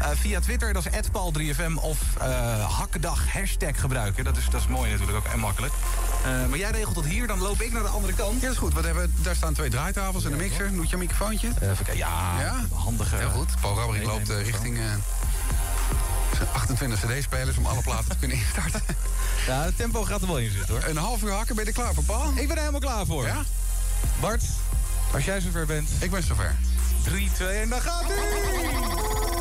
[0.00, 4.24] Eh, via Twitter, dat is @paul3fm of eh hakkendag hashtag gebruiken.
[4.24, 5.72] Dat is, dat is mooi natuurlijk ook en makkelijk.
[6.48, 8.34] Maar jij regelt dat hier, dan loop ik naar de andere kant.
[8.34, 8.74] Ja, dat is goed.
[8.74, 10.72] Wat hebben, daar staan twee draaitafels en een mixer.
[10.72, 11.48] Doet je een microfoontje?
[11.48, 11.96] Even kijken.
[11.96, 12.64] Ja, ja?
[12.74, 13.16] handige.
[13.16, 13.60] Heel goed.
[13.60, 14.78] Paul Rabbering Nee, loopt richting
[16.52, 18.82] 28 cd-spelers om alle platen te kunnen instarten.
[19.46, 20.84] Ja, het tempo gaat er wel in zitten hoor.
[20.84, 22.28] Een half uur hakken, ben je er klaar voor, Paul?
[22.28, 23.26] Ik ben er helemaal klaar voor.
[23.26, 23.42] Ja?
[24.20, 24.42] Bart,
[25.12, 25.90] als jij zover bent.
[26.00, 26.56] Ik ben zover.
[27.02, 29.39] 3, 2 en dan gaat ie!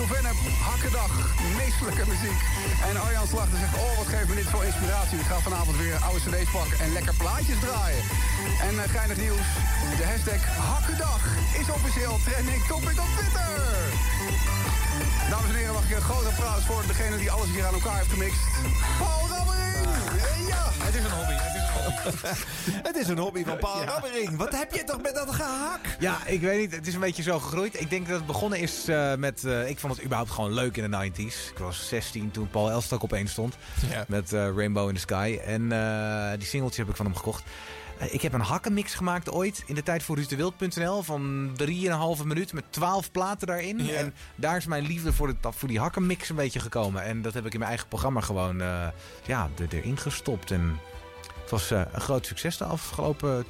[0.00, 0.38] Redactie Nieuw-Vennep.
[0.70, 1.12] Hakkendag,
[1.56, 2.40] meestelijke muziek.
[2.88, 5.18] En Arjan Slachter zegt, oh wat geeft me dit voor inspiratie.
[5.18, 8.02] Ik ga vanavond weer oude cd's pakken en lekker plaatjes draaien.
[8.68, 9.46] En eh, geinig nieuws,
[9.98, 10.42] de hashtag
[10.72, 11.22] Hakkendag
[11.60, 13.52] is officieel trending topic op Twitter.
[15.30, 17.98] Dames en heren, mag ik een groot applaus voor degene die alles hier aan elkaar
[18.00, 18.42] heeft gemixt.
[18.98, 19.86] Paul Rabbering!
[20.24, 21.59] Eh, Ja, Het is een hobby.
[22.88, 23.44] Het is een hobby.
[23.44, 24.36] Van Paul Rabbering.
[24.36, 25.80] Wat heb je toch met dat gehak?
[25.98, 26.74] Ja, ik weet niet.
[26.74, 27.80] Het is een beetje zo gegroeid.
[27.80, 29.44] Ik denk dat het begonnen is eh, met...
[29.44, 31.50] eh, ik vond het überhaupt gewoon leuk in de 90s.
[31.50, 33.56] Ik was 16 toen Paul Elstak opeens stond.
[33.90, 34.04] Ja.
[34.08, 35.38] Met eh, Rainbow in the Sky.
[35.44, 35.68] En
[36.38, 37.42] die singeltjes heb ik van hem gekocht.
[38.10, 41.50] Ik heb een hakkenmix gemaakt ooit in de tijd voor ruuddewild.nl van
[42.18, 43.84] 3,5 minuut met 12 platen daarin.
[43.84, 43.92] Ja.
[43.92, 47.02] En daar is mijn liefde voor, voor die hakkenmix een beetje gekomen.
[47.02, 48.58] En dat heb ik in mijn eigen programma gewoon
[49.26, 50.50] ja, er, erin gestopt.
[50.50, 50.78] En
[51.50, 53.44] het was eh, een groot succes de afgelopen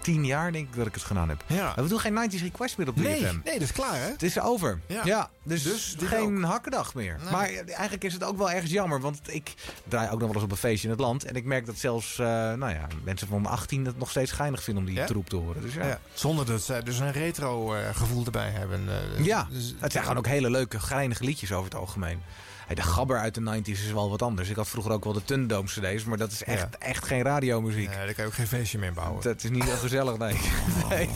[0.00, 1.44] tien jaar, denk ik, dat ik het gedaan heb.
[1.46, 1.72] Ja.
[1.76, 3.02] We doen geen 90s request meer op 3FM.
[3.02, 4.10] Nee, nee, dat is klaar, hè?
[4.10, 4.80] Het is over.
[4.86, 5.00] Ja.
[5.04, 7.16] Ja, dus, Dus geen hakkendag meer.
[7.22, 7.30] Nee.
[7.32, 9.00] Maar eigenlijk is het ook wel ergens jammer.
[9.00, 9.54] Want ik
[9.88, 11.24] draai ook nog wel eens op een feestje in het land.
[11.24, 14.62] En ik merk dat zelfs eh, nou ja, mensen van 18 het nog steeds geinig
[14.62, 15.06] vinden om die Ja?
[15.06, 15.62] troep te horen.
[15.62, 15.86] Dus ja.
[15.86, 16.00] Ja.
[16.14, 18.80] Zonder dat zij dus een retro eh, gevoel erbij hebben.
[19.18, 22.22] Ja, dus- het zijn gewoon ook hele leuke, geinige liedjes over het algemeen.
[22.74, 24.48] De gabber uit de 90s is wel wat anders.
[24.48, 26.78] Ik had vroeger ook wel de Tundome CD's, maar dat is echt, Ja.
[26.86, 27.88] echt geen radiomuziek.
[27.88, 29.22] Nee, daar kan je ook geen feestje meer bouwen.
[29.22, 30.40] Dat is niet heel gezellig, nee.
[30.88, 31.08] nee.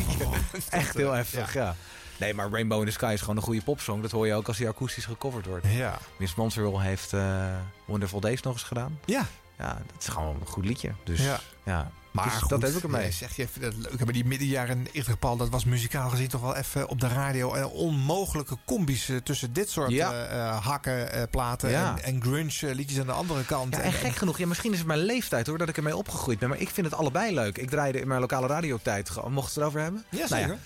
[0.70, 1.74] Echt heel heftig, ja.
[2.18, 4.02] Nee, maar Rainbow in the Sky is gewoon een goede popsong.
[4.02, 5.66] Dat hoor je ook als die akoestisch gecoverd wordt.
[5.68, 5.98] Ja.
[6.16, 7.44] Miss Monsterville heeft eh,
[7.84, 8.98] Wonderful Days nog eens gedaan.
[9.04, 9.26] Ja.
[9.58, 10.92] Ja, dat is gewoon een goed liedje.
[11.04, 11.40] Dus Ja.
[11.62, 13.10] ja, Maar Dus goed, dat heb ik ermee.
[13.10, 14.04] zeg je even dat leuk.
[14.04, 17.54] Maar die middenjaren 90 Paul, dat was muzikaal gezien toch wel even op de radio.
[17.54, 20.12] En onmogelijke combis eh, tussen dit soort Ja.
[20.12, 21.96] eh, eh, hakken, platen Ja.
[21.96, 23.74] en, en grunge liedjes aan de andere kant.
[23.74, 26.38] Ja, en gek genoeg, ja, misschien is het mijn leeftijd hoor, dat ik ermee opgegroeid
[26.38, 26.48] ben.
[26.48, 27.58] Maar ik vind het allebei leuk.
[27.58, 29.10] Ik draaide in mijn lokale radiotijd.
[29.28, 30.04] Mocht het erover hebben?
[30.10, 30.58] Ja, Nou zeker.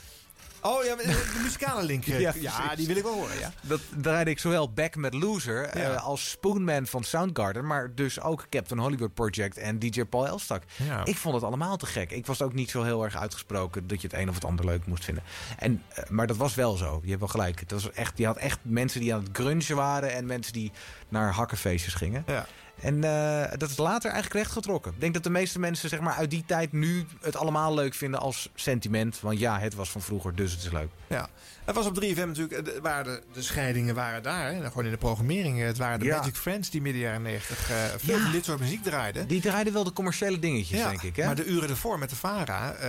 [0.66, 2.06] Oh ja, maar de muzikale link.
[2.06, 3.38] eh, Ja, die wil ik wel horen.
[3.38, 3.52] Ja.
[3.60, 8.46] Dat draaide ik zowel Back met Loser eh, als Spoonman van Soundgarden, maar dus ook
[8.50, 10.62] Captain Hollywood Project en DJ Paul Elstak.
[10.76, 11.04] Ja.
[11.04, 12.10] Ik vond het allemaal te gek.
[12.10, 14.64] Ik was ook niet zo heel erg uitgesproken dat je het een of het ander
[14.64, 15.22] leuk moest vinden.
[15.58, 16.98] En, eh, maar dat was wel zo.
[17.02, 17.60] Je hebt wel gelijk.
[17.60, 20.72] Het was echt, je had echt mensen die aan het grungen waren en mensen die
[21.08, 22.24] naar hakkenfeestjes gingen.
[22.26, 22.46] Ja.
[22.80, 24.92] En eh, dat is later eigenlijk rechtgetrokken.
[24.92, 27.94] Ik denk dat de meeste mensen zeg maar, uit die tijd nu het allemaal leuk
[27.94, 29.20] vinden als sentiment.
[29.20, 30.88] Want ja, het was van vroeger, dus het is leuk.
[31.06, 31.28] Ja,
[31.64, 34.52] het was op 3FM natuurlijk, eh, de- waren de, de scheidingen waren daar.
[34.52, 35.60] Hè, gewoon in de programmering.
[35.60, 36.16] Het waren de Ja.
[36.18, 39.26] Magic Friends die midden jaren 90 eh, veel van dit soort muziek draaiden.
[39.28, 41.16] Die draaiden wel de commerciële dingetjes, Ja, denk ik.
[41.16, 41.24] Hè?
[41.26, 42.88] maar de uren ervoor met de VARA eh,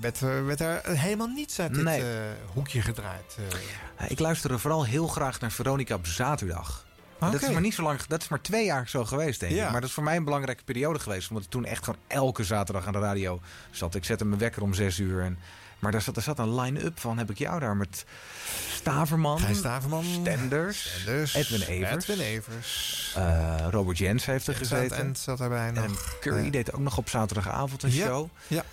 [0.00, 2.00] werd, er- werd er helemaal niets uit dit Nee.
[2.00, 2.06] eh,
[2.54, 3.36] hoekje gedraaid.
[3.38, 3.58] eh.
[3.98, 6.84] Ja, Ik luisterde vooral heel graag naar Veronica op zaterdag.
[7.32, 9.58] Dat is maar niet zo lang, dat is maar twee jaar zo geweest, denk ik.
[9.58, 9.70] Ja.
[9.70, 11.28] Maar dat is voor mij een belangrijke periode geweest.
[11.28, 13.40] Omdat ik toen echt gewoon elke zaterdag aan de radio
[13.70, 13.94] zat.
[13.94, 15.22] Ik zette mijn wekker om zes uur.
[15.22, 15.38] En
[15.78, 18.04] Maar daar zat, er zat een line-up van, heb ik jou daar, met
[18.74, 19.38] Staverman.
[19.38, 20.04] Gijs Staverman.
[20.04, 21.00] Stenders.
[21.00, 22.08] Stenders, Edwin Evers.
[22.08, 23.12] Edwin Evers.
[23.16, 24.96] Eh, Robert Jens heeft er gezeten.
[24.96, 25.84] en zat daarbij nog.
[25.84, 26.50] En Curry Ja.
[26.50, 28.28] deed ook nog op zaterdagavond een Ja, show.
[28.46, 28.64] Ja.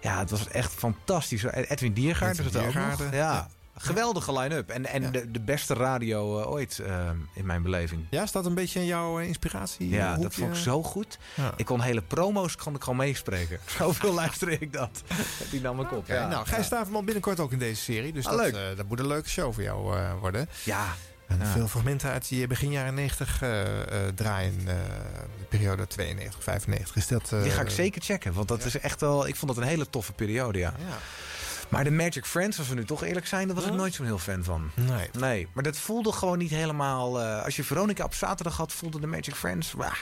[0.00, 1.42] Ja, het was echt fantastisch.
[1.42, 3.12] Edwin Diergaarden Edwin zat er ook nog.
[3.12, 3.48] Ja.
[3.76, 4.70] Geweldige line-up.
[4.70, 8.06] En, en de, de beste radio eh, ooit, eh, in mijn beleving.
[8.10, 9.88] Ja, staat een beetje in jouw eh, inspiratie?
[9.88, 10.22] Ja, hoekje?
[10.22, 11.18] dat vond ik zo goed.
[11.34, 11.52] Ja.
[11.56, 13.58] Ik kon hele promo's kon ik gewoon meespreken.
[13.78, 15.02] Zoveel luisterde ik dat.
[15.50, 16.06] Die nam ik op.
[16.06, 16.28] Ja.
[16.28, 18.12] nou, Gijs Staverman binnenkort ook in deze serie.
[18.12, 18.54] Dus Ah, dat, leuk.
[18.54, 20.48] eh, dat moet een leuke show voor jou eh, worden.
[20.64, 20.86] Ja.
[21.26, 21.44] En Ja.
[21.46, 24.54] veel fragmenten uit die begin jaren 90 eh, eh, draaien.
[24.58, 24.64] eh,
[25.38, 26.96] de periode 92, 95.
[26.96, 28.32] Is dat, eh, Die ga ik zeker checken.
[28.32, 29.26] Want dat is echt wel.
[29.26, 30.74] Ik vond dat een hele toffe periode, ja.
[31.70, 34.06] Maar de Magic Friends, als we nu toch eerlijk zijn, daar was ik nooit zo'n
[34.06, 34.70] heel fan van.
[34.74, 35.08] Nee.
[35.18, 37.20] Nee, maar dat voelde gewoon niet helemaal.
[37.20, 39.72] eh, als je Veronica op zaterdag had, voelde de Magic Friends.
[39.72, 39.92] wah.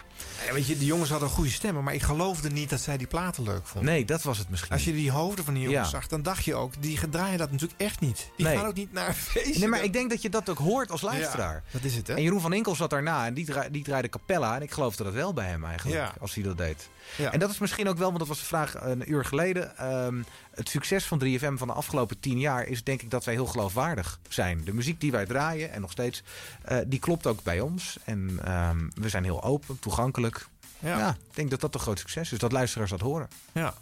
[0.46, 3.06] Ja, weet je, die jongens hadden goede stemmen, maar ik geloofde niet dat zij die
[3.06, 3.92] platen leuk vonden.
[3.92, 4.72] Nee, dat was het misschien.
[4.72, 5.98] Als je die hoofden van die jongens Ja.
[5.98, 8.30] zag, dan dacht je ook, die draaien dat natuurlijk echt niet.
[8.36, 8.56] Die Nee.
[8.56, 9.58] gaan ook niet naar een feestje.
[9.58, 11.54] Nee, maar ik denk dat je dat ook hoort als luisteraar.
[11.54, 12.14] Ja, dat is het, hè?
[12.14, 14.54] En Jeroen van Inkel zat daarna en die, die draaide Capella.
[14.56, 16.88] En ik geloofde dat wel bij hem eigenlijk, als hij dat deed.
[17.16, 17.32] Ja.
[17.32, 19.76] En dat is misschien ook wel, want dat was de vraag een uur geleden.
[19.76, 20.22] ehm,
[20.58, 23.46] het succes van 3FM van de afgelopen tien jaar is denk ik dat wij heel
[23.46, 24.64] geloofwaardig zijn.
[24.64, 26.22] De muziek die wij draaien, en nog steeds,
[26.62, 27.98] eh, die klopt ook bij ons.
[28.04, 30.46] En ehm, we zijn heel open, toegankelijk.
[30.78, 30.98] Ja.
[30.98, 31.10] Ja.
[31.10, 33.28] ik denk dat dat een groot succes is, dat luisteraars dat horen.
[33.52, 33.74] Ja.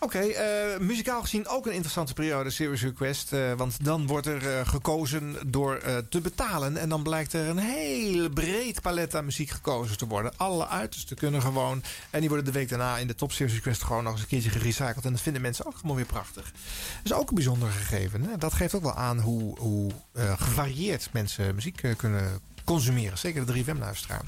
[0.00, 3.32] Oké, eh, muzikaal gezien ook een interessante periode, Serious Request.
[3.32, 6.76] eh, want dan wordt er eh, gekozen door te betalen.
[6.76, 10.32] En dan blijkt er een heel breed palet aan muziek gekozen te worden.
[10.36, 11.82] Alle uitersten kunnen gewoon.
[12.10, 14.28] En die worden de week daarna in de Top Serious Request gewoon nog eens een
[14.28, 15.04] keertje gerecycled.
[15.04, 16.44] En dat vinden mensen ook gewoon weer prachtig.
[16.44, 18.22] Dat is ook een bijzonder gegeven.
[18.22, 18.38] Hè?
[18.38, 19.90] Dat geeft ook wel aan hoe, hoe
[20.36, 23.18] gevarieerd mensen muziek kunnen consumeren.
[23.18, 24.22] Zeker de 3FM-luisteraar.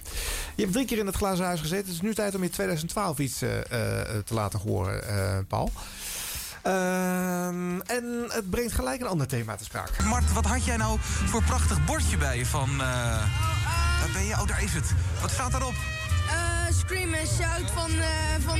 [0.54, 1.84] Je hebt drie keer in het glazen huis gezeten.
[1.84, 3.66] Het is nu tijd om in 2012 iets eh, eh,
[4.24, 5.72] te laten horen, eh, Paul.
[6.62, 10.02] Ehm, en het brengt gelijk een ander thema te sprake.
[10.02, 12.70] Mart, wat had jij nou voor prachtig bordje bij je van...
[12.70, 12.76] eh,
[14.00, 14.32] waar ben je?
[14.32, 14.92] Oh, daar is het.
[15.20, 15.74] Wat staat daarop?
[16.28, 18.08] Eh, Scream and Shout van, eh,
[18.44, 18.58] van,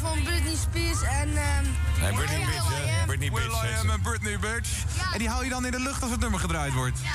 [0.00, 1.36] van Britney Spears en...
[1.36, 1.64] ehm,
[2.00, 3.06] Nee, Britney Bitch.
[3.06, 3.46] Britney Bitch.
[3.62, 4.68] Will I Am en Britney Bitch.
[5.12, 6.98] En die hou je dan in de lucht als het nummer gedraaid wordt?
[7.02, 7.10] Ja,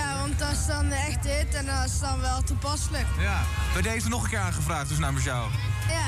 [0.00, 3.06] want dat is dan de echte hit en dat is dan wel toepasselijk.
[3.18, 3.40] Ja.
[3.72, 5.50] Bij deze nog een keer aangevraagd, dus namens jou.
[5.88, 6.06] Ja.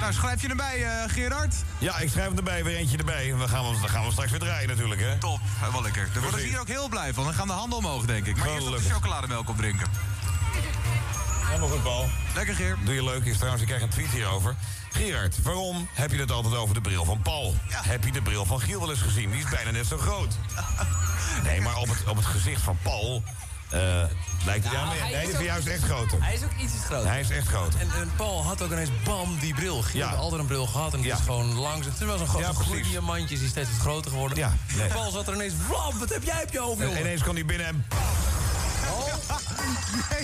[0.00, 1.54] Nou, schrijf je erbij, eh, Gerard?
[1.78, 3.34] Ja, ik schrijf hem erbij, weer eentje erbij.
[3.36, 5.18] We gaan, we- dan gaan we straks weer draaien natuurlijk, hè?
[5.18, 5.40] Top,
[5.72, 6.08] wel lekker.
[6.12, 7.24] Daar worden ze hier ook heel blij van.
[7.24, 8.36] Dan gaan de handen omhoog, denk ik.
[8.36, 9.86] Maar eerst nog de chocolademelk opdrinken.
[11.52, 12.08] Ja, nog een Paul.
[12.34, 12.76] Lekker, Geer.
[12.84, 14.54] Doe je leuk is trouwens, ik krijg een tweet hierover.
[14.90, 17.54] Gerard, waarom heb je het altijd over de bril van Paul?
[17.68, 19.30] Heb je de bril van Giel wel eens gezien?
[19.30, 20.34] Die is bijna net zo groot.
[21.42, 23.22] Nee, maar op het, op het gezicht van Paul
[23.70, 23.80] eh,
[24.44, 24.96] lijkt hij Nou, aan...
[24.96, 26.22] hij Nee, is die is juist echt groter.
[26.22, 27.08] Hij is ook iets groter.
[27.08, 27.80] Hij is echt groter.
[27.80, 29.82] En, en Paul had ook ineens bam die bril.
[29.82, 30.08] Giel Ja.
[30.08, 31.14] had altijd een bril gehad en die Ja.
[31.16, 31.86] is gewoon langs.
[31.86, 32.88] Het is wel zo'n grote Ja, ja, precies.
[32.88, 34.38] diamantje, die is steeds wat groter geworden.
[34.38, 34.88] Ja, nee.
[34.88, 35.54] Paul zat er ineens,
[35.98, 37.84] wat heb jij op je hoofd, En ineens kwam hij binnen en...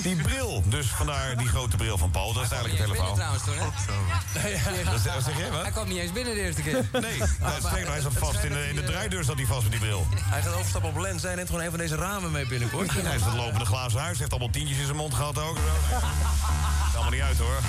[0.02, 0.62] Die bril.
[0.66, 2.32] Dus vandaar die grote bril van Paul.
[2.32, 3.14] Dat is eigenlijk het hele verhaal.
[3.14, 5.20] trouwens toen, hè?
[5.20, 5.62] Zeg jij, wat?
[5.62, 6.88] Hij kwam niet eens binnen de eerste keer.
[6.92, 7.22] Nee,
[7.92, 10.06] hij zat vast in de, in de draaideur zat hij vast met die bril.
[10.14, 11.22] Hij gaat overstappen op Lens.
[11.22, 12.90] Hij neemt gewoon een van deze ramen mee binnenkort.
[12.92, 14.18] Hij is het lopende glazen huis.
[14.18, 15.56] heeft allemaal tientjes in zijn mond gehad ook.
[15.56, 17.60] Is allemaal niet uit hoor.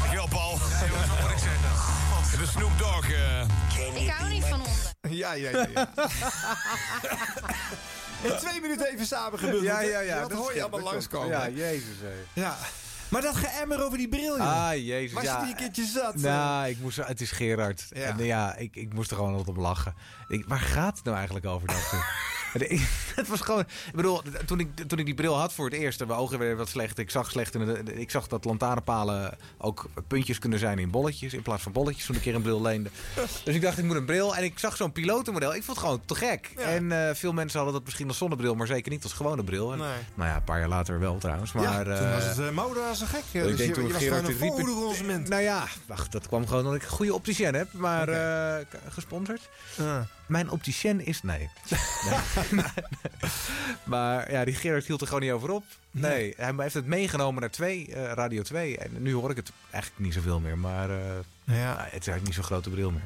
[0.00, 0.58] Dankjewel Paul.
[2.40, 3.10] De Snoop Dogg.
[3.12, 3.40] eh,
[4.02, 5.16] Ik hou niet van honden.
[5.16, 5.66] Ja, ja, ja.
[5.74, 5.88] ja.
[8.22, 9.64] In twee minuten even samen gebundeld.
[9.64, 11.28] Ja, ja, ja, Dat, dat hoor je allemaal langskomen.
[11.28, 12.40] Ja, jezus, hé.
[12.40, 12.56] Ja.
[13.08, 14.66] Maar dat geëmmer over die bril, joh.
[14.68, 15.12] Ah, jezus.
[15.12, 15.36] Was ja.
[15.38, 16.14] je die een keertje zat?
[16.14, 17.86] Nou, ik moest, het is Gerard.
[17.90, 18.00] Ja.
[18.06, 19.94] En ja, ik, ik moest er gewoon altijd om lachen.
[20.28, 21.66] Ik, waar gaat het nou eigenlijk over?
[21.68, 21.76] Dat
[23.16, 23.60] het was gewoon.
[23.60, 26.56] Ik bedoel, toen ik, toen ik die bril had voor het eerst, mijn ogen werden
[26.56, 26.98] wat slecht.
[26.98, 27.54] Ik zag slecht.
[27.54, 31.34] In de, ik zag dat lantaarnpalen ook puntjes kunnen zijn in bolletjes.
[31.34, 32.90] In plaats van bolletjes toen ik een keer een bril leende.
[33.44, 34.36] Dus ik dacht, ik moet een bril.
[34.36, 35.54] En ik zag zo'n pilotenmodel.
[35.54, 36.50] Ik vond het gewoon te gek.
[36.56, 39.72] En eh, veel mensen hadden dat misschien als zonnebril, maar zeker niet als gewone bril.
[39.72, 40.02] En, Nee.
[40.14, 41.52] Nou ja, een paar jaar later wel trouwens.
[41.52, 43.22] Maar, ja, toen eh, was het uh, mode als een gek.
[43.32, 45.28] ik Dus denk je, toen je was gewoon een voederconsument.
[45.28, 47.72] Nou ja, wacht, dat kwam gewoon omdat ik een goede opticien heb.
[47.72, 49.48] Maar eh, gesponsord.
[50.32, 51.48] Mijn opticien is nee.
[52.50, 52.64] Nee.
[53.84, 55.64] maar ja, die Gerard hield er gewoon niet over op.
[55.90, 58.78] Nee, hij heeft het meegenomen naar twee, eh, Radio 2.
[58.78, 60.58] En nu hoor ik het eigenlijk niet zoveel meer.
[60.58, 60.96] Maar eh,
[61.44, 61.54] Ja.
[61.74, 63.02] nou, het is eigenlijk niet zo'n grote bril meer.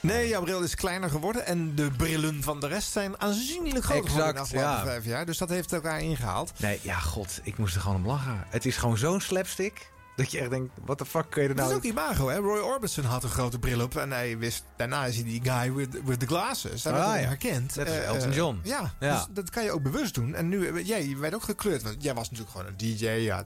[0.00, 1.46] Nee, jouw bril is kleiner geworden.
[1.46, 4.84] En de brillen van de rest zijn aanzienlijk groter geworden de Exact, afgelopen ja.
[4.84, 5.26] vijf jaar.
[5.26, 6.52] Dus dat heeft elkaar ingehaald.
[6.56, 8.44] Nee, ja, god, ik moest er gewoon om lachen.
[8.48, 9.90] Het is gewoon zo'n slapstick.
[10.16, 11.78] Dat je echt denkt, what the fuck kun je er Dat nou...
[11.80, 12.36] is ook imago, hè?
[12.36, 13.96] Roy Orbison had een grote bril op.
[13.96, 16.84] En hij wist, daarna is hij die guy with, with the glasses.
[16.84, 17.26] Hij werd Ah, ja.
[17.26, 17.76] herkend.
[17.76, 18.60] Net als Eh, Elton eh, John.
[18.62, 19.14] ja, Ja.
[19.16, 20.34] dus dat kan je ook bewust doen.
[20.34, 21.82] En nu, eh, jij werd ook gekleurd.
[21.82, 23.06] Want jij was natuurlijk gewoon een DJ.
[23.06, 23.44] Ja,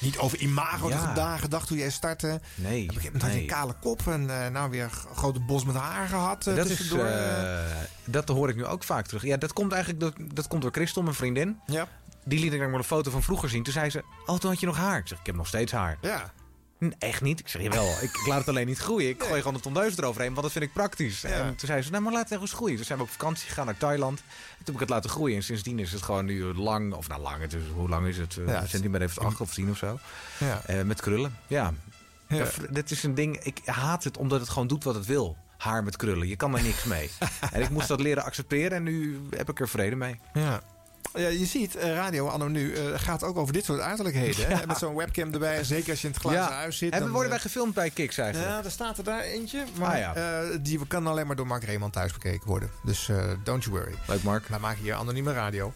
[0.00, 1.14] Niet over imago Ja.
[1.14, 2.40] dagen gedacht toen jij startte.
[2.54, 2.82] Nee.
[2.82, 3.42] Op een gegeven moment had je nee.
[3.48, 6.46] een kale kop en eh, nou weer een grote bos met haar gehad.
[6.46, 7.58] eh, dat, is, eh,
[8.04, 9.22] dat hoor ik nu ook vaak terug.
[9.22, 11.60] Ja, dat komt eigenlijk door, dat komt door Christel, mijn vriendin.
[11.66, 11.88] Ja.
[12.28, 13.62] Die liet ik maar een foto van vroeger zien.
[13.62, 14.98] Toen zei ze, oh, toen had je nog haar.
[14.98, 15.98] Ik zeg, ik heb nog steeds haar.
[16.00, 16.32] Ja.
[16.78, 17.40] "Hm, Echt niet?
[17.40, 19.08] Ik zeg, jawel, ik, ik laat het alleen niet groeien.
[19.08, 21.24] Ik gooi gewoon een tondeus eroverheen, want dat vind ik praktisch.
[21.24, 22.76] En toen zei ze, nou, maar laat het eens groeien.
[22.76, 24.18] Toen zijn we op vakantie gegaan naar Thailand.
[24.18, 24.24] En
[24.64, 25.36] toen heb ik het laten groeien.
[25.36, 28.18] En sindsdien is het gewoon nu lang, of nou lang, het is, hoe lang is
[28.18, 28.36] het?
[28.36, 29.98] Eh, Ja, een centimeter heeft het acht of tien of zo.
[30.38, 30.62] Ja.
[30.66, 31.72] Eh, met krullen, ja.
[32.28, 32.46] Ja.
[32.70, 35.36] Dat- is een ding, ik haat het omdat het gewoon doet wat het wil.
[35.58, 37.10] Haar met krullen, je kan er niks mee.
[37.52, 40.20] en ik moest dat leren accepteren en nu heb ik er vrede mee.
[40.34, 40.60] Ja.
[41.14, 44.48] Ja, je ziet, eh, radio anno nu eh, gaat ook over dit soort uiterlijkheden.
[44.50, 44.60] Ja.
[44.66, 46.92] Met zo'n webcam erbij, zeker als je in het glazen huis zit.
[46.92, 48.52] En we dan, worden eh, wij gefilmd bij Kiks eigenlijk.
[48.52, 49.64] Ja, er staat er daar eentje.
[49.78, 50.14] Maar Ah, ja.
[50.14, 52.70] eh, die kan alleen maar door Mark Reeman thuis bekeken worden.
[52.82, 53.94] Dus eh, don't you worry.
[54.06, 54.46] Leuk Mark.
[54.48, 55.72] Wij maken hier anonieme radio.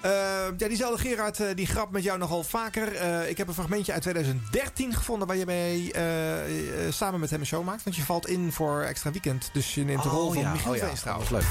[0.00, 0.10] Eh,
[0.56, 2.94] ja, diezelfde Gerard eh, die grapt met jou nogal vaker.
[2.96, 5.90] Eh, ik heb een fragmentje uit 2013 gevonden waar je mee
[6.92, 7.82] samen met hem een show maakt.
[7.84, 9.50] Want je valt in voor extra weekend.
[9.52, 10.52] Dus je neemt de Oh, rol van ja.
[10.52, 10.86] Michiel Oh, ja.
[10.86, 11.16] Veenstra.
[11.30, 11.42] Leuk.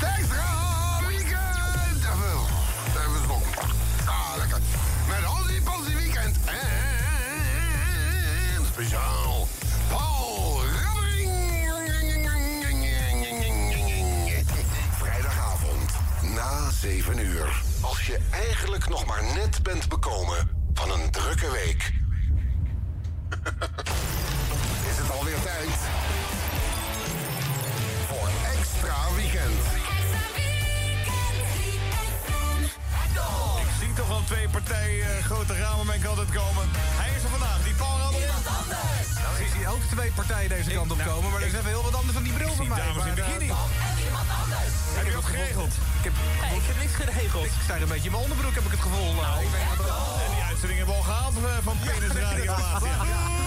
[8.82, 9.48] Speciaal.
[9.90, 10.60] Paul.
[14.98, 15.92] Vrijdagavond
[16.36, 17.62] na 7 uur.
[17.82, 21.94] Als je eigenlijk nog maar net bent bekomen van een drukke week.
[24.90, 25.78] Is het alweer tijd
[28.08, 28.30] voor
[28.60, 29.62] extra weekend.
[33.62, 36.70] Ik zie toch wel twee partijen eh, grote ramen mee altijd komen.
[38.50, 39.08] Rabbering.
[39.24, 41.84] Nou, ik zie ook twee partijen deze kant op komen, maar er is even heel
[41.90, 42.78] wat anders dan die bril van mij.
[42.78, 43.52] dames in Maar, eh, bikini.
[44.98, 45.74] Heb je wat geregeld?
[46.00, 46.16] Ik heb,
[46.60, 47.46] ik heb niks geregeld.
[47.46, 49.14] Ik sta er een beetje in mijn onderbroek, heb ik het gevoel.
[49.14, 49.52] Nou, ik
[50.26, 53.41] En die uitzending hebben we al gehaald eh, van Penis Radio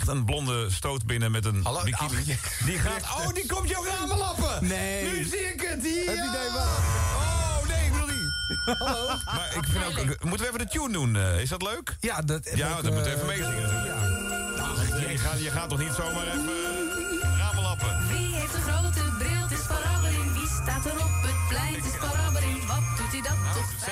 [0.00, 2.10] echt een blonde stoot binnen met een Hallo, bikini.
[2.32, 3.02] ach, Die gaat...
[3.02, 4.66] Oh, die komt jouw ramen lappen!
[4.68, 5.04] Nee.
[5.04, 6.06] Nu zie ik het hier!
[6.06, 6.62] Het idee wel.
[6.62, 8.78] Oh, nee, ik bedoel niet.
[8.78, 9.06] Hallo.
[9.24, 10.24] Maar ik vind ook...
[10.24, 11.16] Moeten we even de tune doen?
[11.16, 11.96] eh, is dat leuk?
[12.00, 12.50] Ja, dat...
[12.54, 13.60] Ja, dat moet eh, even meezingen.
[15.10, 16.44] Je, gaat, je gaat toch niet zomaar even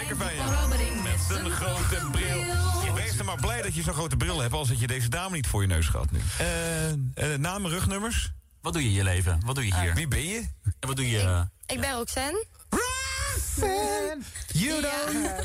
[0.00, 1.00] Zeker bij je.
[1.02, 2.44] Met zijn grote bril.
[2.94, 4.52] Wees er maar blij dat je zo'n grote bril hebt...
[4.54, 6.20] als dat je deze dame niet voor je neus gehad nu.
[6.38, 6.96] Eh eh,
[7.38, 8.32] namen, rugnummers?
[8.60, 9.40] Wat doe je in je leven?
[9.44, 9.94] Wat doe je hier?
[9.94, 10.38] Wie ben je?
[10.80, 11.20] En wat doe je...
[11.20, 12.44] eh, Ik ben Roxanne.
[14.52, 14.88] Judo.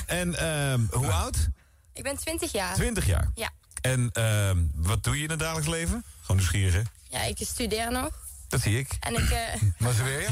[0.06, 1.50] En ehm, hoe oud?
[1.94, 2.76] Ik ben 20 jaar.
[2.76, 3.30] 20 jaar.
[3.36, 3.50] Ja.
[3.82, 6.04] En ehm, wat doe je in het dagelijks leven?
[6.22, 6.82] Gewoon nieuwsgierig, hè?
[7.18, 8.10] Ja, ik studeer nog.
[8.54, 8.88] Dat zie ik.
[9.00, 9.30] En ik...
[9.30, 10.30] eh, Maar ze weer?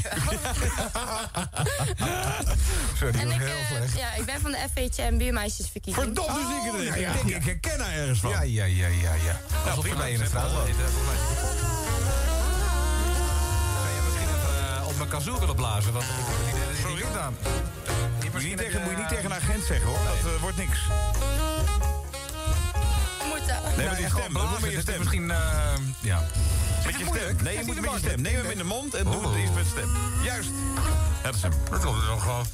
[2.98, 3.96] Sorry, en nog ik, heel eh, slecht.
[3.96, 6.04] ja, ik ben van de en buurmeisjesverkiezing.
[6.04, 8.30] Verdomd, dus ik het ja, Ik denk, ik herken haar ergens van.
[8.30, 9.40] Ja, ja, ja, ja, ja.
[9.64, 10.84] Alsof prima, je bij in straat even
[14.44, 15.92] eh, op mijn kazoo willen blazen?
[15.92, 16.10] Want ik
[16.54, 18.32] het dat het.
[18.32, 19.98] Moet je, niet tegen, moet je niet tegen een agent zeggen, hoor.
[20.04, 20.78] Dat eh, wordt niks.
[23.46, 23.76] Dat?
[23.76, 24.32] Nee, met je stem.
[24.32, 24.98] Dat moet met je is stem.
[24.98, 25.38] misschien, eh,
[26.00, 26.22] ja.
[26.84, 27.36] Met je stem.
[27.42, 28.20] Nee, je moet met je stem.
[28.22, 29.90] Neem hem in de mond en doe het eens met stem.
[30.22, 30.50] Juist.
[31.22, 31.52] Dat is hem.
[31.70, 32.48] Dat nog af.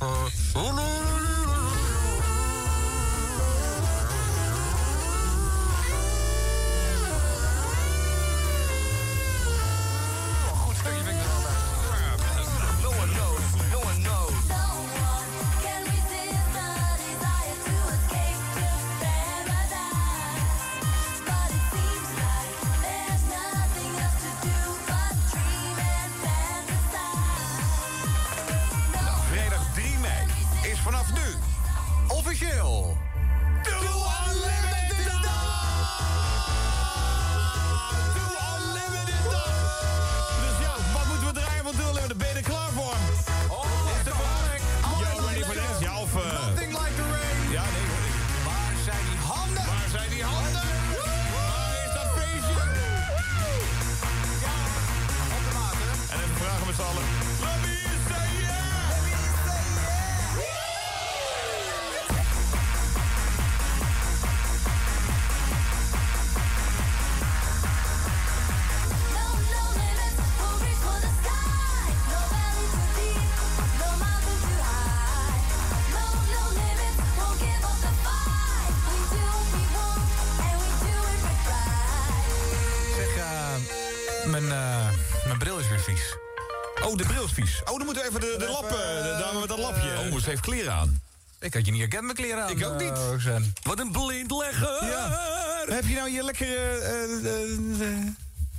[86.84, 87.60] Oh, de bril is vies.
[87.64, 88.70] Oh, dan moeten we even de, de lap, eh,
[89.02, 89.90] de dame met dat lapje.
[90.12, 91.00] Oh, ze heeft kleren aan.
[91.40, 92.50] Ik had je niet herkend met kleren aan.
[92.50, 92.90] Ik ook niet.
[92.92, 93.46] eh, Roxanne.
[93.62, 94.84] Wat een blind legger.
[94.86, 95.20] Ja.
[95.68, 96.54] Heb je nou je lekkere...
[96.78, 98.06] eh, eh, eh,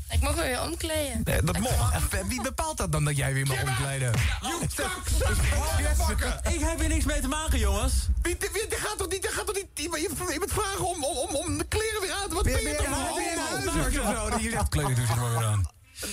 [0.10, 1.22] Ik mag me weer omkleden.
[1.24, 1.94] nee, dat mag.
[2.12, 4.12] En Wie bepaalt dat dan dat jij weer mag omkleden?
[6.54, 7.94] Ik heb hier niks mee te maken, jongens.
[8.22, 10.02] Wie, wie, wie- gaat toch niet, gaat toch niet iemand
[10.32, 12.36] iemand vragen om, om, om, om de kleren weer aan te...
[12.36, 13.20] Wat ben je toch een homo?
[14.40, 15.68] Je kleden doe je er maar weer aan.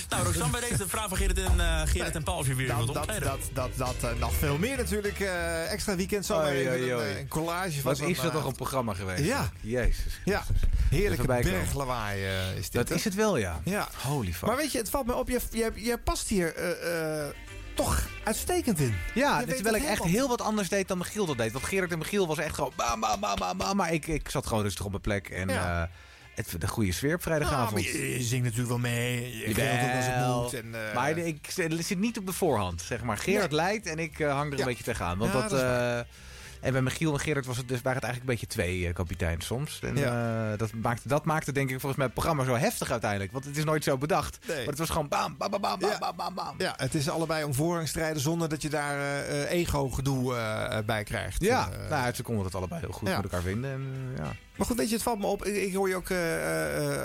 [0.09, 3.07] Nou, Roxanne, bij deze vraag van Gerrit en, Gerrit en Paul je weer Dat, dat,
[3.19, 5.19] dat, dat, dat eh, nog veel meer natuurlijk.
[5.19, 7.17] eh, extra weekend oei, een, oei.
[7.19, 9.23] een collage van Wat is dat toch een programma geweest?
[9.23, 9.49] Ja.
[9.61, 10.19] Jezus.
[10.25, 10.43] Ja,
[10.89, 12.23] heerlijke berglawaai
[12.57, 12.87] is dit.
[12.87, 13.61] Dat is het wel, ja.
[13.63, 13.87] Ja.
[14.03, 14.47] Holy fuck.
[14.47, 17.29] Maar weet je, het valt me op, je, je, je past hier eh, eh,
[17.75, 18.95] toch uitstekend in.
[19.13, 21.51] Ja, dit terwijl ik echt heel wat anders deed dan Michiel dat deed.
[21.51, 23.75] Want Gerard en Michiel was echt gewoon bam, bam, bam, bam, bam.
[23.75, 25.29] Maar ik, ik zat gewoon rustig op mijn plek.
[25.29, 25.81] En Ja.
[25.83, 25.89] eh,
[26.37, 27.83] het, de goede sfeer op vrijdagavond.
[27.83, 29.37] je, je zingt natuurlijk wel mee.
[29.37, 30.53] Je geeft ook als het moet.
[30.53, 33.17] En, eh, maar ik zit zit niet op de voorhand, zeg maar.
[33.17, 35.17] Gerard leidt en ik eh, hang er een beetje tegenaan.
[35.17, 35.49] Want Ja, dat...
[35.49, 35.99] dat eh,
[36.67, 38.93] en bij Michiel en Gerard was het dus, waren het eigenlijk een beetje twee eh,
[38.93, 39.79] kapiteins soms.
[39.81, 43.31] En eh, dat, maakte, dat maakte denk ik volgens mij het programma zo heftig uiteindelijk.
[43.31, 44.37] Want het is nooit zo bedacht.
[44.47, 44.57] Nee.
[44.57, 45.97] Maar het was gewoon bam, bam, bam, bam, Ja.
[45.97, 46.55] bam, bam, bam.
[46.57, 50.35] Ja, het is allebei om voorrangstrijden zonder dat je daar eh, ego-gedoe
[50.85, 51.43] bij krijgt.
[51.43, 53.15] Ja, nou, ze konden het allebei heel goed ja.
[53.15, 53.71] met elkaar vinden.
[53.71, 54.31] En, ja.
[54.57, 55.45] Maar goed, weet je, het valt me op.
[55.45, 56.11] Ik, hoor je ook,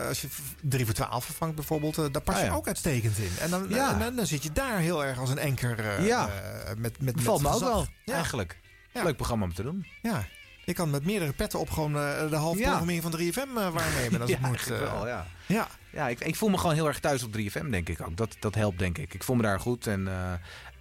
[0.08, 0.28] als je
[0.60, 2.54] 3 voor 12 vervangt bijvoorbeeld, daar pas je Ah, ja.
[2.54, 3.30] ook uitstekend in.
[3.40, 3.92] En dan, Ja.
[3.92, 6.28] en dan, dan zit je daar heel erg als een enker Ja.
[6.76, 8.14] met, met, met valt me ook wel, Ja.
[8.14, 8.60] eigenlijk.
[8.94, 9.02] Ja.
[9.02, 9.86] Leuk programma om te doen.
[10.02, 10.24] Ja.
[10.64, 14.20] Je kan met meerdere petten op gewoon eh, de halve programmering van 3FM eh, waarnemen
[14.20, 14.70] als ja, het moet.
[14.70, 14.78] eh.
[14.78, 15.26] wel, ja.
[15.46, 15.68] ja.
[15.90, 18.16] Ja, ik, ik voel me gewoon heel erg thuis op 3FM, denk ik ook.
[18.16, 19.14] Dat, dat helpt, denk ik.
[19.14, 19.86] Ik voel me daar goed.
[19.86, 20.08] En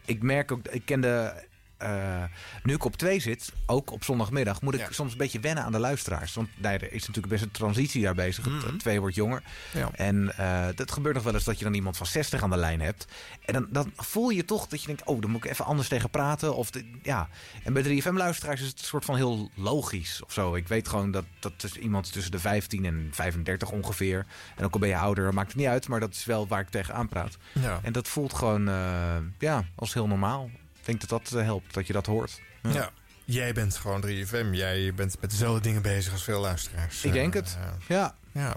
[0.06, 1.44] ik merk ook, ik kende.
[1.82, 2.24] Eh,
[2.64, 4.88] nu ik op 2 zit, ook op zondagmiddag, moet ik Ja.
[4.92, 6.34] soms een beetje wennen aan de luisteraars.
[6.34, 8.46] Want nee, er is natuurlijk best een transitie daar bezig.
[8.46, 9.44] Het Twee wordt jonger.
[9.74, 9.90] Ja.
[9.94, 12.58] En eh, dat gebeurt nog wel eens dat je dan iemand van 60 aan de
[12.58, 13.06] lijn hebt.
[13.46, 15.88] En dan, dan voel je toch dat je denkt, oh, dan moet ik even anders
[15.88, 16.56] tegen praten.
[16.56, 17.30] Of de, ja.
[17.64, 20.56] En bij 3FM-luisteraars is het een soort van heel logisch of zo.
[20.56, 24.26] Ik weet gewoon dat dat is iemand tussen de 15 en 35 ongeveer.
[24.56, 25.88] En ook al ben je ouder, maakt het niet uit.
[25.88, 27.38] Maar dat is wel waar ik tegenaan praat.
[27.54, 27.80] Ja.
[27.84, 30.50] En dat voelt gewoon eh, ja, als heel normaal.
[30.82, 32.42] Ik denk dat dat eh, helpt, dat je dat hoort.
[32.64, 32.92] Ja.
[33.26, 34.52] Jij bent gewoon 3FM.
[34.52, 37.04] Jij bent met dezelfde dingen bezig als veel luisteraars.
[37.04, 37.58] Ik denk het.
[37.60, 38.16] eh, Ja.
[38.32, 38.56] Ja.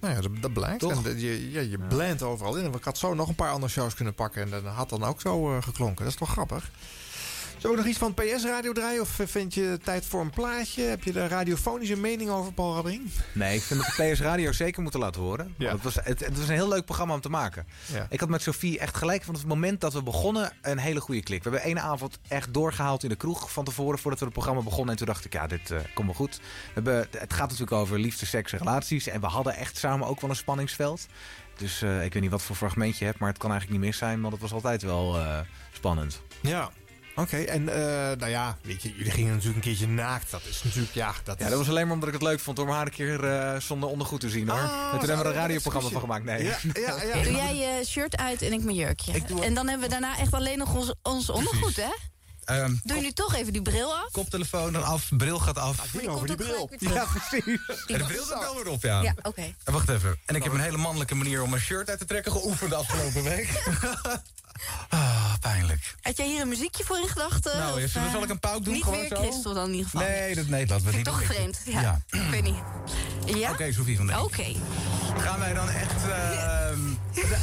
[0.00, 0.80] Nou ja, dat, dat blijkt.
[0.80, 1.06] Toch?
[1.06, 2.72] En je, ja, je blendt overal in.
[2.72, 4.42] Ik had zo nog een paar andere shows kunnen pakken.
[4.42, 6.04] En dat had dan ook zo eh, geklonken.
[6.04, 6.70] Dat is toch grappig?
[7.62, 9.00] We nog iets van PS-radio draaien?
[9.00, 10.82] Of eh, vind je tijd voor een plaatje?
[10.82, 13.02] Heb je de radiofonische mening over Paul Rabbering?
[13.32, 15.54] Nee, ik vind dat de PS Radio zeker moeten laten horen.
[15.58, 15.68] Ja.
[15.68, 17.66] Want Het, was, het, het was een heel leuk programma om te maken.
[17.92, 18.06] Ja.
[18.10, 21.22] Ik had met Sophie echt gelijk van het moment dat we begonnen een hele goede
[21.22, 21.42] klik.
[21.42, 24.62] We hebben één avond echt doorgehaald in de kroeg van tevoren voordat we het programma
[24.62, 24.90] begonnen.
[24.90, 26.36] En toen dacht ik, ja, dit eh, komt wel goed.
[26.36, 26.42] We
[26.74, 29.06] hebben, het gaat natuurlijk over liefde, seks en relaties.
[29.06, 31.06] En we hadden echt samen ook wel een spanningsveld.
[31.56, 33.90] Dus eh, ik weet niet wat voor fragment je hebt, maar het kan eigenlijk niet
[33.90, 34.20] mis zijn.
[34.20, 35.38] Want het was altijd wel eh,
[35.72, 36.22] spannend.
[36.40, 36.70] Ja.
[37.18, 40.30] Oké, en eh, nou ja, weet je, jullie gingen natuurlijk een keertje naakt.
[40.30, 41.50] Dat is natuurlijk, ja, dat Ja, is...
[41.50, 43.88] dat was alleen maar omdat ik het leuk vond om haar een keer eh, zonder
[43.88, 44.58] ondergoed te zien hoor.
[44.58, 46.24] Ah, en toen hebben we er een radioprogramma van gemaakt.
[46.24, 46.44] Nee.
[46.44, 47.22] Ja, ja, ja.
[47.22, 49.12] Doe jij je shirt uit en ik mijn jurkje.
[49.42, 51.90] En dan hebben we daarna echt alleen nog ons, ons ondergoed, hè?
[52.44, 54.10] Ehm, Doe je nu toch even die bril af?
[54.10, 55.76] koptelefoon dan af, bril gaat af.
[55.92, 56.70] Ding over die bril.
[56.78, 57.60] Ja, precies.
[57.86, 59.02] En de bril zit wel weer op, ja.
[59.02, 59.54] Ja, oké.
[59.64, 60.18] En wacht even.
[60.26, 62.76] En ik heb een hele mannelijke manier om mijn shirt uit te trekken geoefend de
[62.76, 63.48] afgelopen week.
[64.88, 65.94] ah, pijnlijk.
[66.02, 67.58] Had jij hier een muziekje voor in gedachten?
[67.58, 68.74] Nou, Of, eh, zal ik een pauw doen?
[68.74, 69.14] Niet Gewoon weer zo?
[69.22, 70.06] Christel dan in ieder geval.
[70.06, 71.60] Nee, dat, nee, laten we niet ik toch vreemd.
[71.64, 72.56] Ja, ik weet niet.
[73.36, 73.50] Ja?
[73.50, 74.18] Oké, Sofie van.
[74.20, 74.44] Oké.
[75.18, 76.02] Gaan wij dan echt...
[76.08, 76.80] ehm,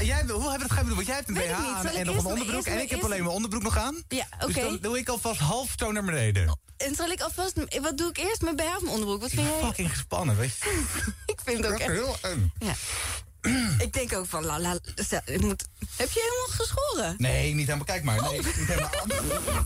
[0.05, 0.95] jij, hoe hebben we dat gaan doen?
[0.95, 1.67] Want jij hebt een Weet BH niet.
[1.67, 2.65] aan en nog een onderbroek.
[2.65, 4.03] En ik heb alleen mijn onderbroek nog aan.
[4.07, 4.45] Ja, oké.
[4.53, 6.59] Dus dan doe ik alvast half toon naar beneden.
[6.77, 7.53] En zal ik alvast...
[7.81, 8.41] Wat doe ik eerst?
[8.41, 9.21] Mijn BH of mijn onderbroek?
[9.21, 9.59] Wat vind jij?
[9.61, 10.83] Fucking gespannen, weet je.
[11.33, 11.91] Ik vind het ook echt...
[11.91, 12.51] Heel eng.
[12.59, 12.73] Ja.
[13.85, 14.45] ik denk ook van...
[14.45, 14.77] La, la,
[15.25, 17.15] ik moet, heb je helemaal geschoren?
[17.17, 17.85] Nee, niet helemaal.
[17.85, 18.21] Kijk maar.
[18.21, 18.91] Nee, niet helemaal.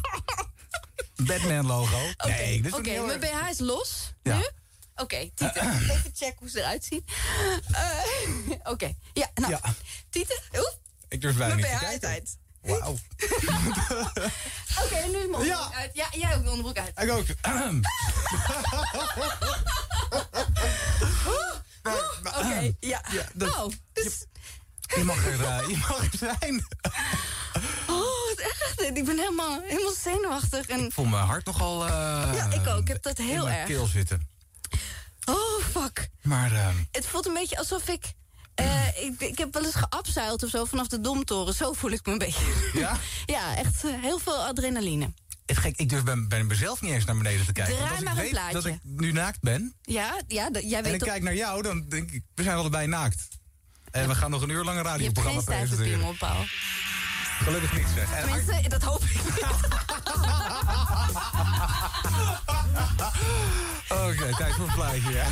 [1.28, 2.00] Batman logo.
[2.28, 4.14] Nee, dit is Oké, mijn BH is los.
[4.24, 4.38] Ja.
[4.38, 4.48] Nu?
[4.96, 5.80] Oké, Tieten.
[5.92, 7.06] Even checken hoe ze eruit zien.
[7.72, 9.52] Eh, Oké, ja, nou.
[9.52, 9.62] Ja.
[10.10, 10.72] Tieten, oeh,
[11.10, 12.10] Ik durf bijna mijn niet te BH is kijken.
[12.10, 12.38] uit.
[12.62, 12.98] Wauw.
[14.84, 15.72] Oké, nu is mijn onderbroek Ja.
[15.74, 15.90] uit.
[15.94, 16.92] Ja, jij ook je onderbroek uit.
[17.02, 17.26] Ik ook.
[22.24, 23.02] Oké, ja.
[23.34, 24.26] dat- oh, dus...
[24.96, 26.66] Je mag er, eh, je mag er zijn.
[27.88, 28.82] Oh, wat echt.
[28.98, 30.68] Ik ben helemaal, helemaal zenuwachtig.
[30.68, 31.92] En, Ik voel mijn hart nogal eh,
[32.36, 32.80] ja, ik ook.
[32.82, 33.66] Ik heb dat heel erg.
[33.68, 34.28] keel zitten.
[35.26, 36.10] Oh, fuck.
[36.22, 38.14] Maar Het voelt een beetje alsof ik...
[38.56, 41.54] eh, ik, ik heb wel eens geabseild of zo vanaf de Domtoren.
[41.54, 42.70] Zo voel ik me een beetje.
[42.74, 42.98] ja?
[43.36, 45.14] ja, echt eh, heel veel adrenaline.
[45.50, 47.76] Het gek, ik durf bij, bij mezelf niet eens naar beneden te kijken.
[47.76, 49.76] Draai maar ik weet dat ik nu naakt ben...
[49.82, 51.08] Ja, ja jij en weet ik toch...
[51.08, 52.24] kijk naar jou, dan denk ik...
[52.36, 53.28] We zijn allebei naakt.
[53.92, 56.00] En we gaan nog een uur lang een Je hebt radioprogramma geen stijve presenteren.
[56.00, 56.46] piemel, Paul.
[57.44, 58.14] Gelukkig niet zeg.
[58.14, 59.44] En Tenminste, dat hoop ik niet.
[63.90, 65.26] Oké, tijd voor een plaatje, ja.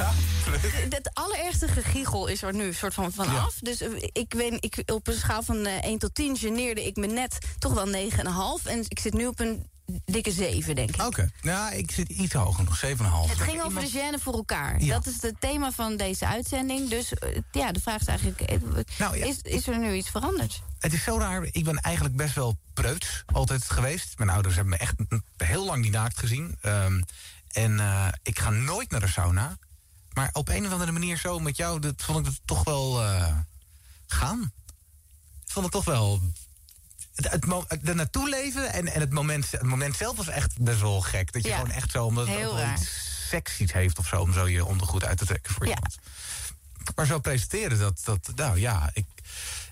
[0.94, 3.54] Het allerergste gegiegel is er nu soort van vanaf.
[3.60, 6.96] Dus eh, ik weet, ik, op een schaal van eh, 1 tot 10 geneerde ik
[6.96, 8.70] me net toch wel 9,5.
[8.70, 9.66] En ik zit nu op een
[10.04, 11.02] dikke 7, denk ik.
[11.02, 12.90] Oké, nou, ik zit iets hoger nog, 7,5.
[13.30, 14.78] Het ging over de gêne voor elkaar.
[14.86, 16.88] Dat is het thema van deze uitzending.
[16.88, 18.40] Dus eh, ja, de vraag is eigenlijk...
[18.40, 18.58] eh,
[18.98, 19.24] Nou, ja.
[19.26, 20.62] is, is er nu iets veranderd?
[20.78, 21.48] Het is zo raar.
[21.50, 24.18] Ik ben eigenlijk best wel preuts altijd geweest.
[24.18, 24.94] Mijn ouders hebben me echt
[25.36, 26.58] heel lang niet naakt gezien.
[26.60, 27.02] Ehm,
[27.48, 29.58] en eh, ik ga nooit naar de sauna.
[30.12, 33.02] Maar op een of andere manier zo met jou, dat vond ik het toch wel
[33.02, 33.36] eh,
[34.06, 34.52] gaan.
[35.44, 36.20] Ik vond het toch wel...
[37.14, 40.58] Het, het, het er naartoe leven en, en het, moment, het moment zelf was echt
[40.58, 41.32] best wel gek.
[41.32, 44.20] Dat je Ja, gewoon echt zo, omdat het ook iets seksies heeft of zo...
[44.20, 45.98] om zo je ondergoed uit te trekken voor iemand.
[46.94, 49.06] Maar zo presenteren, dat, dat nou ja, ik...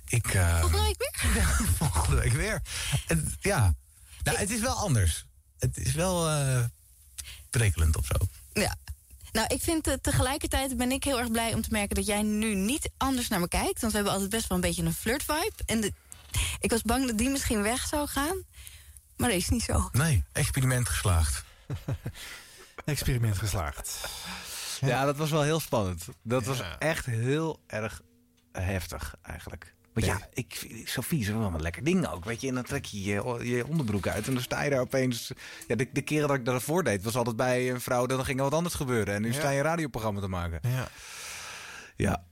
[0.09, 1.45] ik eh, Volgende week weer?
[1.79, 2.63] volgende week weer.
[3.07, 3.75] En, ja,
[4.23, 5.25] nou, het is wel anders.
[5.59, 6.29] Het is wel
[7.51, 8.27] prekelend of zo.
[8.53, 8.77] Ja.
[9.33, 12.23] Nou, ik vind eh, tegelijkertijd ben ik heel erg blij om te merken dat jij
[12.23, 13.81] nu niet anders naar me kijkt.
[13.81, 15.53] Want we hebben altijd best wel een beetje een flirt-vibe.
[15.67, 15.93] En de,
[16.61, 18.43] ik was bang dat die misschien weg zou gaan.
[19.17, 19.89] Maar dat is niet zo.
[19.93, 21.45] Nee, experiment geslaagd.
[22.85, 24.09] Experiment geslaagd.
[24.81, 26.05] Ja, dat was wel heel spannend.
[26.23, 28.01] Dat was echt heel erg
[28.53, 29.75] heftig, eigenlijk.
[29.93, 32.49] Want ja, ik, Sophie is wel een lekker ding ook, weet je.
[32.49, 35.33] En dan trek je je, je onderbroek uit en dan sta je daar opeens...
[35.69, 38.07] Ja, de, de keren dat ik daarvoor deed, was altijd bij een vrouw...
[38.07, 39.15] dan ging er wat anders gebeuren.
[39.15, 39.35] En nu Ja.
[39.39, 40.61] sta je een radioprogramma te maken.
[40.63, 40.89] Ja.
[41.97, 42.25] Ja,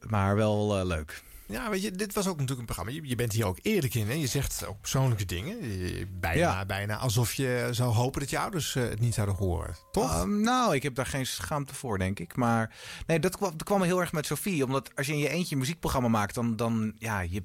[0.00, 1.22] maar wel eh, leuk.
[1.48, 2.92] Ja, weet je, dit was ook natuurlijk een programma.
[2.92, 4.06] Je, je bent hier ook eerlijk in.
[4.08, 4.12] Hè?
[4.14, 5.68] Je zegt ook persoonlijke dingen.
[5.78, 6.64] Je- bijna, Ja.
[6.66, 9.74] bijna alsof je zou hopen dat je ouders eh, het niet zouden horen.
[9.92, 10.10] Toch?
[10.14, 12.36] Ehm, nou, ik heb daar geen schaamte voor, denk ik.
[12.36, 12.74] Maar
[13.06, 14.64] nee, dat kwam, dat kwam heel erg met Sophie.
[14.64, 17.42] Omdat als je in je eentje een muziekprogramma maakt, dan, dan ja, je,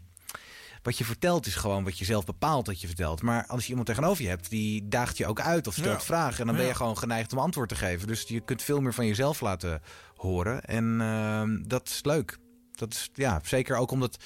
[0.83, 3.21] wat je vertelt is gewoon wat je zelf bepaalt dat je vertelt.
[3.21, 6.05] Maar als je iemand tegenover je hebt, die daagt je ook uit of stelt Ja.
[6.05, 6.39] vragen.
[6.39, 6.75] En dan ben je Ja.
[6.77, 8.07] gewoon geneigd om antwoord te geven.
[8.07, 9.81] Dus je kunt veel meer van jezelf laten
[10.15, 10.63] horen.
[10.65, 12.37] En ehm, dat is leuk.
[12.81, 14.17] Dat is ja, zeker ook omdat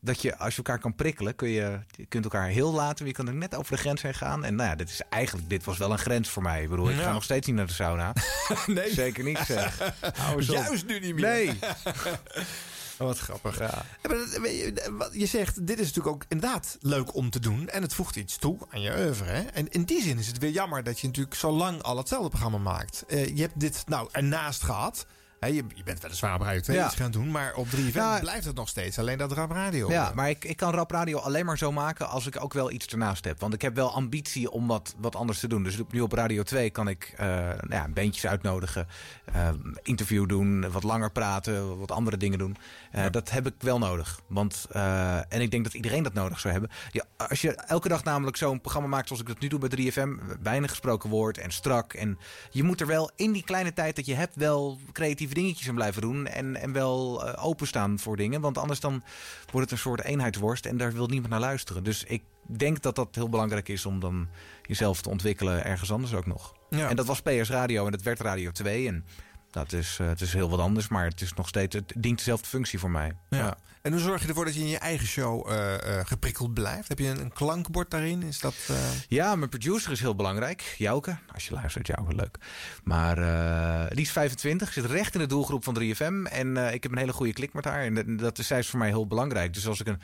[0.00, 3.06] dat je als je elkaar kan prikkelen, kun je, je kunt elkaar heel laten, maar
[3.06, 4.44] je kan er net over de grens heen gaan.
[4.44, 6.62] En nou ja, dit is eigenlijk, dit was wel een grens voor mij.
[6.62, 7.02] Ik bedoel, ik Ja.
[7.02, 8.12] ga nog steeds niet naar de sauna.
[8.66, 8.92] nee.
[8.94, 9.92] Zeker niet, zeg.
[10.38, 11.24] Juist nu niet meer.
[11.30, 11.58] Nee.
[12.98, 13.58] Oh, wat grappig.
[13.58, 13.84] Ja.
[14.02, 17.68] je, wat je zegt, dit is natuurlijk ook inderdaad leuk om te doen.
[17.68, 19.24] En het voegt iets toe aan je oeuvre.
[19.30, 19.40] Hè?
[19.42, 22.28] En in die zin is het weer jammer dat je natuurlijk zo lang al hetzelfde
[22.28, 23.04] programma maakt.
[23.08, 25.06] Eh, je hebt dit nou ernaast gehad.
[25.44, 26.86] Je, je bent weliswaar op Radio 2 Ja.
[26.86, 27.30] iets gaan doen.
[27.30, 28.18] Maar op 3FM Ja.
[28.20, 29.90] blijft het nog steeds alleen dat rap radio.
[29.90, 32.70] Ja, maar ik, ik kan rap radio alleen maar zo maken als ik ook wel
[32.70, 33.40] iets ernaast heb.
[33.40, 35.62] Want ik heb wel ambitie om wat, wat anders te doen.
[35.62, 38.86] Dus nu op Radio 2 kan ik eh nou ja, bandjes uitnodigen,
[39.32, 39.48] eh,
[39.82, 42.56] interview doen, wat langer praten, wat andere dingen doen.
[42.90, 44.20] Eh, Dat heb ik wel nodig.
[44.26, 46.70] Want, eh, en ik denk dat iedereen dat nodig zou hebben.
[46.92, 49.68] Ja, als je elke dag namelijk zo'n programma maakt zoals ik dat nu doe bij
[49.68, 51.92] 3FM, weinig gesproken woord en strak.
[51.92, 52.18] En
[52.50, 54.78] je moet er wel in die kleine tijd dat je hebt wel
[55.34, 56.26] creatieve dingetjes in blijven doen.
[56.26, 58.40] En, en wel eh, openstaan voor dingen.
[58.40, 59.02] Want anders dan
[59.50, 61.84] wordt het een soort eenheidsworst en daar wil niemand naar luisteren.
[61.84, 64.28] Dus ik denk dat dat heel belangrijk is om dan
[64.62, 66.54] jezelf te ontwikkelen ergens anders ook nog.
[66.70, 66.88] Ja.
[66.88, 68.88] En dat was PS Radio en dat werd Radio 2.
[68.88, 69.04] En
[69.54, 72.18] dat is, eh, het is heel wat anders, maar het is nog steeds, het dient
[72.18, 73.16] dezelfde functie voor mij.
[73.30, 73.56] Ja.
[73.82, 76.88] En hoe zorg je ervoor dat je in je eigen show eh, eh, geprikkeld blijft?
[76.88, 78.22] Heb je een, een klankbord daarin?
[78.22, 78.54] Is dat,
[79.08, 80.74] Ja, mijn producer is heel belangrijk.
[80.78, 81.16] Jouke.
[81.34, 82.36] Als je luistert, Jouke, leuk.
[82.84, 86.30] Maar eh, die is 25, zit recht in de doelgroep van 3FM.
[86.32, 87.82] En ik heb een hele goede klik met haar.
[87.82, 89.54] En dat- dat is, zij is voor mij heel belangrijk.
[89.54, 90.00] Dus als ik een...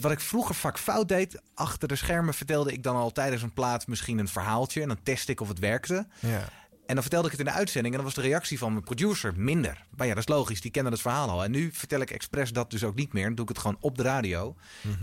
[0.00, 3.52] Wat ik vroeger vaak fout deed, achter de schermen vertelde ik dan al tijdens een
[3.52, 4.82] plaat misschien een verhaaltje.
[4.82, 6.06] En dan test ik of het werkte.
[6.20, 6.48] ja.
[6.86, 8.84] En dan vertelde ik het in de uitzending en dan was de reactie van mijn
[8.84, 9.84] producer minder.
[9.96, 11.44] Maar ja, dat is logisch, die kennen het verhaal al.
[11.44, 13.24] En nu vertel ik expres dat dus ook niet meer.
[13.24, 14.56] Dan doe ik het gewoon op de radio.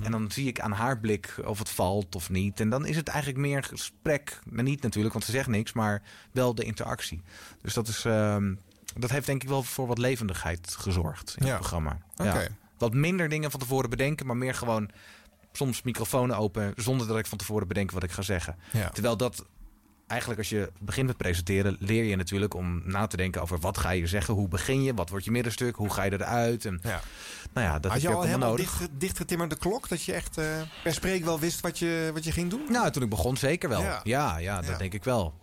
[0.04, 2.60] En dan zie ik aan haar blik of het valt of niet.
[2.60, 4.40] En dan is het eigenlijk meer gesprek.
[4.50, 6.02] Nou, niet natuurlijk, want ze zegt niks, maar
[6.32, 7.22] wel de interactie.
[7.62, 8.56] Dus dat, is, ehm,
[8.98, 11.52] dat heeft denk ik wel voor wat levendigheid gezorgd in Ja.
[11.52, 11.98] het programma.
[12.18, 12.48] Oké.
[12.78, 14.90] Wat minder dingen van tevoren bedenken, maar meer gewoon
[15.52, 18.56] soms microfoon open zonder dat ik van tevoren bedenk wat ik ga zeggen.
[18.72, 18.90] Ja.
[18.90, 19.46] Terwijl dat
[20.08, 23.78] eigenlijk als je begint met presenteren, leer je natuurlijk om na te denken over wat
[23.78, 26.66] ga je zeggen, hoe begin je, wat wordt je middenstuk, hoe ga je eruit.
[26.66, 27.02] En, Ja.
[27.54, 28.78] Nou ja, dat Had je je al helemaal nodig.
[28.78, 29.90] dicht, dichtgetimmerde klok?
[29.90, 30.46] Dat je echt eh,
[30.84, 32.62] per spreek wel wist wat je, wat je ging doen?
[32.70, 33.82] Nou, toen ik begon zeker wel.
[33.82, 34.00] Ja.
[34.04, 35.34] Ja, ja, dat denk ik wel.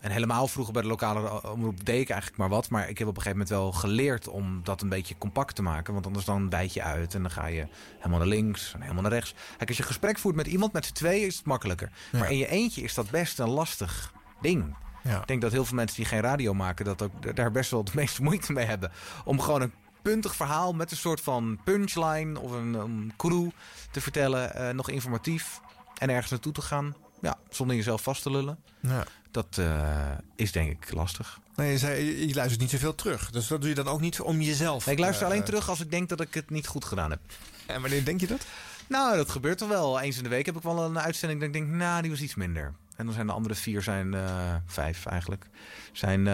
[0.00, 2.70] En helemaal vroeger bij de lokale omroep deed ik eigenlijk maar wat.
[2.70, 5.62] Maar ik heb op een gegeven moment wel geleerd om dat een beetje compact te
[5.62, 5.92] maken.
[5.92, 9.02] Want anders dan bijt je uit en dan ga je helemaal naar links en helemaal
[9.02, 9.34] naar rechts.
[9.56, 11.90] Kijk, als je gesprek voert met iemand, met z'n tweeën is het makkelijker.
[12.12, 14.76] Maar in je eentje is dat best een lastig ding.
[15.02, 15.20] Ja.
[15.20, 16.84] Ik denk dat heel veel mensen die geen radio maken...
[16.84, 18.92] Dat ook, daar best wel de meeste moeite mee hebben.
[19.24, 19.72] Om gewoon een
[20.02, 23.50] puntig verhaal met een soort van punchline of een, een crew
[23.90, 24.54] te vertellen.
[24.54, 25.60] eh, nog informatief
[25.98, 26.94] en ergens naartoe te gaan.
[27.20, 28.58] Ja, zonder jezelf vast te lullen.
[28.80, 29.04] Ja.
[29.30, 31.38] Dat eh, is denk ik lastig.
[31.56, 33.30] Nee, je, zei, je- je luistert niet zoveel terug.
[33.30, 34.86] Dus dat doe je dan ook niet om jezelf.
[34.86, 37.10] Nee, ik luister eh, alleen terug als ik denk dat ik het niet goed gedaan
[37.10, 37.20] heb.
[37.66, 38.46] En wanneer denk je dat?
[38.86, 40.00] Nou, dat gebeurt toch wel.
[40.00, 42.20] Eens in de week heb ik wel een uitzending dat ik denk, nou, die was
[42.20, 42.74] iets minder.
[42.96, 45.46] En dan zijn de andere vier, zijn eh, vijf eigenlijk,
[45.92, 46.24] zijn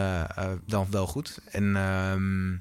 [0.66, 1.38] dan wel goed.
[1.50, 2.52] En ehm,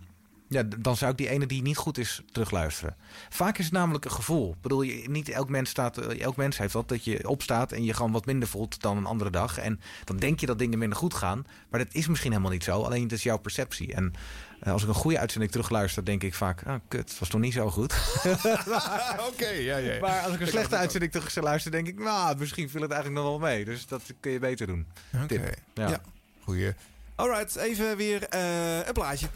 [0.54, 2.96] ja, dan zou ik die ene die niet goed is terugluisteren.
[3.30, 4.50] Vaak is het namelijk een gevoel.
[4.52, 7.72] Ik bedoel, je, niet elk mens, staat, eh, elk mens heeft dat, dat je opstaat
[7.72, 9.58] en je gewoon wat minder voelt dan een andere dag.
[9.58, 11.46] En dan denk je dat dingen minder goed gaan.
[11.70, 12.82] Maar dat is misschien helemaal niet zo.
[12.82, 13.94] Alleen het is jouw perceptie.
[13.94, 14.14] En
[14.60, 17.42] eh, als ik een goede uitzending terugluister, denk ik vaak, ah, kut, het was toch
[17.42, 17.94] niet zo goed.
[19.32, 20.00] Oké, ja, ja.
[20.00, 20.82] Maar als ik een Ik slechte ook.
[20.82, 23.66] uitzending terug zou luisteren, denk ik, nou, misschien viel het eigenlijk nog wel mee.
[23.66, 24.86] Dus dat kun je beter doen.
[25.16, 25.28] Oké.
[25.28, 25.54] Tip.
[25.74, 25.90] Ja.
[25.90, 26.02] Ja.
[26.44, 26.74] Goeie.
[27.16, 29.28] Alright, even weer eh, een plaatje.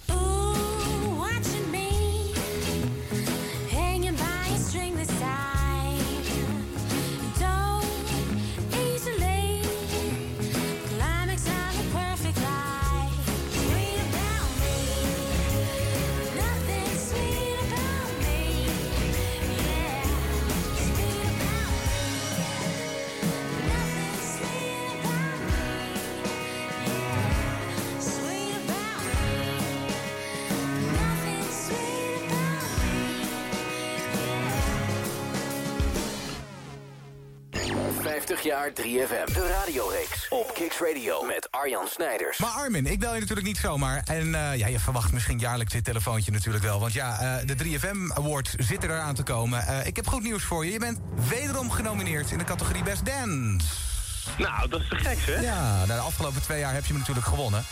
[38.27, 39.33] 50 jaar 3FM.
[39.33, 42.37] De radioreeks op Kicks Radio met Arjan Snijders.
[42.37, 44.01] Maar Armin, ik bel je natuurlijk niet zomaar.
[44.05, 46.79] En eh, ja, je verwacht misschien jaarlijks dit telefoontje natuurlijk wel.
[46.79, 49.67] Want ja, eh, de 3FM Awards zitten eraan te komen.
[49.67, 50.71] Eh, ik heb goed nieuws voor je.
[50.71, 50.99] Je bent
[51.29, 53.67] wederom genomineerd in de categorie Best Dance.
[54.37, 55.39] Nou, dat is te gek, hè?
[55.39, 57.63] Ja, nou, de afgelopen twee jaar heb je hem natuurlijk gewonnen.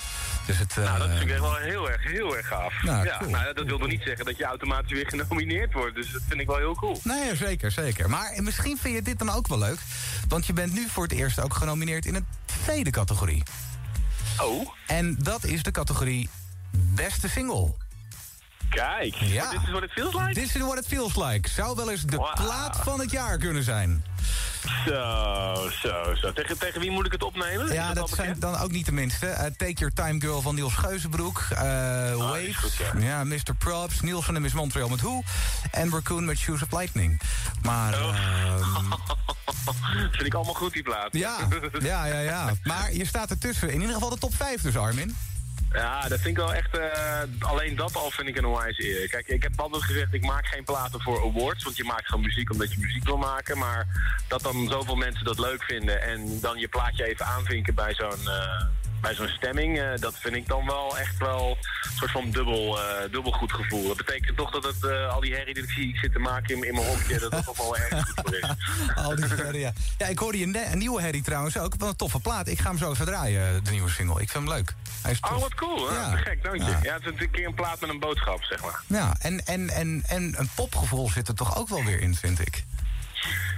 [0.45, 2.83] Dus het, Nou, dat eh, vind ik echt wel heel erg, heel erg gaaf.
[2.83, 3.29] Nou, ja, cool.
[3.29, 5.95] nou, dat wil nog niet zeggen dat je automatisch weer genomineerd wordt.
[5.95, 6.99] Dus dat vind ik wel heel cool.
[7.03, 8.09] Nee, zeker, zeker.
[8.09, 9.79] Maar misschien vind je dit dan ook wel leuk.
[10.27, 13.43] Want je bent nu voor het eerst ook genomineerd in een tweede categorie.
[14.41, 14.69] Oh?
[14.87, 16.29] En dat is de categorie
[16.71, 17.73] Beste Single.
[18.75, 19.49] Kijk, Ja.
[19.51, 20.33] dit is wat het feels like.
[20.33, 21.49] This is what it feels like.
[21.49, 24.03] Zou wel eens de plaat van het jaar kunnen zijn.
[24.85, 26.33] Zo, zo, zo.
[26.33, 27.73] Tegen, tegen wie moet ik het opnemen?
[27.73, 29.27] Ja, dat zijn dan ook niet de minste.
[29.27, 31.43] Eh, Take Your Time Girl van Niels Geuzenbroek.
[31.49, 32.77] Waves.
[32.99, 33.23] ja.
[33.23, 33.53] Mr.
[33.57, 34.01] Props.
[34.01, 35.21] Niels van de Miss Montreal met Who.
[35.71, 37.21] En Raccoon met Shoes of Lightning.
[37.61, 37.93] Maar...
[37.93, 38.15] Oh.
[38.17, 38.91] ehm,
[40.11, 41.07] vind ik allemaal goed, die plaat.
[41.11, 41.37] ja,
[41.79, 42.51] ja, ja, ja.
[42.63, 43.69] Maar je staat ertussen.
[43.69, 45.15] In ieder geval de top 5 dus, Armin.
[45.75, 46.77] Ja, dat vind ik wel echt...
[46.77, 49.09] eh, alleen dat al vind ik een onwijs eer.
[49.09, 51.63] Kijk, ik heb altijd gezegd, ik maak geen platen voor awards.
[51.63, 53.57] Want je maakt gewoon muziek omdat je muziek wil maken.
[53.57, 53.87] Maar
[54.27, 56.01] dat dan zoveel mensen dat leuk vinden...
[56.01, 58.27] en dan je plaatje even aanvinken bij zo'n...
[58.27, 58.65] eh,
[59.01, 62.79] bij zo'n stemming, eh, dat vind ik dan wel echt wel een soort van dubbel,
[62.81, 63.87] eh, dubbel goed gevoel.
[63.87, 66.63] Dat betekent toch dat het, eh, al die herrie die ik zie zitten maken in,
[66.63, 68.49] in mijn hokje, dat dat toch wel erg goed voor is.
[69.05, 69.73] Al die verder, ja.
[69.97, 71.75] ja, ik hoorde je een nieuwe Harry trouwens ook.
[71.77, 72.47] Wat een toffe plaat.
[72.47, 74.21] Ik ga hem zo even draaien, de nieuwe single.
[74.21, 74.73] Ik vind hem leuk.
[75.01, 75.31] Hij is tof.
[75.31, 75.89] Oh, wat cool.
[75.89, 75.95] hè?
[75.95, 76.11] Ja.
[76.11, 76.63] Te gek, dank je.
[76.63, 76.79] Ja.
[76.81, 76.93] Ja.
[76.93, 78.81] het is een keer een plaat met een boodschap, zeg maar.
[78.87, 82.39] Ja, en, en, en, en een popgevoel zit er toch ook wel weer in, vind
[82.39, 82.63] ik.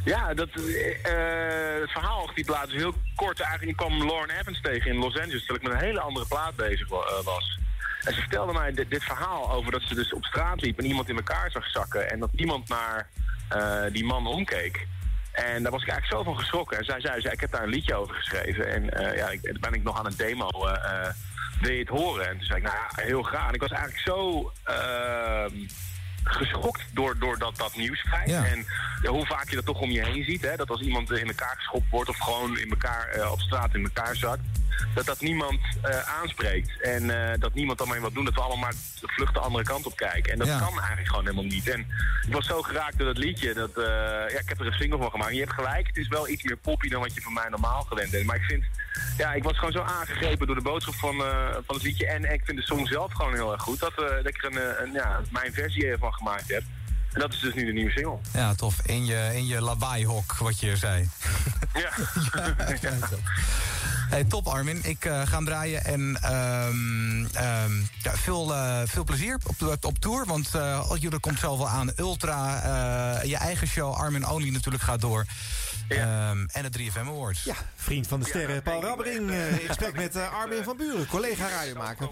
[0.05, 3.39] Ja, dat, eh, het verhaal achter die plaat is heel kort.
[3.39, 5.45] Eigenlijk ik kwam Lauren Evans tegen in Los Angeles...
[5.45, 7.59] terwijl ik met een hele andere plaat bezig eh, was.
[8.03, 10.77] En ze vertelde mij dit, dit verhaal over dat ze dus op straat liep...
[10.77, 12.09] en iemand in elkaar zag zakken...
[12.09, 13.09] en dat niemand naar
[13.49, 14.87] eh, die man omkeek.
[15.37, 16.77] En daar was ik eigenlijk zo van geschrokken.
[16.77, 18.73] En zij zei, zei ik heb daar een liedje over geschreven.
[18.73, 20.49] En eh, ja, ik, dan ben ik nog aan een demo...
[20.49, 21.13] eh, eh,
[21.61, 22.27] wil je het horen?
[22.27, 23.47] En toen zei ik, nou ja, heel graag.
[23.47, 24.51] En ik was eigenlijk zo...
[26.29, 28.29] geschokt door, door dat, dat nieuwsfeit.
[28.29, 28.45] Ja.
[28.45, 28.65] En
[29.01, 30.41] ja, hoe vaak je dat toch om je heen ziet.
[30.41, 30.55] Hè?
[30.55, 33.73] Dat als iemand eh, in elkaar geschopt wordt of gewoon in elkaar, eh, op straat
[33.75, 34.41] in elkaar zakt.
[34.95, 36.81] Dat dat niemand eh, aanspreekt.
[36.81, 38.25] En eh, dat niemand dan maar wat doen.
[38.25, 40.31] Dat we allemaal maar vlucht de andere kant op kijken.
[40.31, 40.57] En dat Ja.
[40.59, 41.69] kan eigenlijk gewoon helemaal niet.
[41.69, 41.79] En
[42.27, 43.53] ik was zo geraakt door dat liedje.
[43.53, 43.83] Dat, eh,
[44.29, 45.29] ja, ik heb er een single van gemaakt.
[45.29, 45.87] En je hebt gelijk.
[45.87, 48.25] Het is wel iets meer poppy dan wat je van mij normaal gewend bent.
[48.25, 48.63] Maar ik vind...
[49.17, 52.07] Ja, ik was gewoon zo aangegrepen door de boodschap van, eh, van het liedje.
[52.07, 53.79] En ik vind de song zelf gewoon heel erg goed.
[53.79, 56.63] Dat, eh, dat ik er een, eh, een, ja, mijn versie ervan gemaakt heb.
[57.13, 58.17] En dat is dus nu de nieuwe single.
[58.33, 58.81] Ja, tof.
[58.85, 61.09] In je, in je lawaai-hok, wat je zei.
[61.73, 61.89] Ja.
[64.09, 67.71] Hey, top Armin, ik eh, ga hem draaien en ehm, ehm,
[68.01, 70.25] ja, veel, eh, veel plezier op, op tour.
[70.25, 71.91] Want eh jullie komt zelf wel aan.
[71.95, 75.25] Ultra, je eigen show, Armin Only natuurlijk gaat door.
[75.87, 77.43] Ehm, en de 3FM Awards.
[77.43, 79.29] Ja, vriend van de sterren, Paul Rabbering.
[79.29, 82.07] eh, in gesprek met eh, Armin van Buren, collega radiomaker.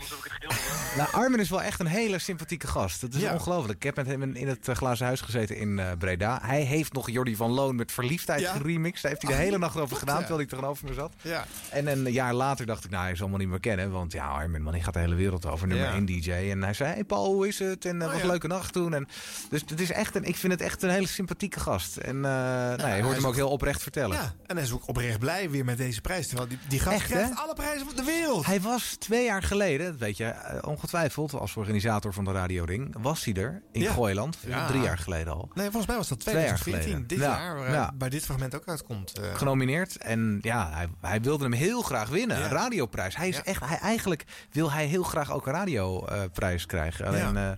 [0.97, 3.01] Nou, Armin is wel echt een hele sympathieke gast.
[3.01, 3.33] Dat is Ja.
[3.33, 3.77] ongelooflijk.
[3.77, 6.39] Ik heb met hem in- het eh, glazen huis gezeten in eh, Breda.
[6.43, 8.51] Hij heeft nog Jordi van Loon met verliefdheid Ja.
[8.51, 9.01] geremixed.
[9.01, 10.19] Daar heeft hij de Oh, hele nacht over gedaan, ja.
[10.19, 11.13] terwijl hij tegenover me zat.
[11.21, 11.45] Ja.
[11.69, 13.91] En En een jaar later dacht ik, nou, hij zal me niet meer kennen.
[13.91, 15.67] Want ja, Iron Man, die gaat de hele wereld over.
[15.67, 15.93] Nummer Ja.
[15.93, 16.31] 1 DJ.
[16.31, 17.85] En hij zei, hey Paul, hoe is het?
[17.85, 18.93] En uh, Oh, een leuke nacht toen.
[18.93, 19.07] En,
[19.49, 21.97] dus het is echt een, ik vind het echt een hele sympathieke gast.
[21.97, 24.17] En uh, nou, je hij hoort hem ook ook- heel oprecht vertellen.
[24.17, 26.27] Ja, en hij is ook oprecht blij weer met deze prijs.
[26.27, 27.35] Terwijl die, die gast Echt, krijgt hè?
[27.35, 28.45] alle prijzen van de wereld.
[28.45, 32.95] Hij was twee jaar geleden, weet je eh, ongetwijfeld, als organisator van de Radio Ring,
[32.99, 33.93] was hij er in Ja.
[33.93, 34.37] Gooiland.
[34.45, 34.67] Ja.
[34.67, 35.49] Drie jaar geleden al.
[35.53, 36.83] Nee, volgens mij was dat Twee jaar 2014.
[36.91, 37.07] geleden.
[37.07, 39.17] Dit Ja, jaar, bij dit fragment ook uitkomt.
[39.19, 39.35] eh.
[39.35, 39.97] genomineerd.
[39.97, 42.37] En ja, hij, hij wilde hem heel graag winnen.
[42.43, 43.15] Een radioprijs.
[43.15, 47.05] Hij is echt, hij, eigenlijk wil hij heel graag ook een radioprijs krijgen.
[47.07, 47.51] Alleen eh,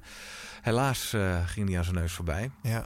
[0.62, 1.16] helaas
[1.46, 2.52] ging hij aan zijn neus voorbij.
[2.62, 2.86] Ja.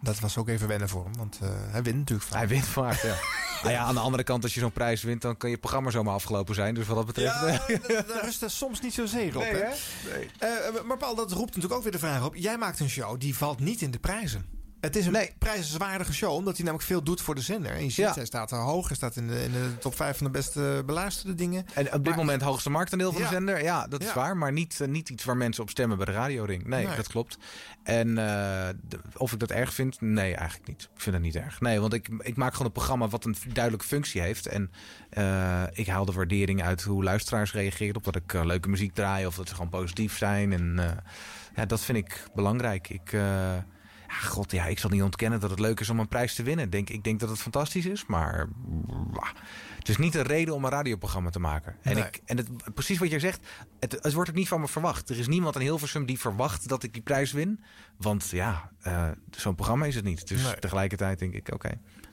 [0.00, 2.38] Dat was ook even wennen voor hem, want eh, hij wint natuurlijk vaak.
[2.38, 3.14] Hij wint vaak, ja.
[3.62, 5.90] Nou ja, aan de andere kant, als je zo'n prijs wint, dan kan je programma
[5.90, 6.74] zomaar afgelopen zijn.
[6.74, 7.34] Dus wat dat betreft.
[7.40, 9.42] Ja, d- daar rust er soms niet zozeer op.
[9.42, 9.68] Nee, hè?
[10.38, 10.46] hè?
[10.46, 12.34] Eh, maar Paul, dat roept natuurlijk ook weer de vraag op.
[12.36, 14.46] Jij maakt een show, die valt niet in de prijzen.
[14.86, 17.70] Het is een prijzenswaardige show, omdat hij namelijk veel doet voor de zender.
[17.72, 18.12] En je ziet, Ja.
[18.14, 18.86] hij staat er hoog.
[18.86, 21.66] Hij staat in de, in de top 5 van de beste beluisterde dingen.
[21.74, 23.28] En op dit moment hoogste marktaandeel van Ja.
[23.28, 23.62] de zender.
[23.62, 24.36] Ja, dat is waar.
[24.36, 26.64] Maar niet, eh, niet iets waar mensen op stemmen bij de radioring.
[26.66, 26.96] Nee, Nee.
[26.96, 27.38] dat klopt.
[27.82, 28.68] En eh,
[29.16, 30.00] of ik dat erg vind?
[30.00, 30.82] Nee, eigenlijk niet.
[30.82, 31.60] Ik vind dat niet erg.
[31.60, 34.46] Nee, want ik, ik maak gewoon een programma wat een duidelijke functie heeft.
[34.46, 34.70] En
[35.10, 37.96] eh, ik haal de waardering uit hoe luisteraars reageren.
[37.96, 39.26] Op dat ik leuke muziek draai.
[39.26, 40.52] Of dat ze gewoon positief zijn.
[40.52, 40.80] En
[41.56, 42.88] ja, dat vind ik belangrijk.
[42.88, 43.12] Ik...
[44.08, 46.42] ja, god, ja, ik zal niet ontkennen dat het leuk is om een prijs te
[46.42, 46.70] winnen.
[46.70, 48.48] Denk, ik denk dat het fantastisch is, maar
[49.78, 51.76] het is niet een reden om een radioprogramma te maken.
[51.82, 52.04] En, Nee.
[52.04, 53.46] ik, en het, precies wat jij zegt,
[53.80, 55.08] het, het wordt ook niet van me verwacht.
[55.10, 57.60] Er is niemand in Hilversum die verwacht dat ik die prijs win.
[57.96, 60.28] Want ja, eh, zo'n programma is het niet.
[60.28, 60.54] Dus Nee.
[60.58, 61.70] tegelijkertijd denk ik, oké,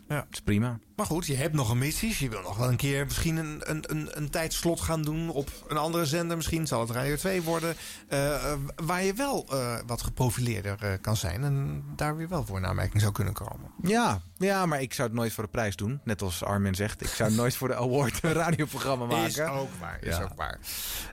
[0.08, 0.16] Ja.
[0.16, 0.80] het is prima.
[0.96, 2.16] Maar goed, je hebt nog een missie.
[2.20, 5.50] Je wil nog wel een keer misschien een, een, een, een tijdslot gaan doen op
[5.68, 6.36] een andere zender.
[6.38, 7.76] Misschien zal het Radio 2 worden.
[8.08, 11.44] eh, waar je wel eh, wat geprofileerder eh, kan zijn.
[11.44, 13.72] En daar weer wel voor een aanmerking zou kunnen komen.
[13.82, 16.02] Ja, ja, maar ik zou het nooit voor de prijs doen.
[16.04, 19.26] Net als Armin zegt, ik zou nooit voor de award een radioprogramma maken.
[19.28, 20.24] Is ook waar, is Ja.
[20.24, 20.60] ook waar.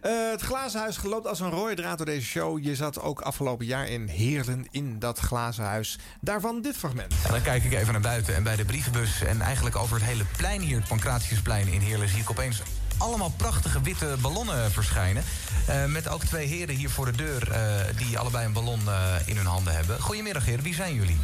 [0.00, 2.64] Eh, het glazen huis geloopt als een rode draad door deze show.
[2.64, 5.98] Je zat ook afgelopen jaar in Heerlen in dat glazen huis.
[6.20, 7.14] Daarvan dit fragment.
[7.24, 9.22] En dan kijk ik even naar buiten en bij de brievenbus...
[9.22, 12.08] en eigenlijk over het hele plein hier, het Pancratiusplein in Heerlen...
[12.08, 12.62] zie ik opeens
[12.96, 15.24] allemaal prachtige witte ballonnen verschijnen.
[15.66, 17.50] Eh, met ook twee heren hier voor de deur...
[17.50, 17.60] eh,
[17.96, 20.00] die allebei een ballon eh, in hun handen hebben.
[20.00, 21.16] Goedemiddag heren, wie zijn jullie?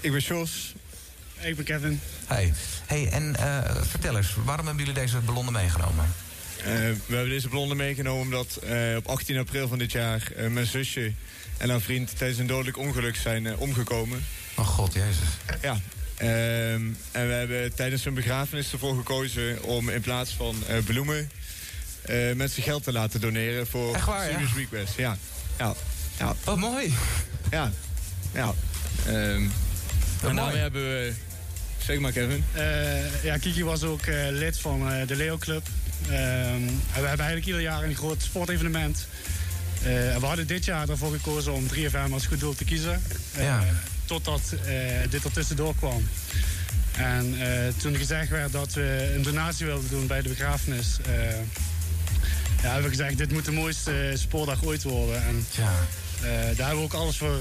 [0.00, 0.74] Ik ben Jos.
[1.40, 2.00] Ik ben Kevin.
[2.26, 2.52] Hey,
[2.86, 3.36] hey en
[3.88, 6.14] vertel eens, waarom hebben jullie deze ballonnen meegenomen?
[6.62, 8.60] We hebben deze ballonnen meegenomen omdat
[8.96, 10.32] op 18 april van dit jaar...
[10.50, 11.12] mijn zusje
[11.56, 14.26] en haar vriend tijdens een dodelijk ongeluk zijn omgekomen.
[14.56, 15.28] Oh god, jezus.
[15.62, 15.80] Ja.
[16.18, 16.82] Ehm,
[17.12, 21.30] en we hebben tijdens hun begrafenis ervoor gekozen om in plaats van eh, bloemen...
[22.02, 24.32] eh, mensen geld te laten doneren voor Echt waar, ja?
[24.32, 24.94] Serious Request.
[24.96, 25.16] Ja.
[25.58, 25.74] Ja.
[26.18, 26.34] ja.
[26.44, 26.94] Wat mooi.
[27.50, 27.72] Ja.
[28.32, 28.54] Ja.
[29.06, 29.42] Ehm,
[30.22, 31.12] en daarmee hebben we...
[31.84, 32.44] Zeg maar, Kevin.
[32.52, 35.66] Eh, ja, Kiki was ook eh, lid van eh, de Leo Club.
[36.06, 39.06] Ehm, en we hebben eigenlijk ieder jaar een groot sportevenement.
[39.82, 43.02] Eh, en we hadden dit jaar ervoor gekozen om 3FM als goed doel te kiezen.
[43.36, 43.64] Ja.
[44.08, 46.08] Totdat eh, dit er tussendoor kwam.
[46.92, 50.98] En eh, toen gezegd werd dat we een donatie wilden doen bij de begrafenis...
[51.06, 51.30] eh,
[52.62, 55.22] ja, hebben we gezegd, dit moet de mooiste spoordag ooit worden.
[55.22, 55.72] En Ja.
[56.30, 57.38] daar hebben we ook alles voor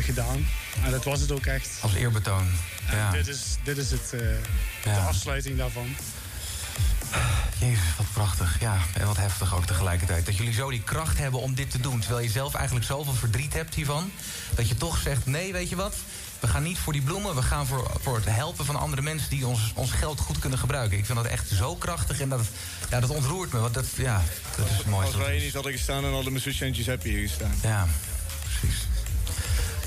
[0.00, 0.46] gedaan.
[0.84, 1.68] En dat was het ook echt.
[1.80, 2.46] Als eerbetoon.
[2.90, 3.10] Ja.
[3.10, 4.10] dit is, dit is het,
[4.82, 5.96] de afsluiting daarvan.
[7.58, 8.60] Jezus, wat prachtig.
[8.60, 10.26] Ja, en wat heftig ook tegelijkertijd.
[10.26, 12.00] Dat jullie zo die kracht hebben om dit te doen.
[12.00, 14.10] Terwijl je zelf eigenlijk zoveel verdriet hebt hiervan.
[14.54, 15.94] Dat je toch zegt, nee, weet je wat?
[16.40, 17.34] We gaan niet voor die bloemen.
[17.34, 20.58] We gaan voor, voor het helpen van andere mensen die ons, ons geld goed kunnen
[20.58, 20.98] gebruiken.
[20.98, 22.20] Ik vind dat echt zo krachtig.
[22.20, 22.40] En dat,
[22.90, 23.58] ja, dat ontroert me.
[23.58, 24.22] Want dat, ja,
[24.56, 25.16] dat is het mooiste.
[25.16, 27.54] Als wij niet hadden gestaan, dan hadden mijn zusje en Giuseppe hier gestaan.
[27.62, 27.86] Ja,
[28.42, 28.78] precies.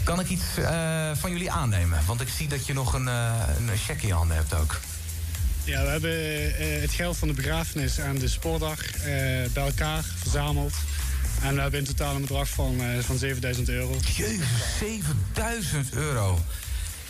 [0.03, 1.99] Kan ik iets eh, van jullie aannemen?
[2.05, 4.79] Want ik zie dat je nog een, eh, een check in je handen hebt ook.
[5.65, 6.11] Ja, we hebben
[6.55, 9.03] eh, het geld van de begrafenis en de spoordag eh,
[9.53, 10.73] bij elkaar verzameld.
[11.41, 13.95] En we hebben in totaal een bedrag van, eh, van 7000 euro.
[14.15, 14.47] Jezus,
[14.79, 16.39] 7000 euro.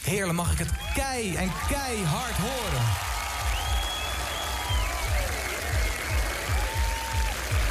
[0.02, 2.86] Heerlijk, mag ik het kei en keihard horen?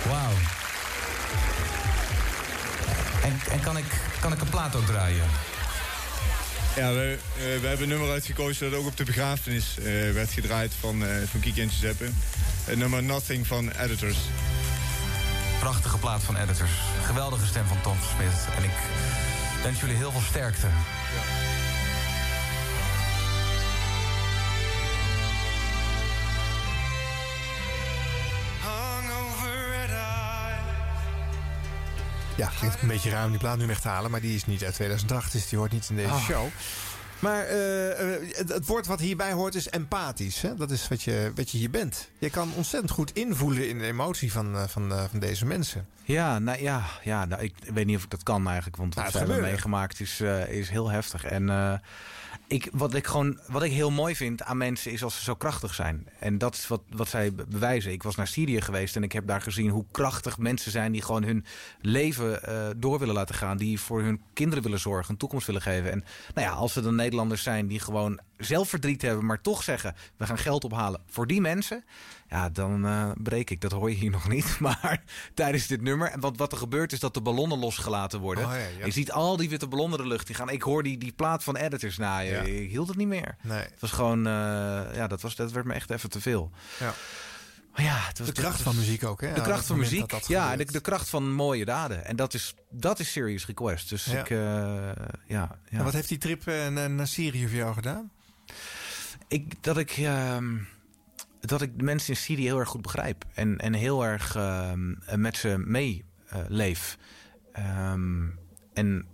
[0.08, 0.32] Wauw.
[3.22, 5.24] En, en kan, ik, kan ik een plaat ook draaien?
[6.76, 10.30] Ja, we, eh, we hebben een nummer uitgekozen dat ook op de begrafenis eh, werd
[10.30, 12.08] gedraaid van, eh van Kiki en Giuseppe.
[12.64, 14.16] Het nummer Nothing van Editors.
[15.58, 16.70] Prachtige plaat van Editors.
[17.02, 18.56] Geweldige stem van Tom Smith.
[18.56, 18.70] En ik
[19.62, 20.66] wens jullie heel veel sterkte.
[20.66, 21.61] Ja,
[32.36, 34.10] het klinkt een beetje om die plaat nu weg te halen.
[34.10, 36.24] Maar die is niet uit 2008, dus die hoort niet in deze Ah.
[36.24, 36.46] show.
[37.18, 40.40] Maar eh, eh, het, het woord wat hierbij hoort is empathisch.
[40.40, 40.54] Hè?
[40.54, 42.08] Dat is wat je, wat je hier bent.
[42.18, 45.86] Je kan ontzettend goed invoelen in de emotie van, eh, van, van deze mensen.
[46.04, 48.76] Ja, nou ja, ja nou, ik weet niet of ik dat kan eigenlijk.
[48.76, 51.24] Want wat Nou, we hebben meegemaakt is, is heel heftig.
[51.24, 51.80] En
[52.46, 55.34] ik, wat, ik gewoon, wat ik heel mooi vind aan mensen is als ze zo
[55.34, 56.08] krachtig zijn.
[56.18, 57.92] En dat is wat, wat zij be- bewijzen.
[57.92, 60.92] Ik was naar Syrië geweest en ik heb daar gezien hoe krachtig mensen zijn...
[60.92, 61.44] die gewoon hun
[61.80, 63.56] leven eh, door willen laten gaan.
[63.56, 65.90] Die voor hun kinderen willen zorgen, een toekomst willen geven.
[65.92, 66.04] En
[66.34, 69.26] nou ja, als er dan Nederlanders zijn die gewoon zelf verdriet hebben...
[69.26, 71.84] maar toch zeggen, we gaan geld ophalen voor die mensen...
[72.28, 73.60] Ja, dan eh, breek ik.
[73.60, 74.56] Dat hoor je hier nog niet.
[74.60, 75.02] Maar
[75.34, 76.08] tijdens dit nummer.
[76.10, 78.44] En wat, wat er gebeurt is dat de ballonnen losgelaten worden.
[78.44, 78.84] Oh, ja, ja.
[78.84, 80.48] Je ziet al die witte ballonnen de lucht die gaan.
[80.50, 82.32] Ik hoor die, die plaat van editors naaien.
[82.52, 82.60] Ja.
[82.60, 83.36] Ik hield het niet meer.
[83.42, 83.58] Nee.
[83.58, 84.26] Het was gewoon...
[84.26, 84.32] eh,
[84.94, 86.50] ja, dat, was, dat werd me echt even te veel.
[86.78, 86.94] Ja.
[87.72, 89.32] Maar ja, het was, De kracht van muziek ook, hè?
[89.32, 90.00] De kracht van muziek.
[90.00, 92.04] dat dat ja, en de, de kracht van mooie daden.
[92.04, 93.88] En dat is, dat is Serious Request.
[93.88, 94.20] Dus Ja.
[94.20, 94.30] ik...
[94.30, 94.88] eh, ja,
[95.26, 95.58] ja.
[95.70, 98.10] En wat heeft die trip naar, naar Syrië voor jou gedaan?
[99.32, 99.90] Ik, dat ik...
[99.90, 100.56] ehm,
[101.40, 103.24] dat ik de mensen in Syrië heel erg goed begrijp.
[103.34, 106.98] En, en heel erg ehm, met ze mee eh, leef.
[107.52, 108.28] Ehm,
[108.72, 109.06] en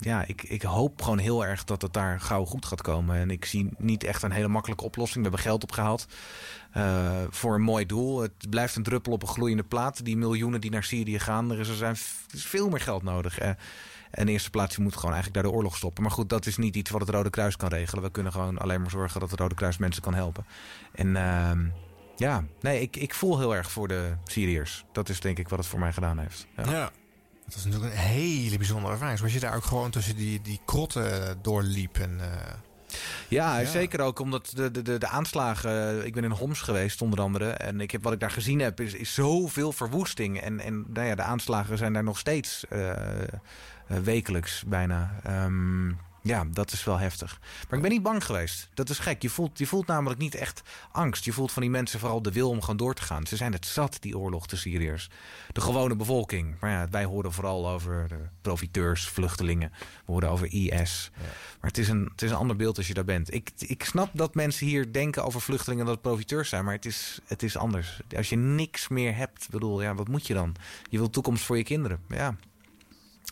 [0.00, 3.16] ja, ik, ik hoop gewoon heel erg dat het daar gauw goed gaat komen.
[3.16, 5.24] En ik zie niet echt een hele makkelijke oplossing.
[5.24, 6.06] We hebben geld opgehaald
[6.72, 8.20] eh, voor een mooi doel.
[8.20, 10.04] Het blijft een druppel op een gloeiende plaat.
[10.04, 11.50] Die miljoenen die naar Syrië gaan.
[11.50, 11.96] Er is, er zijn,
[12.26, 13.38] veel meer geld nodig.
[13.38, 13.50] Eh,
[14.14, 16.02] en de eerste plaats, je moet gewoon eigenlijk daar de oorlog stoppen.
[16.02, 18.02] Maar goed, dat is niet iets wat het Rode Kruis kan regelen.
[18.02, 20.46] We kunnen gewoon alleen maar zorgen dat het Rode Kruis mensen kan helpen.
[20.94, 21.64] En ehm,
[22.16, 24.84] ja, nee, ik, ik voel heel erg voor de Syriërs.
[24.92, 26.46] Dat is denk ik wat het voor mij gedaan heeft.
[26.56, 26.70] Ja.
[26.70, 26.90] Ja.
[27.44, 29.18] Dat was natuurlijk een hele bijzondere ervaring.
[29.18, 31.96] Zoals je daar ook gewoon tussen die, die krotten doorliep.
[31.98, 32.52] En, eh,
[33.28, 33.70] Ja, Ja.
[33.70, 36.06] zeker ook omdat de, de, de, aanslagen...
[36.06, 37.50] Ik ben in Homs geweest onder andere.
[37.50, 40.40] En ik heb, wat ik daar gezien heb is, is zoveel verwoesting.
[40.40, 43.28] En, en nou ja, de aanslagen zijn daar nog steeds eh, eh,
[43.86, 45.20] wekelijks bijna.
[45.22, 45.90] Ehm,
[46.24, 47.40] ja, dat is wel heftig.
[47.40, 48.68] Maar ik ben niet bang geweest.
[48.74, 49.22] Dat is gek.
[49.22, 50.62] Je voelt, je voelt namelijk niet echt
[50.92, 51.24] angst.
[51.24, 53.26] Je voelt van die mensen vooral de wil om gewoon door te gaan.
[53.26, 55.10] Ze zijn het zat, die oorlog, de Syriërs.
[55.52, 56.54] De gewone bevolking.
[56.60, 59.72] Maar ja, wij horen vooral over de profiteurs, vluchtelingen.
[59.78, 61.10] We horen over IS.
[61.60, 63.34] Maar het is, een, het is een ander beeld als je daar bent.
[63.34, 66.64] Ik, ik snap dat mensen hier denken over vluchtelingen dat het profiteurs zijn.
[66.64, 68.00] Maar het is, het is anders.
[68.16, 70.54] Als je niks meer hebt, bedoel, ja, wat moet je dan?
[70.90, 72.00] Je wilt toekomst voor je kinderen.
[72.08, 72.36] Ja,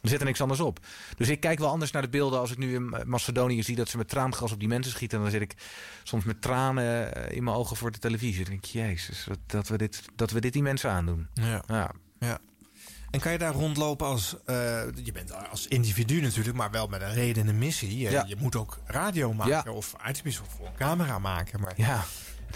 [0.02, 0.78] er zit er niks anders op.
[1.16, 3.88] Dus ik kijk wel anders naar de beelden als ik nu in Macedonië zie dat
[3.88, 5.16] ze met traangas op die mensen schieten.
[5.18, 5.54] En dan zit ik
[6.02, 8.42] soms met tranen eh, in mijn ogen voor de televisie.
[8.44, 11.28] Dan denk ik, jezus, dat we dit, dat we dit die mensen aandoen.
[11.34, 11.62] Ja.
[11.66, 11.90] ja.
[12.18, 12.38] ja.
[13.10, 14.36] En kan je daar rondlopen als...
[14.44, 14.54] eh,
[15.04, 17.98] je bent als individu natuurlijk, maar wel met een reden en een missie.
[17.98, 18.24] Je, Ja.
[18.26, 19.72] je moet ook radio maken Ja.
[19.72, 21.60] of uitspiezen of camera maken.
[21.60, 22.04] Maar Ja.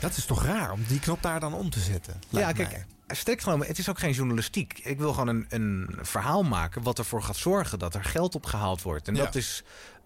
[0.01, 2.15] dat is toch raar om die knop daar dan om te zetten?
[2.29, 2.87] Ja, kijk, mij.
[3.07, 4.79] Strikt genomen, het is ook geen journalistiek.
[4.83, 8.83] Ik wil gewoon een, een verhaal maken wat ervoor gaat zorgen dat er geld opgehaald
[8.83, 9.09] wordt.
[9.09, 9.25] En Ja.
[9.25, 9.63] dat is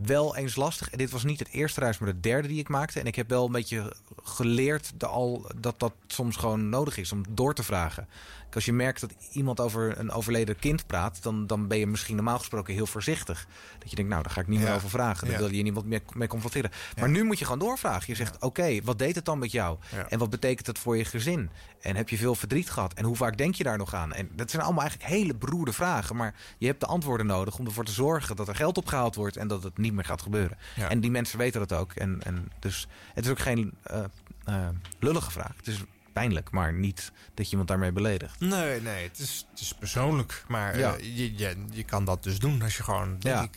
[0.06, 0.90] wel eens lastig.
[0.90, 3.01] En dit was niet het eerste reis, maar de derde die ik maakte.
[3.01, 7.12] En ik heb wel een beetje geleerd de al, dat dat soms gewoon nodig is
[7.12, 8.09] om door te vragen.
[8.55, 12.14] Als je merkt dat iemand over een overleden kind praat, dan, dan ben je misschien
[12.16, 13.47] normaal gesproken heel voorzichtig.
[13.78, 15.24] Dat je denkt, nou, daar ga ik niet meer over vragen.
[15.27, 15.40] Dan Ja.
[15.40, 16.70] wil je niemand meer mee confronteren.
[17.01, 18.05] Maar nu moet je gewoon doorvragen.
[18.06, 19.78] Je zegt, oké, wat deed het dan met jou?
[20.09, 21.51] En wat betekent het voor je gezin?
[21.81, 22.93] En heb je veel verdriet gehad?
[22.94, 24.12] En hoe vaak denk je daar nog aan?
[24.12, 26.16] En dat zijn allemaal eigenlijk hele beroerde vragen.
[26.16, 29.36] Maar je hebt de antwoorden nodig om ervoor te zorgen dat er geld opgehaald wordt
[29.36, 30.59] en dat het niet meer gaat gebeuren.
[30.77, 30.89] Ja.
[30.89, 31.93] En die mensen weten dat ook.
[31.93, 34.05] En, en dus het is ook geen eh,
[34.45, 34.69] eh,
[34.99, 35.53] lullige vraag.
[35.57, 38.41] Het is pijnlijk, maar niet dat je iemand daarmee beledigt.
[38.41, 40.45] Nee, nee, het is, het is persoonlijk.
[40.49, 40.95] Maar Ja.
[40.97, 43.43] eh, je, je, je kan dat dus doen als je gewoon, Ja.
[43.43, 43.57] ik,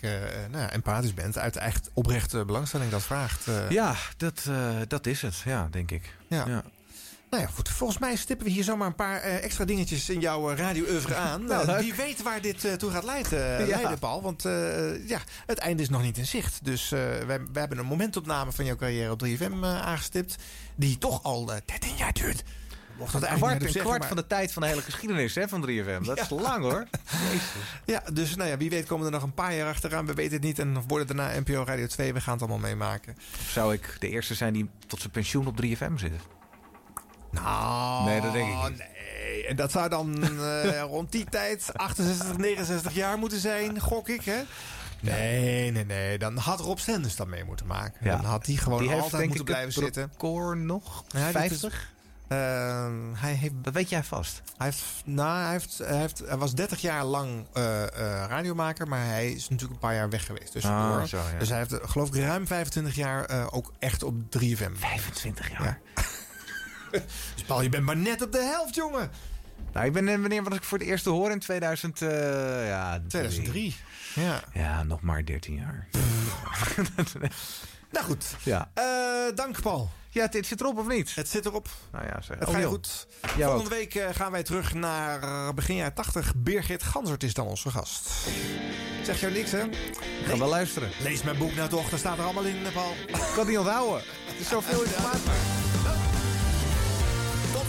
[0.51, 1.37] nou, empathisch bent.
[1.37, 3.47] Uit echt oprechte belangstelling dat vraagt.
[3.69, 4.49] Ja, dat,
[4.87, 5.37] dat is het.
[5.45, 6.15] Ja, denk ik.
[6.27, 6.63] Ja.
[7.33, 7.69] Nou ja, goed.
[7.69, 11.15] Volgens mij stippen we hier zomaar een paar eh, extra dingetjes in jouw eh, radio-oeuvre
[11.15, 11.45] aan.
[11.53, 13.75] Nou, Eh, wie weet waar dit toe gaat leiden, Ja.
[13.75, 14.21] leiden Paul.
[14.21, 14.41] Want
[15.07, 16.65] ja, het einde is nog niet in zicht.
[16.65, 20.35] Dus we, we hebben een momentopname van jouw carrière op 3FM eh, aangestipt.
[20.75, 22.43] Die toch al eh, 13 jaar duurt.
[22.97, 25.35] Mocht dat Een kwart, een zeggen, kwart maar- van de tijd van de hele geschiedenis
[25.35, 26.01] hè, van 3FM.
[26.05, 26.87] Dat is lang hoor.
[27.85, 30.05] Ja, dus nou ja, wie weet komen er nog een paar jaar achteraan.
[30.05, 30.59] We weten het niet.
[30.59, 32.13] En worden daarna NPO Radio 2.
[32.13, 33.15] We gaan het allemaal meemaken.
[33.39, 36.11] Of zou ik de eerste zijn die tot zijn pensioen op 3FM zit?
[37.33, 38.77] Nou, Nee, dat denk ik niet.
[38.77, 44.09] Nee, en dat zou dan eh, rond die tijd 68, 69 jaar moeten zijn, gok
[44.09, 44.41] ik, hè?
[44.99, 46.17] Nee, nee, nee.
[46.17, 48.05] Dan had Rob Stenders dat mee moeten maken.
[48.07, 50.09] Dan had hij gewoon Die heeft, altijd denk moeten blijven zitten.
[50.11, 51.03] record nog?
[51.07, 51.91] Ja, dit is- 50?
[52.27, 54.41] Ehm, hij heeft, dat weet jij vast.
[54.57, 57.89] Hij, heeft, nou, hij, heeft, hij, heeft, hij was 30 jaar lang eh, eh,
[58.27, 60.51] radiomaker, maar hij is natuurlijk een paar jaar weg geweest.
[60.61, 61.05] zo, ja.
[61.39, 64.71] Dus hij heeft, geloof ik, ruim 25 jaar ook echt op 3FM.
[64.79, 65.79] 25 jaar?
[67.35, 69.11] dus Paul, je bent maar net op de helft, jongen.
[69.73, 71.31] Nou, ik ben, eh, wanneer was ik voor het eerst te horen?
[71.31, 73.75] In 2000, eh, ja, 2003.
[74.15, 74.43] Ja.
[74.53, 75.87] Ja, nog maar 13 jaar.
[77.91, 78.25] Nou goed.
[78.43, 78.71] Ja.
[78.73, 79.89] Eh, dank Paul.
[80.09, 81.15] Ja, het, zit erop of niet?
[81.15, 81.67] Het zit erop.
[81.91, 82.39] Nou ja, zeg.
[82.39, 82.71] Het Oh, gaat joh.
[82.71, 83.07] goed.
[83.21, 83.69] Volgende ook.
[83.69, 86.33] week gaan wij terug naar begin jaren 80.
[86.35, 88.09] Birgit Gansert is dan onze gast.
[89.03, 89.63] Zeg jou niks, hè?
[90.25, 90.89] Ga wel luisteren.
[91.01, 92.91] Lees mijn boek nou toch, daar staat er allemaal in, Paul.
[93.07, 94.03] Ik kan niet onthouden.
[94.25, 95.52] Het is zoveel informatie.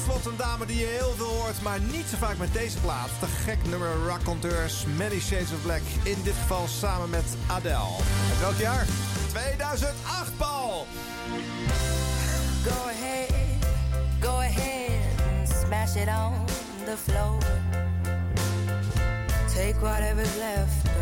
[0.05, 3.09] Slot een dame die je heel veel hoort, maar niet zo vaak met deze plaat.
[3.20, 5.82] De gek nummer Raconteurs, Many Shades of Black.
[6.02, 7.97] In dit geval samen met Adele.
[8.31, 8.86] Uit welk jaar?
[9.28, 10.86] 2008, Paul!
[12.64, 13.31] Go ahead,
[14.20, 14.74] go ahead
[15.64, 16.47] smash it on
[16.85, 17.39] the floor.
[19.55, 20.94] Take whatever's left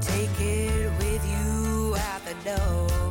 [0.00, 3.09] take it with you out the door.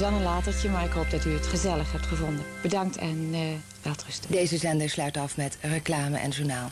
[0.00, 2.44] Wel een latertje, maar ik hoop dat u het gezellig hebt gevonden.
[2.62, 3.40] Bedankt en eh
[3.82, 4.30] welterusten.
[4.30, 6.70] Deze zender sluit af met reclame en journaal.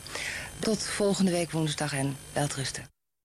[0.59, 2.98] Tot volgende week woensdag en welterusten.